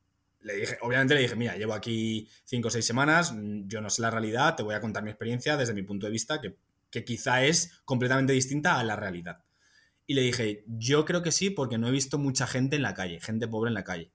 le 0.45 0.55
dije, 0.57 0.79
obviamente 0.83 1.15
le 1.15 1.23
dije, 1.23 1.37
mira, 1.37 1.57
llevo 1.57 1.75
aquí 1.75 2.29
cinco 2.45 2.69
o 2.69 2.71
seis 2.71 2.87
semanas, 2.87 3.35
yo 3.67 3.81
no 3.81 3.91
sé 3.91 4.03
la 4.03 4.11
realidad, 4.11 4.55
te 4.55 4.63
voy 4.63 4.75
a 4.75 4.81
contar 4.81 5.03
mi 5.03 5.11
experiencia 5.11 5.57
desde 5.57 5.75
mi 5.75 5.83
punto 5.83 6.07
de 6.07 6.13
vista, 6.13 6.41
que, 6.41 6.57
que 6.91 7.05
quizá 7.05 7.43
es 7.45 7.81
completamente 7.85 8.33
distinta 8.33 8.79
a 8.79 8.85
la 8.85 8.95
realidad. 8.95 9.43
Y 10.07 10.15
le 10.15 10.23
dije, 10.23 10.65
yo 10.67 11.05
creo 11.05 11.23
que 11.23 11.33
sí, 11.33 11.51
porque 11.51 11.79
no 11.79 11.89
he 11.89 11.91
visto 11.91 12.19
mucha 12.19 12.47
gente 12.47 12.77
en 12.77 12.83
la 12.83 12.95
calle, 12.95 13.21
gente 13.21 13.49
pobre 13.49 13.69
en 13.69 13.75
la 13.75 13.85
calle. 13.85 14.13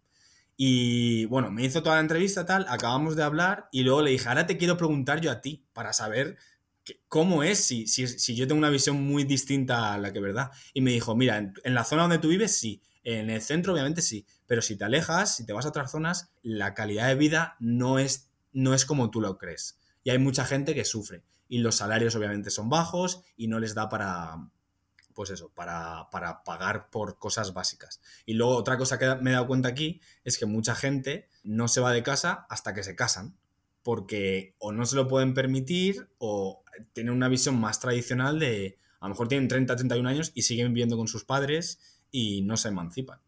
Y 0.56 1.26
bueno, 1.26 1.52
me 1.52 1.64
hizo 1.64 1.82
toda 1.82 1.96
la 1.96 2.02
entrevista, 2.02 2.46
tal, 2.46 2.66
acabamos 2.70 3.16
de 3.16 3.24
hablar 3.24 3.70
y 3.72 3.84
luego 3.84 4.02
le 4.02 4.12
dije, 4.12 4.28
ahora 4.28 4.46
te 4.46 4.58
quiero 4.58 4.78
preguntar 4.78 5.22
yo 5.22 5.32
a 5.32 5.42
ti 5.42 5.64
para 5.74 5.94
saber 5.94 6.38
cómo 7.08 7.44
es 7.44 7.60
si, 7.60 7.88
si, 7.88 8.36
yo 8.36 8.48
tengo 8.48 8.60
una 8.60 8.70
visión 8.70 9.02
muy 9.02 9.24
distinta 9.24 9.94
a 9.94 9.98
la 9.98 10.12
que 10.12 10.20
verdad. 10.20 10.52
Y 10.74 10.82
me 10.82 10.92
dijo, 10.92 11.16
mira, 11.16 11.38
en, 11.38 11.74
la 11.74 11.84
zona 11.84 12.04
donde 12.04 12.20
tú 12.20 12.28
vives 12.28 12.56
sí, 12.56 12.82
en 13.18 13.30
el 13.30 13.42
centro 13.42 13.74
obviamente 13.74 14.02
sí, 14.02 14.26
pero 14.46 14.62
si 14.62 14.76
te 14.76 14.86
alejas, 14.86 15.36
si 15.36 15.46
te 15.46 15.54
vas 15.54 15.66
a 15.66 15.70
otras 15.70 15.92
zonas, 15.92 16.30
la 16.44 16.74
calidad 16.74 17.08
de 17.08 17.16
vida 17.16 17.56
no 17.60 17.98
es, 17.98 18.30
no 18.52 18.74
es 18.74 18.86
como 18.86 19.10
tú 19.10 19.22
lo 19.22 19.38
crees. 19.38 19.80
Y 20.04 20.12
hay 20.12 20.20
mucha 20.20 20.46
gente 20.46 20.76
que 20.76 20.86
sufre. 20.86 21.24
Y 21.48 21.60
los 21.60 21.76
salarios 21.76 22.16
obviamente 22.16 22.52
son 22.52 22.70
bajos 22.70 23.22
y 23.36 23.48
no 23.48 23.60
les 23.60 23.74
da 23.74 23.90
para, 23.90 24.38
pues 25.16 25.32
eso, 25.32 25.52
para, 25.56 26.10
pagar 26.46 26.90
por 26.90 27.18
cosas 27.18 27.54
básicas. 27.54 28.00
Y 28.26 28.36
luego 28.36 28.56
otra 28.56 28.78
cosa 28.78 29.00
que 29.00 29.16
me 29.16 29.32
he 29.32 29.34
dado 29.34 29.48
cuenta 29.48 29.70
aquí 29.70 30.02
es 30.24 30.38
que 30.38 30.46
mucha 30.46 30.76
gente 30.76 31.28
no 31.44 31.68
se 31.68 31.82
va 31.82 31.92
de 31.92 32.04
casa 32.04 32.46
hasta 32.50 32.74
que 32.74 32.84
se 32.84 32.96
casan, 32.96 33.36
porque 33.82 34.56
o 34.60 34.72
no 34.72 34.86
se 34.86 34.96
lo 34.96 35.08
pueden 35.08 35.34
permitir 35.34 36.10
o 36.20 36.64
tienen 36.94 37.14
una 37.14 37.28
visión 37.28 37.60
más 37.60 37.80
tradicional 37.80 38.40
de, 38.40 38.78
a 39.00 39.08
lo 39.08 39.10
mejor 39.10 39.28
tienen 39.28 39.48
30, 39.48 39.76
31 39.76 40.08
años 40.08 40.32
y 40.36 40.44
siguen 40.44 40.74
viviendo 40.74 40.96
con 40.96 41.08
sus 41.08 41.26
padres 41.26 41.80
y 42.12 42.42
no 42.42 42.58
se 42.58 42.70
emancipan. 42.70 43.20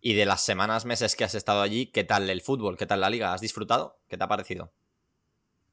Y 0.00 0.14
de 0.14 0.24
las 0.24 0.42
semanas, 0.42 0.86
meses 0.86 1.14
que 1.14 1.24
has 1.24 1.34
estado 1.34 1.60
allí, 1.60 1.86
¿qué 1.86 2.04
tal 2.04 2.28
el 2.30 2.40
fútbol? 2.40 2.76
¿Qué 2.76 2.86
tal 2.86 3.00
la 3.00 3.10
liga? 3.10 3.34
¿Has 3.34 3.40
disfrutado? 3.40 3.98
¿Qué 4.08 4.16
te 4.16 4.24
ha 4.24 4.28
parecido? 4.28 4.72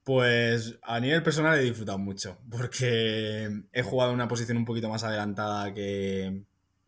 Pues 0.04 0.80
a 0.84 1.00
nivel 1.00 1.22
personal 1.22 1.60
he 1.60 1.64
disfrutado 1.64 1.98
mucho, 1.98 2.38
porque 2.50 3.64
he 3.74 3.84
jugado 3.84 4.12
en 4.12 4.16
una 4.16 4.28
posición 4.30 4.58
un 4.58 4.66
poquito 4.66 4.90
más 4.90 5.04
adelantada 5.04 5.74
que, 5.74 6.44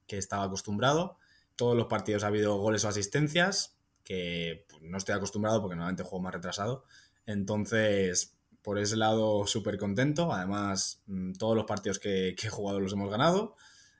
estaba 0.07 0.45
acostumbrado. 0.45 1.17
Todos 1.55 1.75
los 1.75 1.87
partidos 1.87 2.23
ha 2.23 2.27
habido 2.27 2.57
goles 2.57 2.85
o 2.85 2.87
asistencias, 2.87 3.77
que 4.03 4.65
pues, 4.69 4.81
no 4.83 4.97
estoy 4.97 5.15
acostumbrado 5.15 5.61
porque 5.61 5.75
normalmente 5.75 6.03
juego 6.03 6.23
más 6.23 6.33
retrasado. 6.33 6.85
Entonces, 7.25 8.37
por 8.61 8.79
ese 8.79 8.97
lado, 8.97 9.45
súper 9.45 9.77
contento. 9.77 10.31
Además, 10.31 11.01
mm, 11.07 11.33
todos 11.33 11.55
los 11.55 11.65
partidos 11.65 11.99
que, 11.99 12.29
he 12.29 12.49
jugado 12.49 12.79
los 12.79 12.93
hemos 12.93 13.09
ganado. 13.09 13.55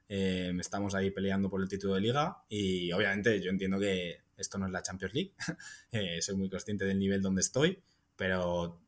Eh, 0.10 0.52
estamos 0.60 0.96
ahí 0.96 1.12
peleando 1.12 1.50
por 1.50 1.62
el 1.62 1.70
título 1.70 1.94
de 1.94 2.02
liga 2.02 2.44
y 2.50 2.92
obviamente 2.92 3.40
yo 3.40 3.52
entiendo 3.52 3.80
que 3.80 4.24
esto 4.36 4.58
no 4.58 4.66
es 4.66 4.72
la 4.72 4.82
Champions 4.82 5.14
League. 5.14 5.34
Eh, 5.92 6.22
soy 6.22 6.36
muy 6.36 6.50
consciente 6.50 6.86
del 6.86 7.00
nivel 7.00 7.22
donde 7.22 7.42
estoy, 7.42 7.82
pero 8.16 8.82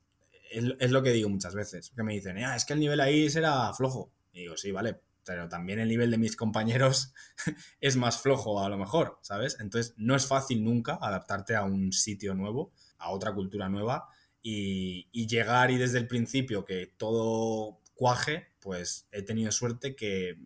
es, 0.51 0.91
lo 0.91 1.01
que 1.01 1.11
digo 1.11 1.29
muchas 1.29 1.55
veces, 1.55 1.91
que 1.95 2.03
me 2.03 2.13
dicen, 2.13 2.37
ah, 2.39 2.55
es 2.55 2.65
que 2.65 2.73
el 2.73 2.79
nivel 2.79 2.99
ahí 2.99 3.29
será 3.29 3.73
flojo. 3.73 4.11
Y 4.33 4.41
digo, 4.41 4.57
sí, 4.57 4.71
vale, 4.71 4.99
pero 5.25 5.47
también 5.47 5.79
el 5.79 5.87
nivel 5.87 6.11
de 6.11 6.17
mis 6.17 6.35
compañeros 6.35 7.13
es 7.81 7.95
más 7.95 8.21
flojo 8.21 8.63
a 8.63 8.69
lo 8.69 8.77
mejor, 8.77 9.19
¿sabes? 9.21 9.57
Entonces 9.59 9.93
no 9.97 10.15
es 10.15 10.25
fácil 10.25 10.63
nunca 10.63 10.97
adaptarte 11.01 11.55
a 11.55 11.63
un 11.63 11.91
sitio 11.91 12.33
nuevo, 12.33 12.71
a 12.97 13.11
otra 13.11 13.33
cultura 13.33 13.69
nueva 13.69 14.07
y, 14.41 15.07
llegar 15.27 15.71
y 15.71 15.77
desde 15.77 15.99
el 15.99 16.07
principio 16.07 16.65
que 16.65 16.93
todo 16.97 17.79
cuaje, 17.93 18.47
pues 18.59 19.07
he 19.11 19.21
tenido 19.21 19.51
suerte 19.51 19.95
que, 19.95 20.37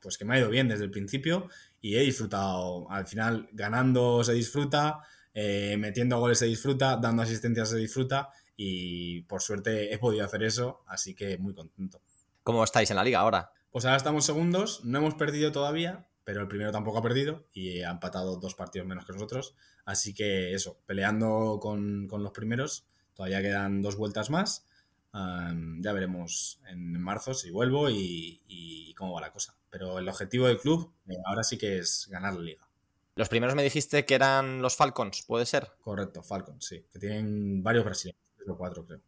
pues 0.00 0.18
que 0.18 0.24
me 0.24 0.34
ha 0.34 0.38
ido 0.38 0.48
bien 0.48 0.68
desde 0.68 0.84
el 0.84 0.90
principio 0.90 1.48
y 1.80 1.96
he 1.96 2.00
disfrutado. 2.00 2.90
Al 2.90 3.06
final, 3.06 3.48
ganando 3.52 4.24
se 4.24 4.32
disfruta, 4.32 5.00
eh, 5.34 5.76
metiendo 5.78 6.18
goles 6.18 6.38
se 6.38 6.46
disfruta, 6.46 6.96
dando 6.96 7.22
asistencias 7.22 7.70
se 7.70 7.76
disfruta 7.76 8.30
y 8.56 9.22
por 9.22 9.40
suerte 9.40 9.92
he 9.92 9.98
podido 9.98 10.24
hacer 10.24 10.42
eso, 10.42 10.82
así 10.86 11.14
que 11.14 11.38
muy 11.38 11.54
contento. 11.54 12.02
¿Cómo 12.42 12.64
estáis 12.64 12.90
en 12.90 12.96
la 12.96 13.04
liga 13.04 13.20
ahora? 13.20 13.52
Pues 13.70 13.84
ahora 13.84 13.96
estamos 13.96 14.24
segundos, 14.24 14.84
no 14.84 14.98
hemos 14.98 15.14
perdido 15.14 15.52
todavía, 15.52 16.06
pero 16.24 16.40
el 16.40 16.48
primero 16.48 16.72
tampoco 16.72 16.98
ha 16.98 17.02
perdido 17.02 17.46
y 17.52 17.82
ha 17.82 17.90
empatado 17.90 18.36
dos 18.36 18.54
partidos 18.54 18.88
menos 18.88 19.06
que 19.06 19.12
nosotros, 19.12 19.54
así 19.84 20.12
que 20.12 20.54
eso, 20.54 20.80
peleando 20.86 21.58
con, 21.60 22.08
los 22.08 22.32
primeros, 22.32 22.86
todavía 23.14 23.42
quedan 23.42 23.80
dos 23.80 23.96
vueltas 23.96 24.30
más, 24.30 24.66
ya 25.12 25.92
veremos 25.92 26.60
en 26.68 27.00
marzo 27.00 27.34
si 27.34 27.50
vuelvo 27.50 27.88
y, 27.90 28.94
cómo 28.96 29.14
va 29.14 29.20
la 29.20 29.32
cosa. 29.32 29.56
Pero 29.70 29.98
el 29.98 30.08
objetivo 30.08 30.46
del 30.46 30.58
club 30.58 30.92
eh, 31.08 31.14
ahora 31.26 31.42
sí 31.42 31.56
que 31.56 31.78
es 31.78 32.08
ganar 32.10 32.34
la 32.34 32.40
liga. 32.40 32.68
Los 33.14 33.28
primeros 33.28 33.54
me 33.54 33.62
dijiste 33.62 34.04
que 34.04 34.14
eran 34.14 34.62
los 34.62 34.76
Falcons, 34.76 35.22
¿puede 35.26 35.46
ser? 35.46 35.72
Correcto, 35.80 36.22
Falcons, 36.22 36.64
sí, 36.64 36.86
que 36.92 36.98
tienen 36.98 37.62
varios 37.62 37.84
brasileños 37.84 38.20
cuatro, 38.56 38.86
creo. 38.86 39.00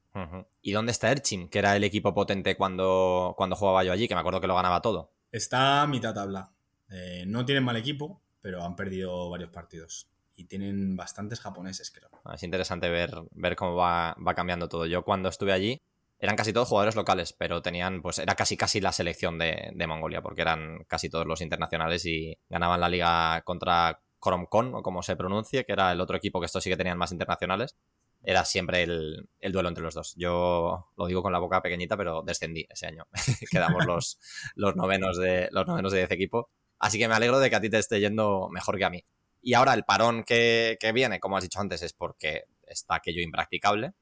¿Y 0.60 0.72
dónde 0.72 0.92
está 0.92 1.10
Erchim, 1.10 1.48
que 1.48 1.58
era 1.58 1.76
el 1.76 1.84
equipo 1.84 2.14
potente 2.14 2.56
cuando, 2.56 3.34
cuando 3.36 3.56
jugaba 3.56 3.84
yo 3.84 3.92
allí, 3.92 4.08
que 4.08 4.14
me 4.14 4.20
acuerdo 4.20 4.40
que 4.40 4.46
lo 4.46 4.54
ganaba 4.54 4.82
todo? 4.82 5.12
Está 5.30 5.82
a 5.82 5.86
mitad 5.86 6.14
tabla. 6.14 6.50
Eh, 6.90 7.24
no 7.26 7.44
tienen 7.44 7.64
mal 7.64 7.76
equipo, 7.76 8.20
pero 8.40 8.62
han 8.62 8.76
perdido 8.76 9.30
varios 9.30 9.50
partidos. 9.50 10.08
Y 10.34 10.44
tienen 10.44 10.96
bastantes 10.96 11.40
japoneses, 11.40 11.90
creo. 11.90 12.10
Ah, 12.24 12.34
es 12.34 12.42
interesante 12.42 12.88
ver, 12.90 13.14
ver 13.32 13.56
cómo 13.56 13.76
va, 13.76 14.14
cambiando 14.34 14.68
todo. 14.68 14.86
Yo 14.86 15.02
cuando 15.04 15.28
estuve 15.28 15.52
allí, 15.52 15.80
eran 16.22 16.36
casi 16.36 16.52
todos 16.52 16.68
jugadores 16.68 16.94
locales, 16.94 17.32
pero 17.32 17.62
tenían, 17.62 18.00
pues 18.00 18.20
era 18.20 18.36
casi 18.36 18.56
casi 18.56 18.80
la 18.80 18.92
selección 18.92 19.38
de, 19.38 19.74
Mongolia, 19.88 20.22
porque 20.22 20.42
eran 20.42 20.84
casi 20.86 21.10
todos 21.10 21.26
los 21.26 21.40
internacionales 21.40 22.06
y 22.06 22.38
ganaban 22.48 22.80
la 22.80 22.88
liga 22.88 23.42
contra 23.42 24.00
Koromkon, 24.20 24.72
o 24.76 24.82
como 24.84 25.02
se 25.02 25.16
pronuncie, 25.16 25.64
que 25.64 25.72
era 25.72 25.90
el 25.90 26.00
otro 26.00 26.16
equipo 26.16 26.38
que 26.38 26.46
estos 26.46 26.62
sí 26.62 26.70
que 26.70 26.76
tenían 26.76 26.96
más 26.96 27.10
internacionales 27.10 27.76
era 28.24 28.44
siempre 28.44 28.84
el, 28.84 29.28
duelo 29.50 29.68
entre 29.68 29.82
los 29.82 29.94
dos. 29.94 30.14
Yo 30.16 30.92
lo 30.96 31.06
digo 31.06 31.22
con 31.22 31.32
la 31.32 31.40
boca 31.40 31.60
pequeñita, 31.60 31.96
pero 31.96 32.22
descendí 32.22 32.64
ese 32.70 32.86
año. 32.86 33.08
Quedamos 33.50 33.84
los, 33.84 34.20
los, 34.54 34.76
novenos 34.76 35.18
de, 35.18 35.48
los 35.50 35.66
novenos 35.66 35.90
de 35.90 35.98
10 35.98 36.12
equipo. 36.12 36.50
Así 36.78 37.00
que 37.00 37.08
me 37.08 37.14
alegro 37.14 37.40
de 37.40 37.50
que 37.50 37.56
a 37.56 37.60
ti 37.60 37.68
te 37.68 37.78
esté 37.78 37.98
yendo 37.98 38.48
mejor 38.48 38.78
que 38.78 38.84
a 38.84 38.90
mí. 38.90 39.04
Y 39.40 39.54
ahora 39.54 39.74
el 39.74 39.82
parón 39.82 40.22
que, 40.22 40.76
que 40.78 40.92
viene, 40.92 41.18
como 41.18 41.36
has 41.36 41.42
dicho 41.42 41.58
antes, 41.58 41.82
es 41.82 41.92
porque 41.92 42.44
está 42.64 42.94
aquello 42.94 43.22
impracticable. 43.22 43.92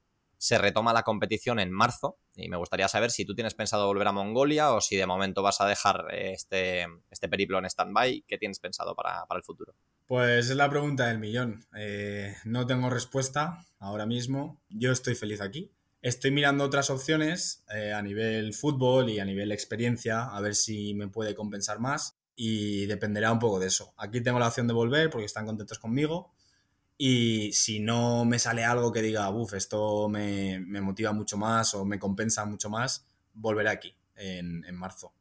Se 0.41 0.57
retoma 0.57 0.95
la 0.95 1.03
competición 1.03 1.61
en 1.61 1.71
marzo 1.71 2.17
y 2.35 2.49
me 2.49 2.57
gustaría 2.57 2.89
saber 2.89 3.11
si 3.11 3.27
tú 3.27 3.35
tienes 3.35 3.53
pensado 3.53 3.87
volver 3.87 4.09
a 4.09 4.13
Mongolia 4.13 4.73
o 4.73 4.81
si 4.81 4.97
de 4.97 5.05
momento 5.05 5.43
vas 5.43 5.61
a 5.61 5.67
dejar 5.67 6.07
este, 6.15 6.87
este 7.11 7.29
periplo 7.29 7.59
en 7.59 7.67
stand-by. 7.67 8.25
¿Qué 8.27 8.39
tienes 8.39 8.59
pensado 8.59 8.95
para, 8.95 9.27
para 9.27 9.37
el 9.37 9.45
futuro? 9.45 9.75
Pues 10.07 10.49
es 10.49 10.57
la 10.57 10.71
pregunta 10.71 11.09
del 11.09 11.19
millón. 11.19 11.67
Eh, 11.77 12.35
no 12.45 12.67
tengo 12.67 12.89
respuesta 12.89 13.67
ahora 13.81 14.07
mismo. 14.07 14.59
Yo 14.71 14.93
estoy 14.93 15.15
feliz 15.15 15.43
aquí. 15.43 15.71
Estoy 16.01 16.31
mirando 16.31 16.65
otras 16.65 16.89
opciones 16.89 17.63
eh, 17.75 17.93
a 17.93 18.01
nivel 18.01 18.55
fútbol 18.55 19.11
y 19.11 19.21
a 19.21 19.27
nivel 19.27 19.53
experiencia, 19.53 20.25
a 20.25 20.41
ver 20.41 20.55
si 20.55 20.95
me 20.95 21.09
puede 21.09 21.35
compensar 21.35 21.81
más 21.81 22.17
y 22.35 22.87
dependerá 22.87 23.31
un 23.31 23.41
poco 23.41 23.61
de 23.61 23.67
eso. 23.67 23.93
Aquí 23.99 24.23
tengo 24.23 24.39
la 24.39 24.49
opción 24.49 24.67
de 24.67 24.73
volver 24.73 25.11
porque 25.11 25.27
están 25.27 25.45
contentos 25.45 25.79
conmigo 25.79 26.33
y 27.03 27.51
si 27.55 27.81
no 27.81 28.27
me 28.27 28.39
sale 28.39 28.63
algo 28.63 28.93
que 28.93 29.01
diga, 29.01 29.31
uff, 29.31 29.55
esto 29.55 30.07
me, 30.11 30.61
motiva 30.83 31.13
mucho 31.13 31.39
más 31.39 31.73
o 31.73 31.87
me 31.87 31.99
compensa 31.99 32.45
mucho 32.45 32.69
más, 32.69 33.09
volveré 33.33 33.71
aquí 33.71 33.97
en, 34.17 34.63
marzo. 34.75 35.15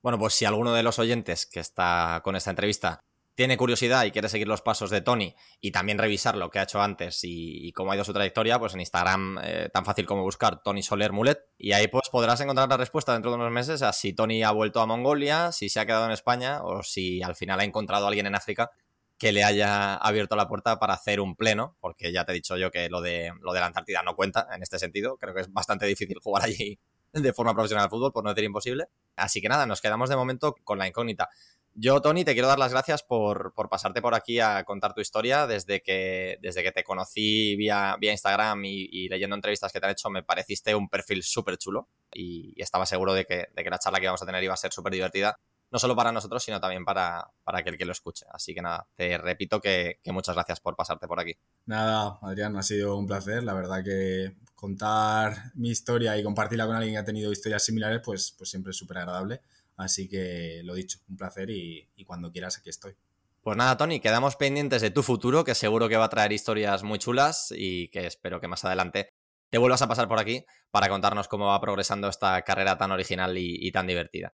Bueno, 0.00 0.16
pues 0.16 0.34
si 0.34 0.44
alguno 0.44 0.72
de 0.72 0.84
los 0.84 1.00
oyentes 1.00 1.44
que 1.44 1.58
está 1.58 2.20
con 2.22 2.36
esta 2.36 2.50
entrevista 2.50 3.00
tiene 3.34 3.56
curiosidad 3.56 4.04
y 4.04 4.12
quiere 4.12 4.28
seguir 4.28 4.46
los 4.46 4.62
pasos 4.62 4.90
de 4.90 5.00
Tony 5.00 5.34
y 5.60 5.72
también 5.72 5.98
revisar 5.98 6.36
lo 6.36 6.50
que 6.50 6.60
ha 6.60 6.62
hecho 6.62 6.80
antes 6.80 7.18
y, 7.24 7.72
cómo 7.72 7.90
ha 7.90 7.96
ido 7.96 8.04
su 8.04 8.12
trayectoria, 8.12 8.60
pues 8.60 8.74
en 8.74 8.80
Instagram 8.80 9.40
eh, 9.42 9.70
tan 9.74 9.84
fácil 9.84 10.06
como 10.06 10.22
buscar 10.22 10.62
Tony 10.62 10.84
Soler 10.84 11.10
Mulet 11.10 11.40
y 11.58 11.72
ahí 11.72 11.88
pues 11.88 12.10
podrás 12.12 12.40
encontrar 12.42 12.68
la 12.68 12.76
respuesta 12.76 13.12
dentro 13.12 13.32
de 13.32 13.38
unos 13.38 13.50
meses 13.50 13.82
a 13.82 13.92
si 13.92 14.12
Tony 14.12 14.44
ha 14.44 14.52
vuelto 14.52 14.80
a 14.80 14.86
Mongolia, 14.86 15.50
si 15.50 15.68
se 15.68 15.80
ha 15.80 15.86
quedado 15.86 16.04
en 16.04 16.12
España 16.12 16.62
o 16.62 16.84
si 16.84 17.24
al 17.24 17.34
final 17.34 17.58
ha 17.58 17.64
encontrado 17.64 18.04
a 18.04 18.08
alguien 18.08 18.26
en 18.26 18.36
África 18.36 18.70
que 19.18 19.32
le 19.32 19.44
haya 19.44 19.96
abierto 19.96 20.36
la 20.36 20.48
puerta 20.48 20.78
para 20.78 20.94
hacer 20.94 21.20
un 21.20 21.34
pleno, 21.34 21.76
porque 21.80 22.12
ya 22.12 22.24
te 22.24 22.32
he 22.32 22.34
dicho 22.34 22.56
yo 22.56 22.70
que 22.70 22.88
lo 22.88 23.00
de, 23.00 23.32
lo 23.40 23.52
de 23.52 23.60
la 23.60 23.66
Antártida 23.66 24.02
no 24.02 24.14
cuenta 24.14 24.46
en 24.54 24.62
este 24.62 24.78
sentido, 24.78 25.16
creo 25.16 25.34
que 25.34 25.40
es 25.40 25.52
bastante 25.52 25.86
difícil 25.86 26.18
jugar 26.22 26.44
allí 26.44 26.78
de 27.12 27.32
forma 27.32 27.54
profesional 27.54 27.84
al 27.84 27.90
fútbol, 27.90 28.12
por 28.12 28.22
no 28.22 28.30
decir 28.30 28.44
imposible. 28.44 28.84
Así 29.16 29.40
que 29.40 29.48
nada, 29.48 29.66
nos 29.66 29.80
quedamos 29.80 30.10
de 30.10 30.16
momento 30.16 30.54
con 30.62 30.78
la 30.78 30.86
incógnita. 30.86 31.28
Yo, 31.74 32.00
Tony, 32.00 32.24
te 32.24 32.32
quiero 32.32 32.48
dar 32.48 32.58
las 32.58 32.72
gracias 32.72 33.02
por, 33.02 33.54
pasarte 33.70 34.02
por 34.02 34.14
aquí 34.14 34.40
a 34.40 34.64
contar 34.64 34.94
tu 34.94 35.00
historia. 35.00 35.46
Desde 35.46 35.80
que, 35.80 36.36
desde 36.42 36.62
que 36.62 36.72
te 36.72 36.82
conocí 36.82 37.56
vía, 37.56 37.96
vía 38.00 38.12
Instagram 38.12 38.64
y, 38.64 39.08
leyendo 39.08 39.36
entrevistas 39.36 39.72
que 39.72 39.78
te 39.78 39.86
han 39.86 39.92
hecho, 39.92 40.10
me 40.10 40.22
pareciste 40.22 40.74
un 40.74 40.88
perfil 40.88 41.22
súper 41.22 41.56
chulo 41.56 41.88
y, 42.12 42.60
estaba 42.60 42.84
seguro 42.84 43.14
de 43.14 43.24
que, 43.24 43.46
de 43.54 43.64
que, 43.64 43.70
la 43.70 43.78
charla 43.78 43.98
que 43.98 44.04
íbamos 44.04 44.22
a 44.22 44.26
tener 44.26 44.42
iba 44.42 44.54
a 44.54 44.56
ser 44.56 44.72
súper 44.72 44.92
divertida. 44.92 45.38
No 45.70 45.78
solo 45.78 45.94
para 45.94 46.12
nosotros, 46.12 46.42
sino 46.42 46.60
también 46.60 46.84
para, 46.84 47.30
para 47.44 47.58
aquel 47.58 47.76
que 47.76 47.84
lo 47.84 47.92
escuche. 47.92 48.24
Así 48.30 48.54
que 48.54 48.62
nada, 48.62 48.86
te 48.94 49.18
repito 49.18 49.60
que, 49.60 50.00
que 50.02 50.12
muchas 50.12 50.34
gracias 50.34 50.60
por 50.60 50.76
pasarte 50.76 51.06
por 51.06 51.20
aquí. 51.20 51.36
Nada, 51.66 52.18
Adrián, 52.22 52.56
ha 52.56 52.62
sido 52.62 52.96
un 52.96 53.06
placer. 53.06 53.42
La 53.42 53.54
verdad 53.54 53.84
que 53.84 54.36
contar 54.54 55.52
mi 55.54 55.70
historia 55.70 56.16
y 56.16 56.22
compartirla 56.22 56.66
con 56.66 56.76
alguien 56.76 56.94
que 56.94 56.98
ha 56.98 57.04
tenido 57.04 57.30
historias 57.32 57.64
similares, 57.64 58.00
pues, 58.04 58.34
pues 58.36 58.50
siempre 58.50 58.70
es 58.70 58.76
súper 58.76 58.98
agradable. 58.98 59.40
Así 59.76 60.08
que 60.08 60.62
lo 60.64 60.74
dicho, 60.74 60.98
un 61.08 61.16
placer 61.16 61.50
y, 61.50 61.88
y 61.96 62.04
cuando 62.04 62.32
quieras 62.32 62.58
aquí 62.58 62.70
estoy. 62.70 62.96
Pues 63.42 63.56
nada, 63.56 63.76
Tony, 63.76 64.00
quedamos 64.00 64.36
pendientes 64.36 64.82
de 64.82 64.90
tu 64.90 65.02
futuro, 65.02 65.44
que 65.44 65.54
seguro 65.54 65.88
que 65.88 65.96
va 65.96 66.06
a 66.06 66.10
traer 66.10 66.32
historias 66.32 66.82
muy 66.82 66.98
chulas 66.98 67.52
y 67.56 67.88
que 67.88 68.06
espero 68.06 68.40
que 68.40 68.48
más 68.48 68.64
adelante 68.64 69.12
te 69.50 69.58
vuelvas 69.58 69.80
a 69.80 69.88
pasar 69.88 70.08
por 70.08 70.18
aquí 70.18 70.44
para 70.70 70.88
contarnos 70.88 71.28
cómo 71.28 71.46
va 71.46 71.60
progresando 71.60 72.08
esta 72.08 72.42
carrera 72.42 72.76
tan 72.76 72.90
original 72.90 73.38
y, 73.38 73.56
y 73.60 73.72
tan 73.72 73.86
divertida. 73.86 74.34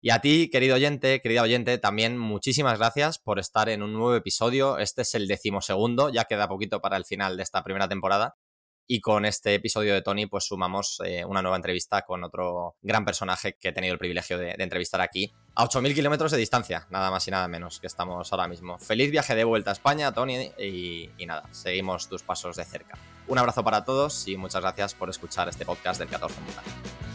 Y 0.00 0.10
a 0.10 0.20
ti, 0.20 0.48
querido 0.48 0.76
oyente, 0.76 1.20
querida 1.20 1.42
oyente, 1.42 1.76
también 1.76 2.18
muchísimas 2.18 2.78
gracias 2.78 3.18
por 3.18 3.40
estar 3.40 3.68
en 3.68 3.82
un 3.82 3.92
nuevo 3.92 4.14
episodio. 4.14 4.78
Este 4.78 5.02
es 5.02 5.14
el 5.14 5.26
decimosegundo, 5.26 6.08
ya 6.10 6.24
queda 6.24 6.48
poquito 6.48 6.80
para 6.80 6.96
el 6.96 7.04
final 7.04 7.36
de 7.36 7.42
esta 7.42 7.64
primera 7.64 7.88
temporada. 7.88 8.36
Y 8.90 9.00
con 9.00 9.26
este 9.26 9.54
episodio 9.54 9.92
de 9.92 10.00
Tony, 10.00 10.26
pues 10.26 10.44
sumamos 10.44 11.02
eh, 11.04 11.24
una 11.24 11.42
nueva 11.42 11.56
entrevista 11.56 12.02
con 12.02 12.24
otro 12.24 12.76
gran 12.80 13.04
personaje 13.04 13.58
que 13.60 13.68
he 13.68 13.72
tenido 13.72 13.92
el 13.92 13.98
privilegio 13.98 14.38
de, 14.38 14.54
entrevistar 14.56 15.02
aquí, 15.02 15.30
a 15.56 15.66
8.000 15.66 15.94
kilómetros 15.94 16.30
de 16.32 16.38
distancia, 16.38 16.86
nada 16.88 17.10
más 17.10 17.28
y 17.28 17.30
nada 17.30 17.48
menos 17.48 17.80
que 17.80 17.86
estamos 17.86 18.32
ahora 18.32 18.48
mismo. 18.48 18.78
Feliz 18.78 19.10
viaje 19.10 19.34
de 19.34 19.44
vuelta 19.44 19.70
a 19.70 19.74
España, 19.74 20.12
Tony, 20.12 20.52
y, 20.58 21.10
nada, 21.26 21.52
seguimos 21.52 22.08
tus 22.08 22.22
pasos 22.22 22.56
de 22.56 22.64
cerca. 22.64 22.96
Un 23.26 23.36
abrazo 23.36 23.62
para 23.62 23.84
todos 23.84 24.26
y 24.26 24.38
muchas 24.38 24.62
gracias 24.62 24.94
por 24.94 25.10
escuchar 25.10 25.50
este 25.50 25.66
podcast 25.66 25.98
del 25.98 26.08
14 26.08 26.40
Montaña. 26.40 27.07